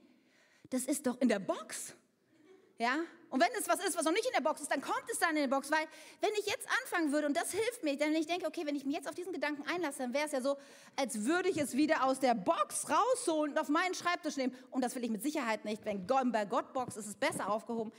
das 0.70 0.84
ist 0.84 1.06
doch 1.06 1.20
in 1.20 1.28
der 1.28 1.38
Box. 1.38 1.94
Ja? 2.82 2.98
Und 3.30 3.40
wenn 3.40 3.48
es 3.56 3.68
was 3.68 3.78
ist, 3.86 3.96
was 3.96 4.04
noch 4.04 4.12
nicht 4.12 4.26
in 4.26 4.32
der 4.32 4.40
Box 4.40 4.60
ist, 4.60 4.70
dann 4.72 4.80
kommt 4.80 5.04
es 5.10 5.20
dann 5.20 5.36
in 5.36 5.48
der 5.48 5.56
Box, 5.56 5.70
weil 5.70 5.86
wenn 6.20 6.32
ich 6.36 6.46
jetzt 6.46 6.66
anfangen 6.82 7.12
würde 7.12 7.28
und 7.28 7.36
das 7.36 7.52
hilft 7.52 7.84
mir, 7.84 7.96
dann 7.96 8.12
ich 8.12 8.26
denke, 8.26 8.44
okay, 8.44 8.66
wenn 8.66 8.74
ich 8.74 8.84
mich 8.84 8.96
jetzt 8.96 9.08
auf 9.08 9.14
diesen 9.14 9.32
Gedanken 9.32 9.62
einlasse, 9.68 10.00
dann 10.00 10.12
wäre 10.12 10.26
es 10.26 10.32
ja 10.32 10.40
so, 10.40 10.56
als 10.96 11.24
würde 11.24 11.48
ich 11.48 11.58
es 11.58 11.76
wieder 11.76 12.04
aus 12.04 12.18
der 12.18 12.34
Box 12.34 12.88
rausholen 12.90 13.52
und 13.52 13.58
auf 13.60 13.68
meinen 13.68 13.94
Schreibtisch 13.94 14.36
nehmen. 14.36 14.52
Und 14.72 14.82
das 14.82 14.96
will 14.96 15.04
ich 15.04 15.10
mit 15.10 15.22
Sicherheit 15.22 15.64
nicht. 15.64 15.84
Wenn 15.84 16.04
bei 16.32 16.44
Gottbox 16.44 16.96
ist 16.96 17.06
es 17.06 17.14
besser 17.14 17.48
aufgehoben. 17.48 17.92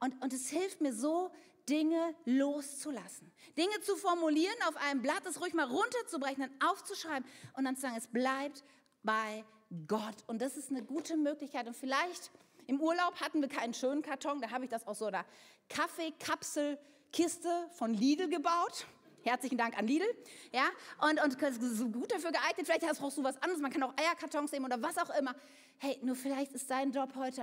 Und, 0.00 0.14
und 0.22 0.32
es 0.32 0.48
hilft 0.48 0.80
mir 0.80 0.94
so, 0.94 1.30
Dinge 1.68 2.14
loszulassen. 2.24 3.30
Dinge 3.58 3.78
zu 3.82 3.94
formulieren 3.96 4.56
auf 4.68 4.76
einem 4.88 5.02
Blatt, 5.02 5.26
es 5.28 5.38
ruhig 5.38 5.52
mal 5.52 5.66
runterzubrechen, 5.66 6.40
dann 6.40 6.70
aufzuschreiben 6.70 7.28
und 7.58 7.64
dann 7.66 7.76
zu 7.76 7.82
sagen, 7.82 7.96
es 7.98 8.06
bleibt 8.06 8.64
bei 9.02 9.44
Gott. 9.86 10.16
Und 10.26 10.40
das 10.40 10.56
ist 10.56 10.70
eine 10.70 10.82
gute 10.82 11.18
Möglichkeit. 11.18 11.66
Und 11.66 11.76
vielleicht 11.76 12.30
im 12.70 12.80
Urlaub 12.80 13.20
hatten 13.20 13.40
wir 13.40 13.48
keinen 13.48 13.74
schönen 13.74 14.00
Karton, 14.00 14.40
da 14.40 14.52
habe 14.52 14.62
ich 14.64 14.70
das 14.70 14.86
aus 14.86 15.00
so 15.00 15.06
einer 15.06 15.26
Kaffeekapselkiste 15.68 17.68
von 17.72 17.92
Lidl 17.92 18.28
gebaut. 18.28 18.86
Herzlichen 19.22 19.58
Dank 19.58 19.76
an 19.76 19.88
Lidl. 19.88 20.06
Ja, 20.52 20.68
und, 21.00 21.20
und 21.20 21.36
so 21.60 21.88
gut 21.88 22.12
dafür 22.12 22.30
geeignet. 22.30 22.66
Vielleicht 22.66 22.88
hast 22.88 23.00
du 23.00 23.24
was 23.24 23.42
anderes. 23.42 23.60
Man 23.60 23.72
kann 23.72 23.82
auch 23.82 23.92
Eierkartons 23.98 24.52
nehmen 24.52 24.66
oder 24.66 24.80
was 24.80 24.98
auch 24.98 25.10
immer. 25.18 25.34
Hey, 25.78 25.98
nur 26.02 26.14
vielleicht 26.14 26.52
ist 26.52 26.70
dein 26.70 26.92
Job 26.92 27.16
heute, 27.16 27.42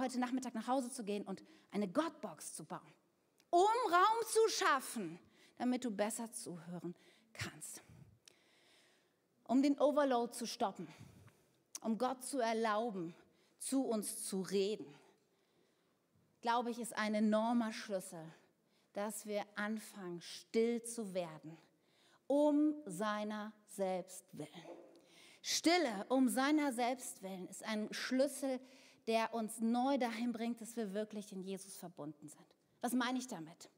heute 0.00 0.18
Nachmittag 0.18 0.54
nach 0.54 0.66
Hause 0.66 0.90
zu 0.90 1.04
gehen 1.04 1.26
und 1.26 1.44
eine 1.70 1.86
Gottbox 1.86 2.54
zu 2.54 2.64
bauen. 2.64 2.80
Um 3.50 3.60
Raum 3.60 4.26
zu 4.26 4.40
schaffen, 4.48 5.18
damit 5.58 5.84
du 5.84 5.90
besser 5.90 6.32
zuhören 6.32 6.94
kannst. 7.34 7.82
Um 9.44 9.62
den 9.62 9.78
Overload 9.78 10.32
zu 10.32 10.46
stoppen. 10.46 10.88
Um 11.82 11.98
Gott 11.98 12.24
zu 12.24 12.40
erlauben, 12.40 13.14
zu 13.62 13.82
uns 13.82 14.24
zu 14.26 14.40
reden, 14.42 14.92
glaube 16.40 16.70
ich, 16.70 16.80
ist 16.80 16.96
ein 16.96 17.14
enormer 17.14 17.72
Schlüssel, 17.72 18.24
dass 18.92 19.24
wir 19.26 19.44
anfangen, 19.54 20.20
still 20.20 20.82
zu 20.82 21.14
werden, 21.14 21.56
um 22.26 22.74
seiner 22.86 23.52
selbst 23.68 24.24
willen. 24.32 24.48
Stille 25.40 26.06
um 26.08 26.28
seiner 26.28 26.72
selbst 26.72 27.22
willen 27.22 27.48
ist 27.48 27.64
ein 27.64 27.92
Schlüssel, 27.92 28.60
der 29.06 29.32
uns 29.32 29.60
neu 29.60 29.98
dahin 29.98 30.32
bringt, 30.32 30.60
dass 30.60 30.76
wir 30.76 30.92
wirklich 30.92 31.32
in 31.32 31.42
Jesus 31.42 31.76
verbunden 31.76 32.28
sind. 32.28 32.46
Was 32.80 32.92
meine 32.92 33.18
ich 33.18 33.28
damit? 33.28 33.70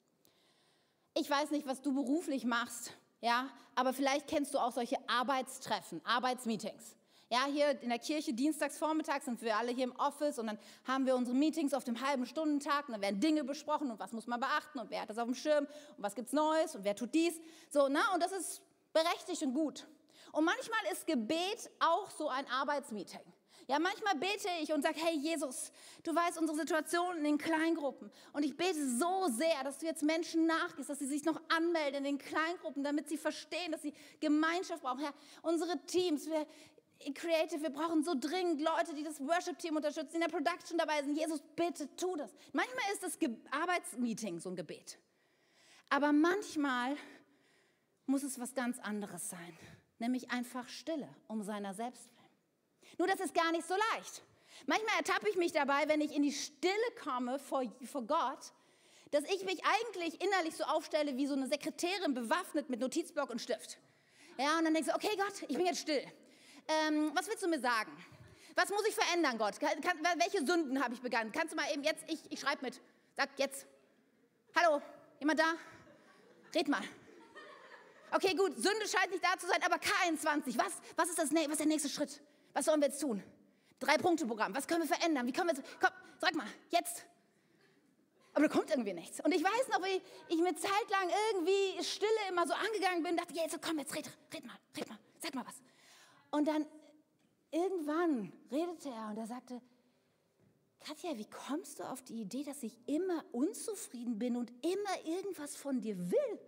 Ich 1.14 1.28
weiß 1.28 1.50
nicht, 1.50 1.66
was 1.66 1.80
du 1.80 1.94
beruflich 1.94 2.44
machst, 2.44 2.92
ja, 3.20 3.48
aber 3.74 3.92
vielleicht 3.92 4.26
kennst 4.26 4.52
du 4.54 4.58
auch 4.58 4.72
solche 4.72 4.96
Arbeitstreffen, 5.08 6.04
Arbeitsmeetings. 6.04 6.96
Ja, 7.34 7.46
hier 7.46 7.82
in 7.82 7.88
der 7.88 7.98
Kirche 7.98 8.32
dienstags 8.32 8.78
vormittags 8.78 9.24
sind 9.24 9.42
wir 9.42 9.56
alle 9.56 9.72
hier 9.72 9.82
im 9.82 9.96
Office 9.96 10.38
und 10.38 10.46
dann 10.46 10.58
haben 10.86 11.04
wir 11.04 11.16
unsere 11.16 11.36
Meetings 11.36 11.74
auf 11.74 11.82
dem 11.82 12.00
halben 12.00 12.26
Stundentag 12.26 12.86
und 12.86 12.92
dann 12.92 13.02
werden 13.02 13.18
Dinge 13.18 13.42
besprochen 13.42 13.90
und 13.90 13.98
was 13.98 14.12
muss 14.12 14.28
man 14.28 14.38
beachten 14.38 14.78
und 14.78 14.88
wer 14.88 15.00
hat 15.00 15.10
das 15.10 15.18
auf 15.18 15.24
dem 15.24 15.34
Schirm 15.34 15.66
und 15.96 16.04
was 16.04 16.14
gibt's 16.14 16.32
Neues 16.32 16.76
und 16.76 16.84
wer 16.84 16.94
tut 16.94 17.12
dies. 17.12 17.40
So, 17.70 17.88
na, 17.90 18.14
und 18.14 18.22
das 18.22 18.30
ist 18.30 18.62
berechtigt 18.92 19.42
und 19.42 19.52
gut. 19.52 19.84
Und 20.30 20.44
manchmal 20.44 20.78
ist 20.92 21.08
Gebet 21.08 21.72
auch 21.80 22.08
so 22.08 22.28
ein 22.28 22.46
Arbeitsmeeting. 22.46 23.34
Ja, 23.66 23.78
manchmal 23.78 24.14
bete 24.16 24.48
ich 24.62 24.72
und 24.72 24.82
sage, 24.82 24.96
hey 25.02 25.16
Jesus, 25.16 25.72
du 26.02 26.14
weißt 26.14 26.38
unsere 26.38 26.58
Situation 26.58 27.16
in 27.16 27.24
den 27.24 27.38
Kleingruppen. 27.38 28.10
Und 28.34 28.44
ich 28.44 28.56
bete 28.56 28.74
so 28.98 29.26
sehr, 29.28 29.64
dass 29.64 29.78
du 29.78 29.86
jetzt 29.86 30.02
Menschen 30.02 30.46
nachgehst, 30.46 30.90
dass 30.90 30.98
sie 30.98 31.06
sich 31.06 31.24
noch 31.24 31.40
anmelden 31.48 31.98
in 31.98 32.04
den 32.04 32.18
Kleingruppen, 32.18 32.84
damit 32.84 33.08
sie 33.08 33.16
verstehen, 33.16 33.72
dass 33.72 33.80
sie 33.80 33.94
Gemeinschaft 34.20 34.82
brauchen. 34.82 35.00
Herr, 35.00 35.14
unsere 35.40 35.78
Teams, 35.86 36.26
wir, 36.26 36.46
Creative, 37.12 37.60
wir 37.60 37.70
brauchen 37.70 38.02
so 38.02 38.14
dringend 38.18 38.60
Leute, 38.60 38.94
die 38.94 39.02
das 39.02 39.20
Worship-Team 39.20 39.76
unterstützen, 39.76 40.14
in 40.14 40.20
der 40.20 40.28
Production 40.28 40.78
dabei 40.78 41.02
sind. 41.02 41.16
Jesus, 41.16 41.40
bitte 41.56 41.94
tu 41.96 42.16
das. 42.16 42.32
Manchmal 42.52 42.84
ist 42.92 43.02
das 43.02 43.18
Ge 43.18 43.36
Arbeitsmeeting 43.50 44.40
so 44.40 44.50
ein 44.50 44.56
Gebet. 44.56 44.98
Aber 45.90 46.12
manchmal 46.12 46.96
muss 48.06 48.22
es 48.22 48.38
was 48.38 48.54
ganz 48.54 48.78
anderes 48.78 49.28
sein, 49.28 49.58
nämlich 49.98 50.30
einfach 50.30 50.68
Stille 50.68 51.08
um 51.28 51.42
seiner 51.42 51.74
selbst 51.74 52.08
willen. 52.16 52.94
Nur 52.98 53.08
das 53.08 53.20
ist 53.20 53.34
gar 53.34 53.50
nicht 53.52 53.66
so 53.66 53.74
leicht. 53.92 54.22
Manchmal 54.66 54.96
ertappe 54.96 55.28
ich 55.28 55.36
mich 55.36 55.52
dabei, 55.52 55.88
wenn 55.88 56.00
ich 56.00 56.14
in 56.14 56.22
die 56.22 56.32
Stille 56.32 56.72
komme 57.02 57.38
vor, 57.38 57.64
vor 57.84 58.06
Gott, 58.06 58.52
dass 59.10 59.24
ich 59.24 59.44
mich 59.44 59.60
eigentlich 59.64 60.22
innerlich 60.22 60.56
so 60.56 60.64
aufstelle 60.64 61.16
wie 61.16 61.26
so 61.26 61.34
eine 61.34 61.46
Sekretärin 61.46 62.14
bewaffnet 62.14 62.70
mit 62.70 62.80
Notizblock 62.80 63.30
und 63.30 63.40
Stift. 63.40 63.78
Ja, 64.38 64.58
und 64.58 64.64
dann 64.64 64.74
denkst 64.74 64.88
du, 64.88 64.94
okay 64.94 65.16
Gott, 65.16 65.48
ich 65.48 65.56
bin 65.56 65.66
jetzt 65.66 65.80
still 65.80 66.02
ähm, 66.68 67.10
was 67.14 67.26
willst 67.28 67.42
du 67.42 67.48
mir 67.48 67.60
sagen? 67.60 67.92
Was 68.54 68.68
muss 68.70 68.86
ich 68.86 68.94
verändern, 68.94 69.36
Gott? 69.36 69.58
Kann, 69.58 69.80
kann, 69.80 69.98
welche 70.18 70.44
Sünden 70.46 70.82
habe 70.82 70.94
ich 70.94 71.00
begangen? 71.00 71.32
Kannst 71.32 71.52
du 71.52 71.56
mal 71.56 71.70
eben 71.72 71.82
jetzt, 71.82 72.04
ich, 72.08 72.20
ich 72.30 72.40
schreibe 72.40 72.64
mit. 72.64 72.80
Sag 73.16 73.30
jetzt. 73.36 73.66
Hallo, 74.56 74.80
jemand 75.18 75.40
da? 75.40 75.54
Red 76.54 76.68
mal. 76.68 76.82
Okay, 78.12 78.34
gut, 78.36 78.54
Sünde 78.54 78.86
scheint 78.86 79.10
nicht 79.10 79.24
da 79.24 79.36
zu 79.36 79.48
sein, 79.48 79.60
aber 79.64 79.76
K21, 79.76 80.56
was, 80.56 80.74
was, 80.94 81.08
ist, 81.08 81.18
das, 81.18 81.34
was 81.34 81.48
ist 81.48 81.58
der 81.58 81.66
nächste 81.66 81.88
Schritt? 81.88 82.20
Was 82.52 82.66
sollen 82.66 82.80
wir 82.80 82.86
jetzt 82.86 83.00
tun? 83.00 83.20
Drei-Punkte-Programm, 83.80 84.54
was 84.54 84.68
können 84.68 84.88
wir 84.88 84.96
verändern? 84.96 85.26
Wie 85.26 85.32
können 85.32 85.48
wir 85.48 85.64
komm, 85.80 85.90
sag 86.20 86.34
mal, 86.36 86.46
jetzt. 86.70 87.04
Aber 88.32 88.46
da 88.46 88.52
kommt 88.52 88.70
irgendwie 88.70 88.92
nichts. 88.92 89.20
Und 89.20 89.32
ich 89.32 89.42
weiß 89.42 89.68
noch, 89.68 89.84
wie 89.84 90.00
ich 90.28 90.40
mir 90.40 90.54
zeitlang 90.54 91.10
irgendwie 91.32 91.82
Stille 91.82 92.10
immer 92.28 92.46
so 92.46 92.54
angegangen 92.54 93.02
bin, 93.02 93.16
dachte, 93.16 93.34
jetzt 93.34 93.60
komm, 93.60 93.80
jetzt 93.80 93.94
red, 93.96 94.08
red 94.32 94.46
mal, 94.46 94.56
red 94.76 94.88
mal, 94.88 94.98
sag 95.20 95.34
mal 95.34 95.44
was. 95.44 95.56
Und 96.34 96.46
dann 96.48 96.66
irgendwann 97.52 98.32
redete 98.50 98.88
er 98.88 99.06
und 99.10 99.18
er 99.18 99.28
sagte, 99.28 99.62
Katja, 100.80 101.16
wie 101.16 101.30
kommst 101.30 101.78
du 101.78 101.84
auf 101.84 102.02
die 102.02 102.22
Idee, 102.22 102.42
dass 102.42 102.64
ich 102.64 102.76
immer 102.88 103.24
unzufrieden 103.30 104.18
bin 104.18 104.36
und 104.36 104.50
immer 104.64 105.04
irgendwas 105.04 105.54
von 105.54 105.80
dir 105.80 105.96
will? 105.96 106.38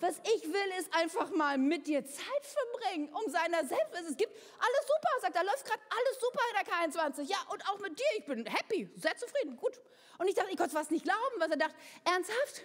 Was 0.00 0.18
ich 0.34 0.42
will, 0.52 0.70
ist 0.80 0.92
einfach 0.92 1.30
mal 1.30 1.58
mit 1.58 1.86
dir 1.86 2.04
Zeit 2.04 2.42
verbringen, 2.42 3.08
um 3.14 3.30
seiner 3.30 3.64
selbst. 3.64 4.10
Es 4.10 4.16
gibt 4.16 4.32
alles 4.32 4.86
super, 4.88 5.20
sagt 5.22 5.36
er, 5.36 5.44
läuft 5.44 5.64
gerade 5.64 5.82
alles 5.90 6.20
super 6.20 6.40
in 6.50 6.56
der 6.56 7.22
K21. 7.22 7.30
Ja, 7.30 7.38
und 7.52 7.68
auch 7.68 7.78
mit 7.78 7.96
dir, 7.96 8.18
ich 8.18 8.26
bin 8.26 8.46
happy, 8.46 8.90
sehr 8.96 9.16
zufrieden, 9.16 9.56
gut. 9.56 9.80
Und 10.18 10.26
ich 10.26 10.34
dachte, 10.34 10.50
ich 10.50 10.56
konnte 10.56 10.70
es 10.70 10.76
fast 10.76 10.90
nicht 10.90 11.04
glauben, 11.04 11.36
was 11.38 11.50
er 11.50 11.56
dachte. 11.56 11.76
Ernsthaft? 12.04 12.64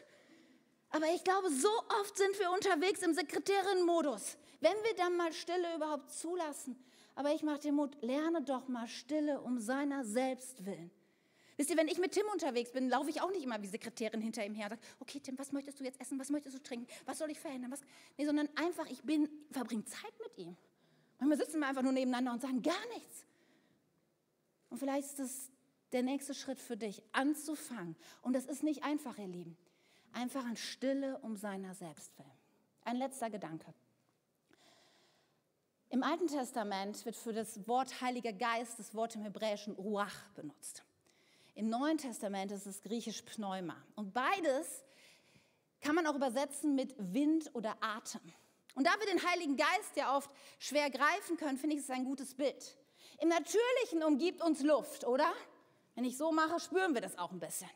Aber 0.89 1.05
ich 1.13 1.23
glaube, 1.23 1.51
so 1.51 1.69
oft 2.01 2.17
sind 2.17 2.39
wir 2.39 2.49
unterwegs 2.49 3.03
im 3.03 3.13
Sekretärinnenmodus. 3.13 4.37
Wenn 4.63 4.81
wir 4.83 4.95
dann 4.95 5.17
mal 5.17 5.33
Stille 5.33 5.75
überhaupt 5.75 6.09
zulassen. 6.09 6.81
Aber 7.15 7.33
ich 7.33 7.43
mache 7.43 7.59
dir 7.59 7.73
Mut, 7.73 7.97
lerne 8.01 8.41
doch 8.41 8.69
mal 8.69 8.87
Stille 8.87 9.41
um 9.41 9.59
seiner 9.59 10.05
selbst 10.05 10.65
willen. 10.65 10.89
Wisst 11.57 11.69
ihr, 11.69 11.75
wenn 11.75 11.89
ich 11.89 11.99
mit 11.99 12.13
Tim 12.13 12.25
unterwegs 12.31 12.71
bin, 12.71 12.89
laufe 12.89 13.09
ich 13.09 13.19
auch 13.21 13.29
nicht 13.29 13.43
immer 13.43 13.61
wie 13.61 13.67
Sekretärin 13.67 14.21
hinter 14.21 14.43
ihm 14.45 14.55
her 14.55 14.67
und 14.67 14.69
sage, 14.71 14.81
okay 15.01 15.19
Tim, 15.19 15.37
was 15.37 15.51
möchtest 15.51 15.81
du 15.81 15.83
jetzt 15.83 15.99
essen, 15.99 16.17
was 16.17 16.29
möchtest 16.29 16.55
du 16.55 16.63
trinken, 16.63 16.87
was 17.05 17.17
soll 17.17 17.29
ich 17.29 17.39
verändern? 17.39 17.71
Was? 17.71 17.81
Nee, 18.17 18.25
sondern 18.25 18.47
einfach, 18.55 18.89
ich 18.89 19.03
bin, 19.03 19.29
verbringe 19.51 19.83
Zeit 19.83 20.13
mit 20.23 20.37
ihm. 20.37 20.55
Manchmal 21.19 21.37
sitzen 21.37 21.59
wir 21.59 21.67
einfach 21.67 21.83
nur 21.83 21.91
nebeneinander 21.91 22.31
und 22.31 22.41
sagen 22.41 22.61
gar 22.61 22.87
nichts. 22.93 23.25
Und 24.69 24.77
vielleicht 24.77 25.09
ist 25.09 25.19
das 25.19 25.51
der 25.91 26.03
nächste 26.03 26.33
Schritt 26.33 26.61
für 26.61 26.77
dich, 26.77 27.03
anzufangen. 27.11 27.97
Und 28.21 28.33
das 28.33 28.45
ist 28.45 28.63
nicht 28.63 28.83
einfach, 28.83 29.17
ihr 29.17 29.27
Lieben. 29.27 29.57
Einfach 30.13 30.45
an 30.45 30.55
Stille 30.55 31.19
um 31.19 31.35
seiner 31.35 31.75
selbst 31.75 32.17
willen. 32.17 32.31
Ein 32.85 32.95
letzter 32.95 33.29
Gedanke. 33.29 33.73
Im 35.93 36.01
Alten 36.01 36.25
Testament 36.25 37.05
wird 37.05 37.15
für 37.15 37.33
das 37.33 37.67
Wort 37.67 38.01
Heiliger 38.01 38.33
Geist 38.33 38.79
das 38.79 38.95
Wort 38.95 39.13
im 39.13 39.21
Hebräischen 39.21 39.75
Ruach 39.75 40.27
benutzt. 40.33 40.83
Im 41.53 41.69
Neuen 41.69 41.99
Testament 41.99 42.51
ist 42.51 42.65
es 42.65 42.81
griechisch 42.81 43.21
Pneuma. 43.21 43.75
Und 43.95 44.11
beides 44.11 44.83
kann 45.81 45.93
man 45.93 46.07
auch 46.07 46.15
übersetzen 46.15 46.73
mit 46.73 46.95
Wind 46.97 47.51
oder 47.53 47.77
Atem. 47.79 48.21
Und 48.73 48.87
da 48.87 48.89
wir 48.97 49.05
den 49.05 49.23
Heiligen 49.23 49.55
Geist 49.55 49.95
ja 49.95 50.17
oft 50.17 50.31
schwer 50.57 50.89
greifen 50.89 51.37
können, 51.37 51.59
finde 51.59 51.75
ich 51.75 51.83
es 51.83 51.91
ein 51.91 52.05
gutes 52.05 52.33
Bild. 52.33 52.75
Im 53.21 53.29
Natürlichen 53.29 54.01
umgibt 54.01 54.41
uns 54.41 54.63
Luft, 54.63 55.05
oder? 55.05 55.31
Wenn 55.93 56.05
ich 56.05 56.17
so 56.17 56.31
mache, 56.31 56.59
spüren 56.59 56.95
wir 56.95 57.01
das 57.01 57.19
auch 57.19 57.31
ein 57.31 57.39
bisschen. 57.39 57.69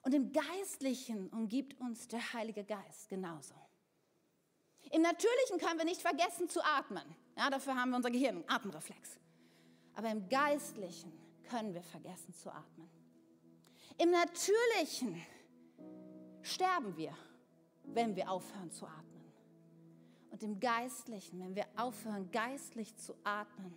Und 0.00 0.14
im 0.14 0.32
Geistlichen 0.32 1.28
umgibt 1.28 1.78
uns 1.78 2.08
der 2.08 2.32
Heilige 2.32 2.64
Geist 2.64 3.10
genauso. 3.10 3.61
Im 4.92 5.00
Natürlichen 5.00 5.58
können 5.58 5.78
wir 5.78 5.86
nicht 5.86 6.02
vergessen 6.02 6.48
zu 6.48 6.62
atmen. 6.62 7.02
Ja, 7.36 7.48
dafür 7.48 7.74
haben 7.74 7.90
wir 7.90 7.96
unser 7.96 8.10
Gehirn, 8.10 8.36
einen 8.36 8.48
Atemreflex. 8.48 9.18
Aber 9.94 10.10
im 10.10 10.28
Geistlichen 10.28 11.12
können 11.48 11.72
wir 11.72 11.82
vergessen 11.82 12.34
zu 12.34 12.50
atmen. 12.50 12.88
Im 13.98 14.10
Natürlichen 14.10 15.20
sterben 16.42 16.96
wir, 16.96 17.16
wenn 17.84 18.16
wir 18.16 18.30
aufhören 18.30 18.70
zu 18.70 18.86
atmen. 18.86 19.24
Und 20.30 20.42
im 20.42 20.60
Geistlichen, 20.60 21.40
wenn 21.40 21.56
wir 21.56 21.66
aufhören, 21.76 22.30
geistlich 22.30 22.94
zu 22.96 23.14
atmen, 23.24 23.74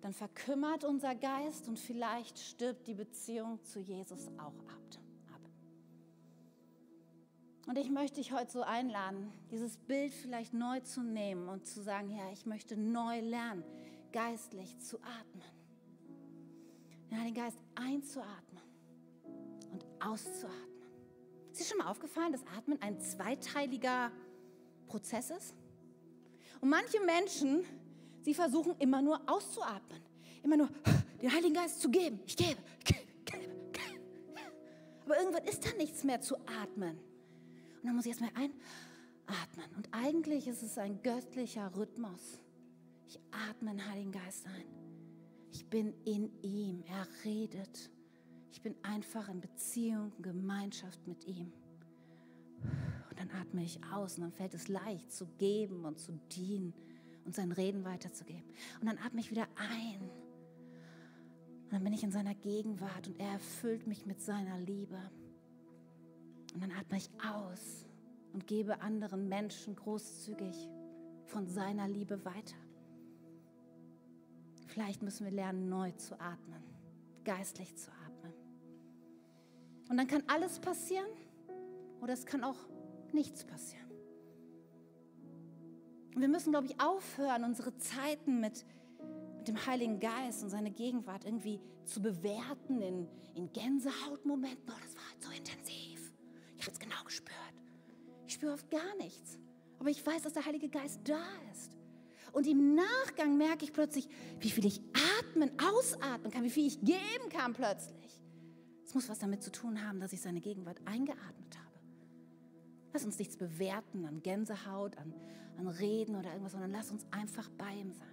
dann 0.00 0.12
verkümmert 0.12 0.84
unser 0.84 1.16
Geist 1.16 1.66
und 1.66 1.78
vielleicht 1.78 2.38
stirbt 2.38 2.86
die 2.86 2.94
Beziehung 2.94 3.62
zu 3.64 3.80
Jesus 3.80 4.28
auch 4.38 4.58
ab. 4.68 5.07
Und 7.68 7.76
ich 7.76 7.90
möchte 7.90 8.16
dich 8.16 8.32
heute 8.32 8.50
so 8.50 8.62
einladen, 8.62 9.30
dieses 9.50 9.76
Bild 9.76 10.14
vielleicht 10.14 10.54
neu 10.54 10.80
zu 10.80 11.02
nehmen 11.02 11.50
und 11.50 11.66
zu 11.66 11.82
sagen, 11.82 12.08
ja, 12.08 12.32
ich 12.32 12.46
möchte 12.46 12.78
neu 12.78 13.20
lernen, 13.20 13.62
geistlich 14.10 14.78
zu 14.78 14.96
atmen. 15.00 15.44
Ja, 17.10 17.22
den 17.24 17.34
Geist 17.34 17.58
einzuatmen 17.74 18.62
und 19.70 19.84
auszuatmen. 20.00 20.88
Ist 21.52 21.60
dir 21.60 21.64
schon 21.66 21.76
mal 21.76 21.90
aufgefallen, 21.90 22.32
dass 22.32 22.40
Atmen 22.56 22.80
ein 22.80 22.98
zweiteiliger 23.00 24.12
Prozess 24.86 25.28
ist? 25.28 25.54
Und 26.62 26.70
manche 26.70 27.00
Menschen, 27.00 27.64
sie 28.22 28.32
versuchen 28.32 28.76
immer 28.78 29.02
nur 29.02 29.20
auszuatmen, 29.26 30.00
immer 30.42 30.56
nur 30.56 30.70
den 31.20 31.30
Heiligen 31.30 31.52
Geist 31.52 31.82
zu 31.82 31.90
geben. 31.90 32.18
Ich 32.24 32.34
gebe, 32.34 32.56
gebe, 32.82 33.00
gebe, 33.26 33.44
gebe. 33.72 34.00
Aber 35.04 35.18
irgendwann 35.18 35.44
ist 35.44 35.66
da 35.66 35.76
nichts 35.76 36.02
mehr 36.02 36.22
zu 36.22 36.34
atmen. 36.62 37.07
Und 37.80 37.86
dann 37.86 37.96
muss 37.96 38.06
ich 38.06 38.10
erstmal 38.10 38.32
einatmen. 38.34 39.76
Und 39.76 39.88
eigentlich 39.92 40.48
ist 40.48 40.62
es 40.62 40.78
ein 40.78 41.02
göttlicher 41.02 41.74
Rhythmus. 41.76 42.40
Ich 43.06 43.18
atme 43.48 43.70
den 43.70 43.90
Heiligen 43.90 44.12
Geist 44.12 44.46
ein. 44.46 44.66
Ich 45.52 45.66
bin 45.66 45.94
in 46.04 46.30
ihm. 46.42 46.82
Er 46.86 47.06
redet. 47.24 47.90
Ich 48.50 48.62
bin 48.62 48.74
einfach 48.82 49.28
in 49.28 49.40
Beziehung, 49.40 50.12
Gemeinschaft 50.20 51.06
mit 51.06 51.26
ihm. 51.26 51.52
Und 53.10 53.18
dann 53.18 53.30
atme 53.40 53.62
ich 53.62 53.80
aus 53.92 54.16
und 54.16 54.22
dann 54.22 54.32
fällt 54.32 54.54
es 54.54 54.68
leicht 54.68 55.12
zu 55.12 55.26
geben 55.38 55.84
und 55.84 55.98
zu 55.98 56.12
dienen 56.32 56.74
und 57.24 57.34
sein 57.34 57.52
Reden 57.52 57.84
weiterzugeben. 57.84 58.50
Und 58.80 58.86
dann 58.86 58.98
atme 58.98 59.20
ich 59.20 59.30
wieder 59.30 59.46
ein. 59.56 60.00
Und 61.64 61.72
dann 61.72 61.84
bin 61.84 61.92
ich 61.92 62.02
in 62.02 62.10
seiner 62.10 62.34
Gegenwart 62.34 63.06
und 63.06 63.20
er 63.20 63.32
erfüllt 63.32 63.86
mich 63.86 64.06
mit 64.06 64.20
seiner 64.20 64.58
Liebe. 64.58 64.98
Und 66.54 66.62
dann 66.62 66.72
atme 66.72 66.96
ich 66.98 67.10
aus 67.24 67.86
und 68.32 68.46
gebe 68.46 68.80
anderen 68.80 69.28
Menschen 69.28 69.76
großzügig 69.76 70.68
von 71.24 71.46
seiner 71.46 71.88
Liebe 71.88 72.24
weiter. 72.24 72.56
Vielleicht 74.66 75.02
müssen 75.02 75.24
wir 75.24 75.32
lernen, 75.32 75.68
neu 75.68 75.92
zu 75.92 76.18
atmen, 76.20 76.62
geistlich 77.24 77.76
zu 77.76 77.90
atmen. 77.90 78.32
Und 79.88 79.96
dann 79.96 80.06
kann 80.06 80.22
alles 80.26 80.58
passieren 80.60 81.08
oder 82.00 82.12
es 82.12 82.26
kann 82.26 82.44
auch 82.44 82.56
nichts 83.12 83.44
passieren. 83.44 83.88
Und 86.14 86.22
wir 86.22 86.28
müssen, 86.28 86.50
glaube 86.50 86.66
ich, 86.66 86.80
aufhören, 86.80 87.44
unsere 87.44 87.76
Zeiten 87.78 88.40
mit, 88.40 88.66
mit 89.36 89.48
dem 89.48 89.66
Heiligen 89.66 90.00
Geist 90.00 90.42
und 90.42 90.50
seine 90.50 90.70
Gegenwart 90.70 91.24
irgendwie 91.24 91.60
zu 91.84 92.02
bewerten 92.02 92.80
in, 92.82 93.08
in 93.34 93.52
Gänsehautmomenten. 93.52 94.68
Oh, 94.68 94.80
das 94.82 94.96
war 94.96 95.08
halt 95.10 95.22
so 95.22 95.30
intensiv. 95.30 95.67
Spüre 98.38 98.52
oft 98.52 98.70
gar 98.70 98.96
nichts. 98.96 99.36
Aber 99.80 99.90
ich 99.90 100.04
weiß, 100.04 100.22
dass 100.22 100.32
der 100.32 100.44
Heilige 100.44 100.68
Geist 100.68 101.00
da 101.04 101.24
ist. 101.52 101.76
Und 102.32 102.46
im 102.46 102.74
Nachgang 102.74 103.36
merke 103.36 103.64
ich 103.64 103.72
plötzlich, 103.72 104.08
wie 104.38 104.50
viel 104.50 104.64
ich 104.64 104.80
atmen, 105.18 105.50
ausatmen 105.60 106.30
kann, 106.30 106.44
wie 106.44 106.50
viel 106.50 106.66
ich 106.66 106.80
geben 106.80 107.28
kann 107.30 107.52
plötzlich. 107.52 108.22
Es 108.84 108.94
muss 108.94 109.08
was 109.08 109.18
damit 109.18 109.42
zu 109.42 109.50
tun 109.50 109.84
haben, 109.84 109.98
dass 109.98 110.12
ich 110.12 110.20
seine 110.20 110.40
Gegenwart 110.40 110.78
eingeatmet 110.84 111.58
habe. 111.58 111.80
Lass 112.92 113.04
uns 113.04 113.18
nichts 113.18 113.36
bewerten 113.36 114.04
an 114.04 114.22
Gänsehaut, 114.22 114.96
an, 114.98 115.12
an 115.56 115.68
Reden 115.68 116.14
oder 116.14 116.30
irgendwas, 116.30 116.52
sondern 116.52 116.70
lass 116.70 116.90
uns 116.90 117.06
einfach 117.10 117.48
bei 117.50 117.72
ihm 117.74 117.92
sein. 117.92 118.06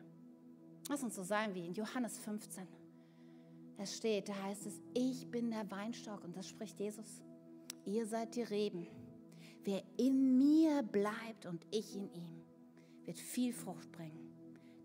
Lass 0.89 1.03
uns 1.03 1.15
so 1.15 1.23
sein 1.23 1.53
wie 1.53 1.65
in 1.67 1.73
Johannes 1.73 2.17
15. 2.17 2.67
Es 3.78 3.97
steht, 3.97 4.30
da 4.30 4.43
heißt 4.43 4.65
es, 4.65 4.82
ich 4.93 5.30
bin 5.30 5.51
der 5.51 5.69
Weinstock 5.69 6.23
und 6.23 6.36
das 6.36 6.47
spricht 6.47 6.80
Jesus 6.80 7.21
ihr 7.86 8.05
seid 8.05 8.36
die 8.36 8.43
Reben. 8.43 8.88
Wer 9.66 9.82
in 9.97 10.38
mir 10.38 10.84
bleibt 10.84 11.47
und 11.47 11.66
ich 11.72 11.95
in 11.95 12.07
ihm, 12.13 12.43
wird 13.05 13.18
viel 13.18 13.51
Frucht 13.51 13.91
bringen. 13.91 14.32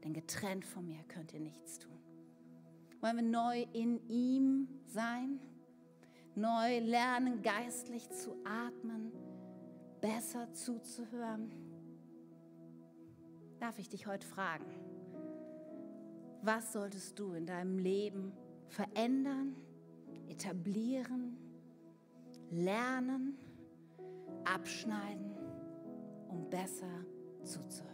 Denn 0.03 0.14
getrennt 0.14 0.64
von 0.64 0.87
mir 0.87 1.03
könnt 1.05 1.35
ihr 1.35 1.41
nichts 1.41 1.78
tun. 1.78 1.99
Wollen 3.03 3.16
wir 3.16 3.22
neu 3.22 3.66
in 3.74 4.01
ihm 4.09 4.68
sein? 4.87 5.39
Neu 6.35 6.78
lernen, 6.78 7.43
geistlich 7.43 8.09
zu 8.09 8.35
atmen, 8.45 9.12
besser 10.01 10.51
zuzuhören? 10.55 11.51
Darf 13.59 13.78
ich 13.78 13.91
dich 13.91 14.07
heute 14.07 14.26
fragen, 14.26 14.64
was 16.41 16.72
solltest 16.72 17.18
du 17.18 17.35
in 17.35 17.45
deinem 17.45 17.76
Leben 17.76 18.33
verändern, 18.68 19.55
etablieren, 20.31 21.37
lernen, 22.51 23.37
abschneiden, 24.45 25.34
um 26.28 26.49
besser 26.51 27.05
zuzuhören. 27.45 27.91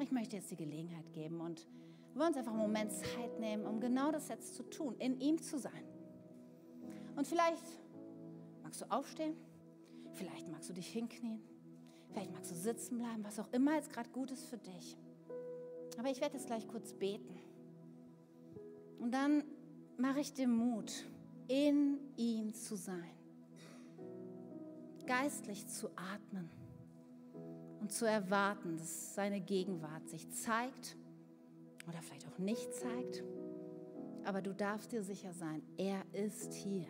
Ich 0.00 0.10
möchte 0.10 0.36
jetzt 0.36 0.50
die 0.50 0.56
Gelegenheit 0.56 1.12
geben 1.12 1.40
und 1.40 1.66
wir 2.12 2.20
wollen 2.20 2.28
uns 2.28 2.36
einfach 2.36 2.52
einen 2.52 2.62
Moment 2.62 2.92
Zeit 2.92 3.40
nehmen, 3.40 3.66
um 3.66 3.80
genau 3.80 4.12
das 4.12 4.28
jetzt 4.28 4.54
zu 4.54 4.62
tun, 4.64 4.96
in 4.98 5.20
ihm 5.20 5.40
zu 5.40 5.58
sein. 5.58 5.84
Und 7.16 7.26
vielleicht 7.26 7.64
magst 8.62 8.82
du 8.82 8.90
aufstehen, 8.90 9.36
vielleicht 10.12 10.48
magst 10.50 10.68
du 10.68 10.74
dich 10.74 10.88
hinknien, 10.88 11.40
vielleicht 12.10 12.32
magst 12.32 12.50
du 12.50 12.54
sitzen 12.54 12.98
bleiben, 12.98 13.24
was 13.24 13.38
auch 13.38 13.52
immer 13.52 13.74
jetzt 13.74 13.92
gerade 13.92 14.10
gut 14.10 14.30
ist 14.30 14.46
für 14.46 14.58
dich. 14.58 14.96
Aber 15.98 16.10
ich 16.10 16.20
werde 16.20 16.36
jetzt 16.36 16.46
gleich 16.46 16.66
kurz 16.68 16.92
beten. 16.92 17.38
Und 18.98 19.12
dann 19.12 19.44
mache 19.96 20.20
ich 20.20 20.32
dir 20.32 20.48
Mut, 20.48 20.92
in 21.48 21.98
ihm 22.16 22.54
zu 22.54 22.76
sein, 22.76 23.13
geistlich 25.06 25.66
zu 25.68 25.88
atmen 25.96 26.50
und 27.80 27.92
zu 27.92 28.06
erwarten, 28.06 28.76
dass 28.76 29.14
seine 29.14 29.40
Gegenwart 29.40 30.08
sich 30.08 30.30
zeigt 30.30 30.96
oder 31.86 32.00
vielleicht 32.00 32.26
auch 32.26 32.38
nicht 32.38 32.74
zeigt. 32.74 33.22
Aber 34.24 34.40
du 34.40 34.54
darfst 34.54 34.92
dir 34.92 35.02
sicher 35.02 35.32
sein, 35.32 35.62
er 35.76 36.02
ist 36.12 36.54
hier 36.54 36.86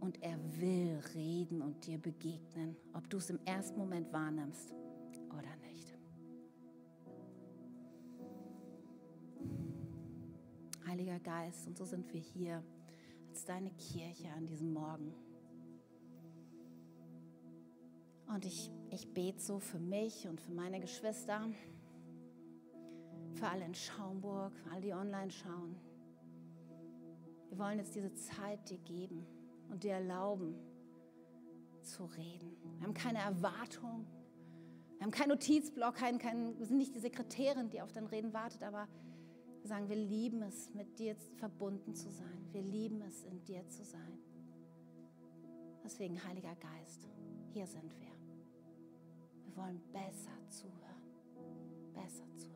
und 0.00 0.22
er 0.22 0.38
will 0.60 1.00
reden 1.14 1.62
und 1.62 1.86
dir 1.86 1.98
begegnen, 1.98 2.76
ob 2.92 3.08
du 3.08 3.18
es 3.18 3.30
im 3.30 3.38
ersten 3.44 3.78
Moment 3.78 4.12
wahrnimmst 4.12 4.74
oder 5.30 5.56
nicht. 5.68 5.96
Heiliger 10.86 11.20
Geist, 11.20 11.66
und 11.66 11.76
so 11.76 11.84
sind 11.84 12.12
wir 12.12 12.20
hier 12.20 12.62
als 13.28 13.44
deine 13.44 13.70
Kirche 13.72 14.28
an 14.32 14.46
diesem 14.46 14.72
Morgen. 14.72 15.12
Und 18.28 18.44
ich, 18.44 18.70
ich 18.90 19.12
bete 19.12 19.40
so 19.40 19.58
für 19.58 19.78
mich 19.78 20.26
und 20.26 20.40
für 20.40 20.52
meine 20.52 20.80
Geschwister, 20.80 21.48
für 23.34 23.48
alle 23.48 23.64
in 23.64 23.74
Schaumburg, 23.74 24.56
für 24.56 24.70
alle, 24.70 24.80
die 24.80 24.92
online 24.92 25.30
schauen. 25.30 25.76
Wir 27.48 27.58
wollen 27.58 27.78
jetzt 27.78 27.94
diese 27.94 28.12
Zeit 28.14 28.68
dir 28.68 28.78
geben 28.78 29.26
und 29.70 29.84
dir 29.84 29.92
erlauben 29.92 30.54
zu 31.82 32.04
reden. 32.04 32.56
Wir 32.78 32.86
haben 32.86 32.94
keine 32.94 33.18
Erwartung, 33.18 34.06
wir 34.96 35.04
haben 35.04 35.10
keinen 35.10 35.28
Notizblock, 35.28 35.94
kein, 35.94 36.18
kein, 36.18 36.58
wir 36.58 36.66
sind 36.66 36.78
nicht 36.78 36.94
die 36.94 37.00
Sekretärin, 37.00 37.68
die 37.70 37.82
auf 37.82 37.92
dein 37.92 38.06
Reden 38.06 38.32
wartet, 38.32 38.62
aber 38.62 38.88
wir 39.60 39.68
sagen, 39.68 39.88
wir 39.88 39.96
lieben 39.96 40.42
es, 40.42 40.72
mit 40.74 40.98
dir 40.98 41.16
verbunden 41.36 41.94
zu 41.94 42.10
sein. 42.10 42.48
Wir 42.52 42.62
lieben 42.62 43.02
es, 43.02 43.24
in 43.24 43.44
dir 43.44 43.68
zu 43.68 43.84
sein. 43.84 44.18
Deswegen, 45.84 46.22
Heiliger 46.24 46.54
Geist, 46.56 47.08
hier 47.52 47.66
sind 47.66 47.98
wir. 48.00 48.15
Wollen 49.56 49.80
besser 49.90 50.36
zuhören. 50.50 51.02
Besser 51.94 52.26
zuhören. 52.36 52.55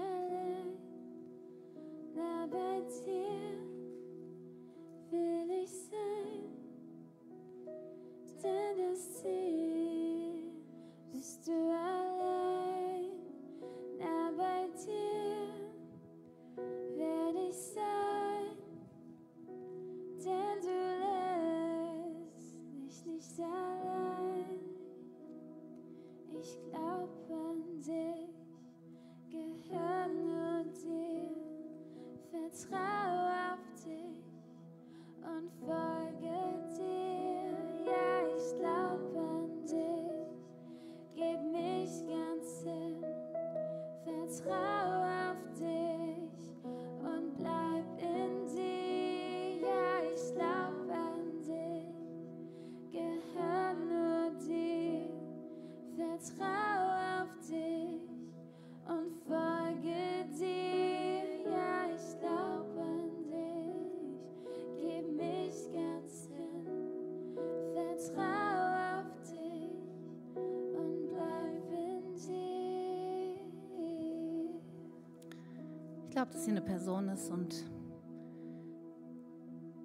glaube, 76.21 76.33
dass 76.33 76.45
hier 76.45 76.53
eine 76.53 76.61
Person 76.61 77.09
ist 77.09 77.31
und 77.31 77.65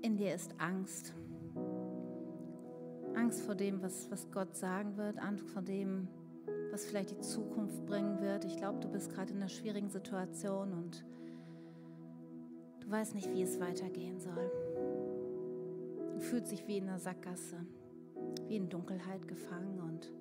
in 0.03 0.19
dir 0.19 0.35
ist 0.35 0.55
Angst. 0.59 1.15
Angst 3.15 3.41
vor 3.41 3.55
dem, 3.55 3.81
was, 3.81 4.11
was 4.11 4.31
Gott 4.31 4.55
sagen 4.55 4.99
wird, 4.99 5.19
Angst 5.19 5.49
vor 5.49 5.63
dem, 5.63 6.09
was 6.73 6.85
vielleicht 6.85 7.13
die 7.13 7.21
Zukunft 7.21 7.87
bringen 7.87 8.21
wird. 8.21 8.45
Ich 8.45 8.59
glaube, 8.59 8.81
du 8.81 8.89
bist 8.89 9.09
gerade 9.15 9.33
in 9.33 9.39
einer 9.39 9.49
schwierigen 9.49 9.89
Situation 9.89 10.75
und 10.75 11.07
du 12.81 12.91
weißt 12.91 13.15
nicht, 13.15 13.33
wie 13.33 13.41
es 13.41 13.59
weitergehen 13.59 14.21
soll. 14.21 14.51
Du 16.13 16.21
fühlst 16.21 16.53
dich 16.53 16.67
wie 16.67 16.77
in 16.77 16.87
einer 16.87 16.99
Sackgasse, 16.99 17.65
wie 18.47 18.57
in 18.57 18.69
Dunkelheit 18.69 19.27
gefangen 19.27 19.81
und 19.81 20.13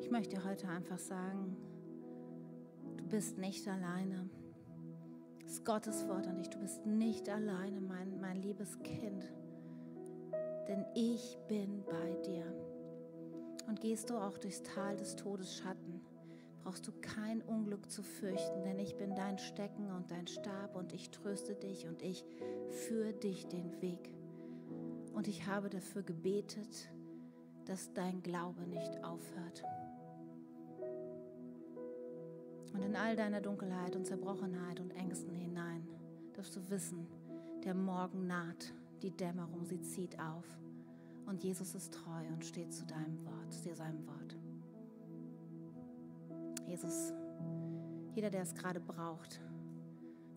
ich 0.00 0.10
möchte 0.10 0.34
dir 0.34 0.44
heute 0.44 0.68
einfach 0.68 0.98
sagen, 0.98 1.56
bist 3.12 3.36
nicht 3.36 3.68
alleine. 3.68 4.26
Das 5.42 5.52
ist 5.52 5.64
Gottes 5.66 6.08
Wort 6.08 6.26
an 6.26 6.38
dich. 6.38 6.48
Du 6.48 6.58
bist 6.58 6.86
nicht 6.86 7.28
alleine, 7.28 7.78
mein, 7.82 8.18
mein 8.22 8.40
liebes 8.40 8.78
Kind. 8.78 9.30
Denn 10.66 10.86
ich 10.94 11.38
bin 11.46 11.84
bei 11.84 12.16
dir. 12.24 12.46
Und 13.68 13.82
gehst 13.82 14.08
du 14.08 14.16
auch 14.16 14.38
durchs 14.38 14.62
Tal 14.62 14.96
des 14.96 15.14
Todes 15.14 15.54
Schatten, 15.54 16.00
brauchst 16.62 16.88
du 16.88 16.92
kein 17.02 17.42
Unglück 17.42 17.90
zu 17.90 18.02
fürchten, 18.02 18.64
denn 18.64 18.78
ich 18.78 18.96
bin 18.96 19.14
dein 19.14 19.36
Stecken 19.36 19.90
und 19.90 20.10
dein 20.10 20.26
Stab 20.26 20.74
und 20.74 20.94
ich 20.94 21.10
tröste 21.10 21.54
dich 21.54 21.86
und 21.86 22.02
ich 22.02 22.24
führe 22.70 23.12
dich 23.12 23.46
den 23.46 23.82
Weg. 23.82 24.10
Und 25.12 25.28
ich 25.28 25.46
habe 25.46 25.68
dafür 25.68 26.02
gebetet, 26.02 26.90
dass 27.66 27.92
dein 27.92 28.22
Glaube 28.22 28.62
nicht 28.62 29.04
aufhört. 29.04 29.64
Und 32.72 32.82
in 32.82 32.96
all 32.96 33.16
deiner 33.16 33.40
Dunkelheit 33.40 33.96
und 33.96 34.06
Zerbrochenheit 34.06 34.80
und 34.80 34.90
Ängsten 34.92 35.34
hinein 35.34 35.86
darfst 36.34 36.56
du 36.56 36.70
wissen, 36.70 37.06
der 37.64 37.74
Morgen 37.74 38.26
naht, 38.26 38.72
die 39.02 39.10
Dämmerung, 39.10 39.64
sie 39.64 39.80
zieht 39.80 40.18
auf. 40.18 40.46
Und 41.26 41.44
Jesus 41.44 41.74
ist 41.74 41.94
treu 41.94 42.26
und 42.32 42.44
steht 42.44 42.72
zu 42.72 42.84
deinem 42.84 43.24
Wort, 43.24 43.52
zu 43.52 43.74
seinem 43.74 44.06
Wort. 44.06 44.36
Jesus, 46.66 47.12
jeder, 48.14 48.30
der 48.30 48.42
es 48.42 48.54
gerade 48.54 48.80
braucht, 48.80 49.40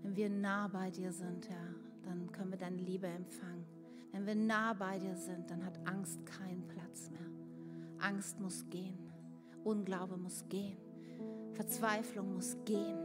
wenn 0.03 0.15
wir 0.15 0.29
nah 0.29 0.67
bei 0.67 0.91
dir 0.91 1.11
sind, 1.11 1.49
Herr, 1.49 1.73
dann 2.03 2.31
können 2.31 2.51
wir 2.51 2.57
deine 2.57 2.77
Liebe 2.77 3.07
empfangen. 3.07 3.65
Wenn 4.11 4.27
wir 4.27 4.35
nah 4.35 4.73
bei 4.73 4.99
dir 4.99 5.15
sind, 5.15 5.49
dann 5.49 5.65
hat 5.65 5.79
Angst 5.87 6.25
keinen 6.25 6.67
Platz 6.67 7.09
mehr. 7.09 7.27
Angst 7.99 8.39
muss 8.39 8.65
gehen. 8.69 8.97
Unglaube 9.63 10.15
muss 10.17 10.45
gehen. 10.47 10.77
Verzweiflung 11.55 12.33
muss 12.33 12.57
gehen. 12.65 12.99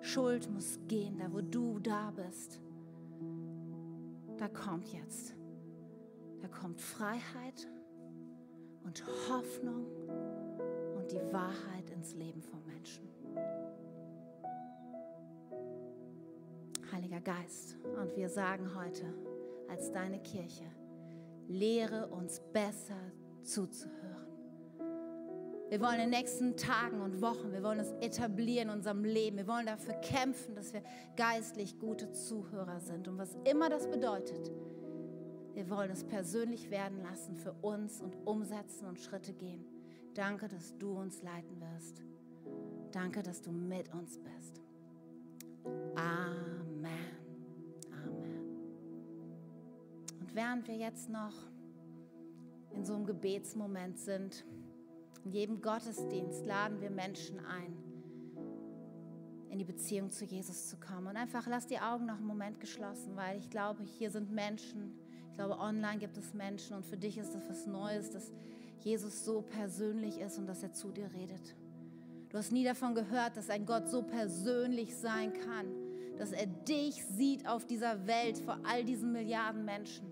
Schuld 0.00 0.50
muss 0.50 0.78
gehen, 0.88 1.18
da 1.18 1.32
wo 1.32 1.40
du 1.40 1.78
da 1.78 2.10
bist. 2.10 2.60
Da 4.36 4.48
kommt 4.48 4.88
jetzt. 4.92 5.34
Da 6.42 6.48
kommt 6.48 6.80
Freiheit 6.80 7.68
und 8.84 9.02
Hoffnung 9.28 9.86
und 10.96 11.10
die 11.10 11.32
Wahrheit 11.32 11.88
ins 11.94 12.14
Leben 12.14 12.42
von 12.42 12.64
Menschen. 12.66 13.08
Heiliger 16.92 17.20
Geist, 17.20 17.76
und 18.00 18.16
wir 18.16 18.28
sagen 18.28 18.74
heute 18.74 19.04
als 19.68 19.90
deine 19.92 20.20
Kirche, 20.20 20.64
lehre 21.48 22.08
uns 22.08 22.40
besser 22.52 23.00
zuzuhören. 23.42 24.15
Wir 25.68 25.80
wollen 25.80 25.94
in 25.94 26.10
den 26.10 26.10
nächsten 26.10 26.56
Tagen 26.56 27.00
und 27.00 27.20
Wochen, 27.20 27.52
wir 27.52 27.62
wollen 27.62 27.80
es 27.80 27.90
etablieren 28.00 28.68
in 28.68 28.74
unserem 28.74 29.04
Leben. 29.04 29.36
Wir 29.36 29.48
wollen 29.48 29.66
dafür 29.66 29.94
kämpfen, 29.94 30.54
dass 30.54 30.72
wir 30.72 30.82
geistlich 31.16 31.78
gute 31.80 32.12
Zuhörer 32.12 32.78
sind. 32.78 33.08
Und 33.08 33.18
was 33.18 33.36
immer 33.44 33.68
das 33.68 33.90
bedeutet, 33.90 34.52
wir 35.54 35.68
wollen 35.68 35.90
es 35.90 36.04
persönlich 36.04 36.70
werden 36.70 37.02
lassen 37.02 37.34
für 37.34 37.52
uns 37.62 38.00
und 38.00 38.16
umsetzen 38.26 38.86
und 38.86 39.00
Schritte 39.00 39.32
gehen. 39.32 39.64
Danke, 40.14 40.46
dass 40.46 40.76
du 40.78 40.92
uns 40.92 41.22
leiten 41.22 41.60
wirst. 41.60 42.02
Danke, 42.92 43.22
dass 43.22 43.42
du 43.42 43.50
mit 43.50 43.92
uns 43.92 44.18
bist. 44.18 44.62
Amen. 45.96 46.86
Amen. 48.04 48.46
Und 50.20 50.34
während 50.34 50.68
wir 50.68 50.76
jetzt 50.76 51.08
noch 51.08 51.34
in 52.72 52.84
so 52.84 52.94
einem 52.94 53.06
Gebetsmoment 53.06 53.98
sind, 53.98 54.44
in 55.24 55.32
jedem 55.32 55.60
Gottesdienst 55.60 56.44
laden 56.46 56.80
wir 56.80 56.90
Menschen 56.90 57.38
ein, 57.44 57.76
in 59.50 59.58
die 59.58 59.64
Beziehung 59.64 60.10
zu 60.10 60.24
Jesus 60.24 60.68
zu 60.68 60.76
kommen. 60.76 61.06
Und 61.06 61.16
einfach 61.16 61.46
lass 61.46 61.66
die 61.66 61.78
Augen 61.78 62.06
noch 62.06 62.16
einen 62.16 62.26
Moment 62.26 62.60
geschlossen, 62.60 63.16
weil 63.16 63.38
ich 63.38 63.50
glaube, 63.50 63.82
hier 63.82 64.10
sind 64.10 64.30
Menschen. 64.30 64.98
Ich 65.30 65.36
glaube, 65.36 65.58
online 65.58 65.98
gibt 65.98 66.16
es 66.16 66.34
Menschen 66.34 66.76
und 66.76 66.84
für 66.84 66.96
dich 66.96 67.18
ist 67.18 67.34
das 67.34 67.48
was 67.48 67.66
Neues, 67.66 68.10
dass 68.10 68.32
Jesus 68.80 69.24
so 69.24 69.42
persönlich 69.42 70.18
ist 70.18 70.38
und 70.38 70.46
dass 70.46 70.62
er 70.62 70.72
zu 70.72 70.92
dir 70.92 71.12
redet. 71.12 71.56
Du 72.28 72.38
hast 72.38 72.52
nie 72.52 72.64
davon 72.64 72.94
gehört, 72.94 73.36
dass 73.36 73.50
ein 73.50 73.66
Gott 73.66 73.88
so 73.88 74.02
persönlich 74.02 74.94
sein 74.96 75.32
kann, 75.32 75.66
dass 76.18 76.32
er 76.32 76.46
dich 76.46 77.04
sieht 77.04 77.46
auf 77.46 77.66
dieser 77.66 78.06
Welt 78.06 78.38
vor 78.38 78.58
all 78.64 78.84
diesen 78.84 79.12
Milliarden 79.12 79.64
Menschen. 79.64 80.06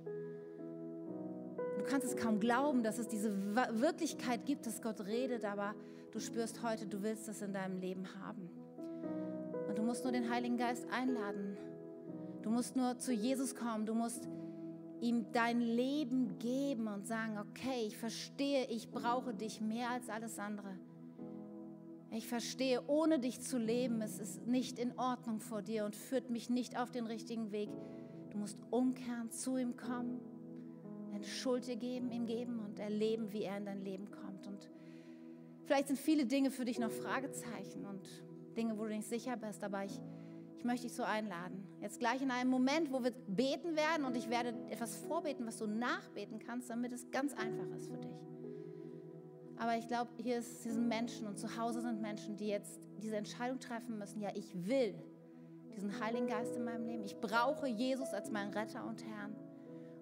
Du 1.84 1.90
kannst 1.90 2.06
es 2.06 2.16
kaum 2.16 2.40
glauben, 2.40 2.82
dass 2.82 2.98
es 2.98 3.08
diese 3.08 3.30
Wirklichkeit 3.54 4.46
gibt, 4.46 4.64
dass 4.64 4.80
Gott 4.80 5.04
redet, 5.04 5.44
aber 5.44 5.74
du 6.12 6.18
spürst 6.18 6.62
heute, 6.62 6.86
du 6.86 7.02
willst 7.02 7.28
es 7.28 7.42
in 7.42 7.52
deinem 7.52 7.78
Leben 7.78 8.08
haben. 8.22 8.48
Und 9.68 9.76
du 9.76 9.82
musst 9.82 10.02
nur 10.02 10.10
den 10.10 10.30
Heiligen 10.30 10.56
Geist 10.56 10.86
einladen. 10.90 11.58
Du 12.40 12.48
musst 12.48 12.74
nur 12.74 12.96
zu 12.96 13.12
Jesus 13.12 13.54
kommen. 13.54 13.84
Du 13.84 13.92
musst 13.92 14.26
ihm 15.02 15.26
dein 15.32 15.60
Leben 15.60 16.38
geben 16.38 16.88
und 16.88 17.06
sagen, 17.06 17.36
okay, 17.36 17.84
ich 17.86 17.98
verstehe, 17.98 18.64
ich 18.70 18.90
brauche 18.90 19.34
dich 19.34 19.60
mehr 19.60 19.90
als 19.90 20.08
alles 20.08 20.38
andere. 20.38 20.78
Ich 22.12 22.26
verstehe, 22.26 22.82
ohne 22.86 23.18
dich 23.18 23.42
zu 23.42 23.58
leben, 23.58 24.00
es 24.00 24.18
ist 24.18 24.46
nicht 24.46 24.78
in 24.78 24.98
Ordnung 24.98 25.38
vor 25.38 25.60
dir 25.60 25.84
und 25.84 25.94
führt 25.94 26.30
mich 26.30 26.48
nicht 26.48 26.78
auf 26.78 26.90
den 26.90 27.04
richtigen 27.04 27.52
Weg. 27.52 27.68
Du 28.30 28.38
musst 28.38 28.56
umkehren, 28.70 29.30
zu 29.30 29.58
ihm 29.58 29.76
kommen 29.76 30.22
deine 31.14 31.24
Schuld 31.24 31.66
dir 31.66 31.76
geben, 31.76 32.10
ihm 32.10 32.26
geben 32.26 32.60
und 32.60 32.78
erleben, 32.78 33.32
wie 33.32 33.44
er 33.44 33.56
in 33.56 33.64
dein 33.64 33.84
Leben 33.84 34.10
kommt. 34.10 34.46
Und 34.46 34.68
vielleicht 35.64 35.88
sind 35.88 35.98
viele 35.98 36.26
Dinge 36.26 36.50
für 36.50 36.64
dich 36.64 36.78
noch 36.78 36.90
Fragezeichen 36.90 37.86
und 37.86 38.06
Dinge, 38.56 38.78
wo 38.78 38.84
du 38.84 38.90
nicht 38.90 39.08
sicher 39.08 39.36
bist, 39.36 39.62
aber 39.64 39.84
ich, 39.84 40.00
ich 40.56 40.64
möchte 40.64 40.86
dich 40.86 40.94
so 40.94 41.02
einladen. 41.02 41.66
Jetzt 41.80 41.98
gleich 42.00 42.20
in 42.22 42.30
einem 42.30 42.50
Moment, 42.50 42.92
wo 42.92 43.02
wir 43.02 43.12
beten 43.26 43.76
werden 43.76 44.04
und 44.04 44.16
ich 44.16 44.28
werde 44.28 44.54
etwas 44.70 44.96
vorbeten, 44.96 45.46
was 45.46 45.58
du 45.58 45.66
nachbeten 45.66 46.38
kannst, 46.38 46.70
damit 46.70 46.92
es 46.92 47.10
ganz 47.10 47.32
einfach 47.34 47.70
ist 47.76 47.90
für 47.90 47.98
dich. 47.98 48.20
Aber 49.56 49.76
ich 49.76 49.86
glaube, 49.86 50.10
hier, 50.16 50.42
hier 50.42 50.72
sind 50.72 50.88
Menschen 50.88 51.26
und 51.28 51.38
zu 51.38 51.56
Hause 51.56 51.80
sind 51.80 52.00
Menschen, 52.00 52.36
die 52.36 52.48
jetzt 52.48 52.80
diese 53.00 53.16
Entscheidung 53.16 53.60
treffen 53.60 53.98
müssen. 53.98 54.20
Ja, 54.20 54.30
ich 54.34 54.52
will 54.66 54.94
diesen 55.76 56.00
Heiligen 56.00 56.26
Geist 56.26 56.56
in 56.56 56.64
meinem 56.64 56.84
Leben. 56.86 57.04
Ich 57.04 57.20
brauche 57.20 57.68
Jesus 57.68 58.08
als 58.12 58.30
meinen 58.30 58.52
Retter 58.52 58.84
und 58.84 59.04
Herrn. 59.04 59.36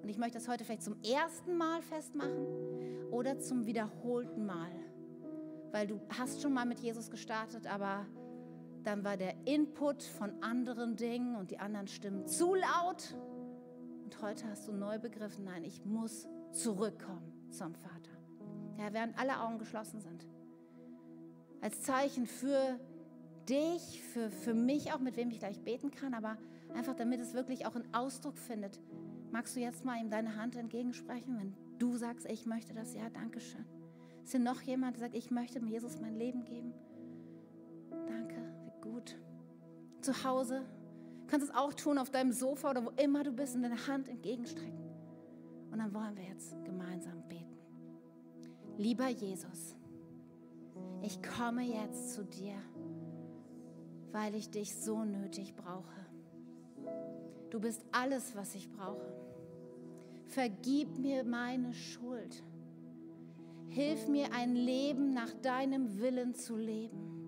Und 0.03 0.09
ich 0.09 0.19
möchte 0.19 0.39
das 0.39 0.49
heute 0.49 0.65
vielleicht 0.65 0.83
zum 0.83 1.01
ersten 1.03 1.57
Mal 1.57 1.81
festmachen 1.81 2.47
oder 3.11 3.39
zum 3.39 3.67
wiederholten 3.67 4.45
Mal. 4.45 4.71
Weil 5.71 5.87
du 5.87 6.01
hast 6.19 6.43
schon 6.43 6.53
mal 6.53 6.67
mit 6.67 6.81
Jesus 6.81 7.09
gestartet, 7.09 7.67
aber 7.67 8.07
dann 8.83 9.05
war 9.05 9.17
der 9.17 9.35
Input 9.47 10.03
von 10.03 10.43
anderen 10.43 10.97
Dingen 10.97 11.37
und 11.37 11.53
die 11.53 11.61
anderen 11.61 11.87
Stimmen 11.87 12.27
zu 12.27 12.55
laut. 12.55 13.15
Und 14.03 14.21
heute 14.21 14.49
hast 14.49 14.67
du 14.67 14.73
neu 14.73 14.99
begriffen, 14.99 15.45
nein, 15.45 15.63
ich 15.63 15.85
muss 15.85 16.27
zurückkommen 16.51 17.33
zum 17.51 17.73
Vater. 17.75 18.11
Ja, 18.79 18.93
während 18.93 19.17
alle 19.19 19.41
Augen 19.41 19.59
geschlossen 19.59 20.01
sind. 20.01 20.27
Als 21.61 21.83
Zeichen 21.83 22.27
für 22.27 22.81
dich, 23.49 24.03
für, 24.03 24.31
für 24.31 24.53
mich 24.53 24.93
auch, 24.93 24.99
mit 24.99 25.17
wem 25.17 25.31
ich 25.31 25.39
gleich 25.39 25.63
beten 25.63 25.93
kann, 25.93 26.13
aber 26.13 26.37
einfach 26.75 26.97
damit 26.97 27.21
es 27.21 27.35
wirklich 27.35 27.67
auch 27.67 27.77
einen 27.77 27.95
Ausdruck 27.95 28.37
findet 28.37 28.81
Magst 29.33 29.57
du 29.57 29.61
jetzt 29.61 29.85
mal 29.87 29.99
ihm 29.99 30.11
deine 30.11 30.37
Hand 30.37 30.57
entgegensprechen, 30.57 31.39
wenn 31.39 31.55
du 31.79 31.97
sagst, 31.97 32.27
ich 32.27 32.45
möchte 32.45 32.75
das? 32.75 32.95
Ja, 32.95 33.09
danke 33.09 33.41
schön. 33.41 33.65
Ist 34.23 34.33
hier 34.33 34.41
noch 34.41 34.61
jemand, 34.61 34.97
der 34.97 35.07
sagt, 35.07 35.17
ich 35.17 35.31
möchte 35.31 35.59
Jesus 35.65 35.99
mein 35.99 36.15
Leben 36.15 36.45
geben? 36.45 36.75
Danke, 38.07 38.37
wie 38.65 38.81
gut. 38.83 39.19
Zu 40.03 40.25
Hause 40.25 40.67
du 41.23 41.27
kannst 41.29 41.49
es 41.49 41.55
auch 41.55 41.73
tun 41.73 41.97
auf 41.97 42.11
deinem 42.11 42.33
Sofa 42.33 42.71
oder 42.71 42.85
wo 42.85 42.91
immer 42.91 43.25
du 43.25 43.33
bist 43.33 43.57
und 43.57 43.63
deine 43.63 43.87
Hand 43.87 44.11
entgegenstrecken. 44.11 44.85
Und 45.71 45.79
dann 45.79 45.95
wollen 45.95 46.15
wir 46.15 46.25
jetzt 46.25 46.55
gemeinsam 46.65 47.27
beten. 47.27 47.57
Lieber 48.77 49.09
Jesus, 49.09 49.75
ich 51.01 51.19
komme 51.23 51.63
jetzt 51.63 52.13
zu 52.15 52.25
dir, 52.25 52.57
weil 54.11 54.35
ich 54.35 54.51
dich 54.51 54.75
so 54.77 55.05
nötig 55.05 55.55
brauche. 55.57 56.07
Du 57.49 57.61
bist 57.61 57.85
alles, 57.93 58.37
was 58.37 58.55
ich 58.55 58.71
brauche. 58.71 59.22
Vergib 60.33 60.99
mir 60.99 61.25
meine 61.25 61.75
Schuld. 61.75 62.43
Hilf 63.69 64.09
mir 64.09 64.33
ein 64.33 64.57
Leben 64.57 65.13
nach 65.13 65.31
deinem 65.43 65.99
Willen 66.01 66.35
zu 66.35 66.57
leben. 66.57 67.21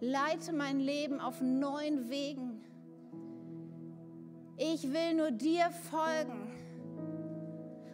Leite 0.00 0.52
mein 0.52 0.80
Leben 0.80 1.20
auf 1.20 1.40
neuen 1.40 2.10
Wegen. 2.10 2.64
Ich 4.56 4.92
will 4.92 5.14
nur 5.14 5.30
dir 5.30 5.70
folgen. 5.70 6.50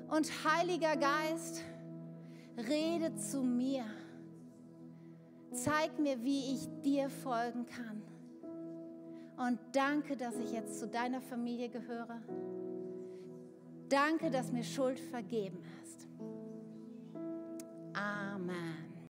Und 0.09 0.31
Heiliger 0.47 0.97
Geist, 0.97 1.63
rede 2.57 3.15
zu 3.17 3.43
mir. 3.43 3.85
Zeig 5.53 5.99
mir, 5.99 6.25
wie 6.25 6.55
ich 6.55 6.69
dir 6.83 7.11
folgen 7.11 7.67
kann. 7.67 8.16
Und 9.37 9.59
danke, 9.73 10.17
dass 10.17 10.37
ich 10.39 10.53
jetzt 10.53 10.79
zu 10.79 10.89
deiner 10.89 11.21
Familie 11.21 11.69
gehöre. 11.69 12.21
Danke, 13.89 14.31
dass 14.31 14.51
mir 14.51 14.65
Schuld 14.65 14.99
vergeben 14.99 15.63
ist. 15.83 16.09
Amen. 17.93 18.86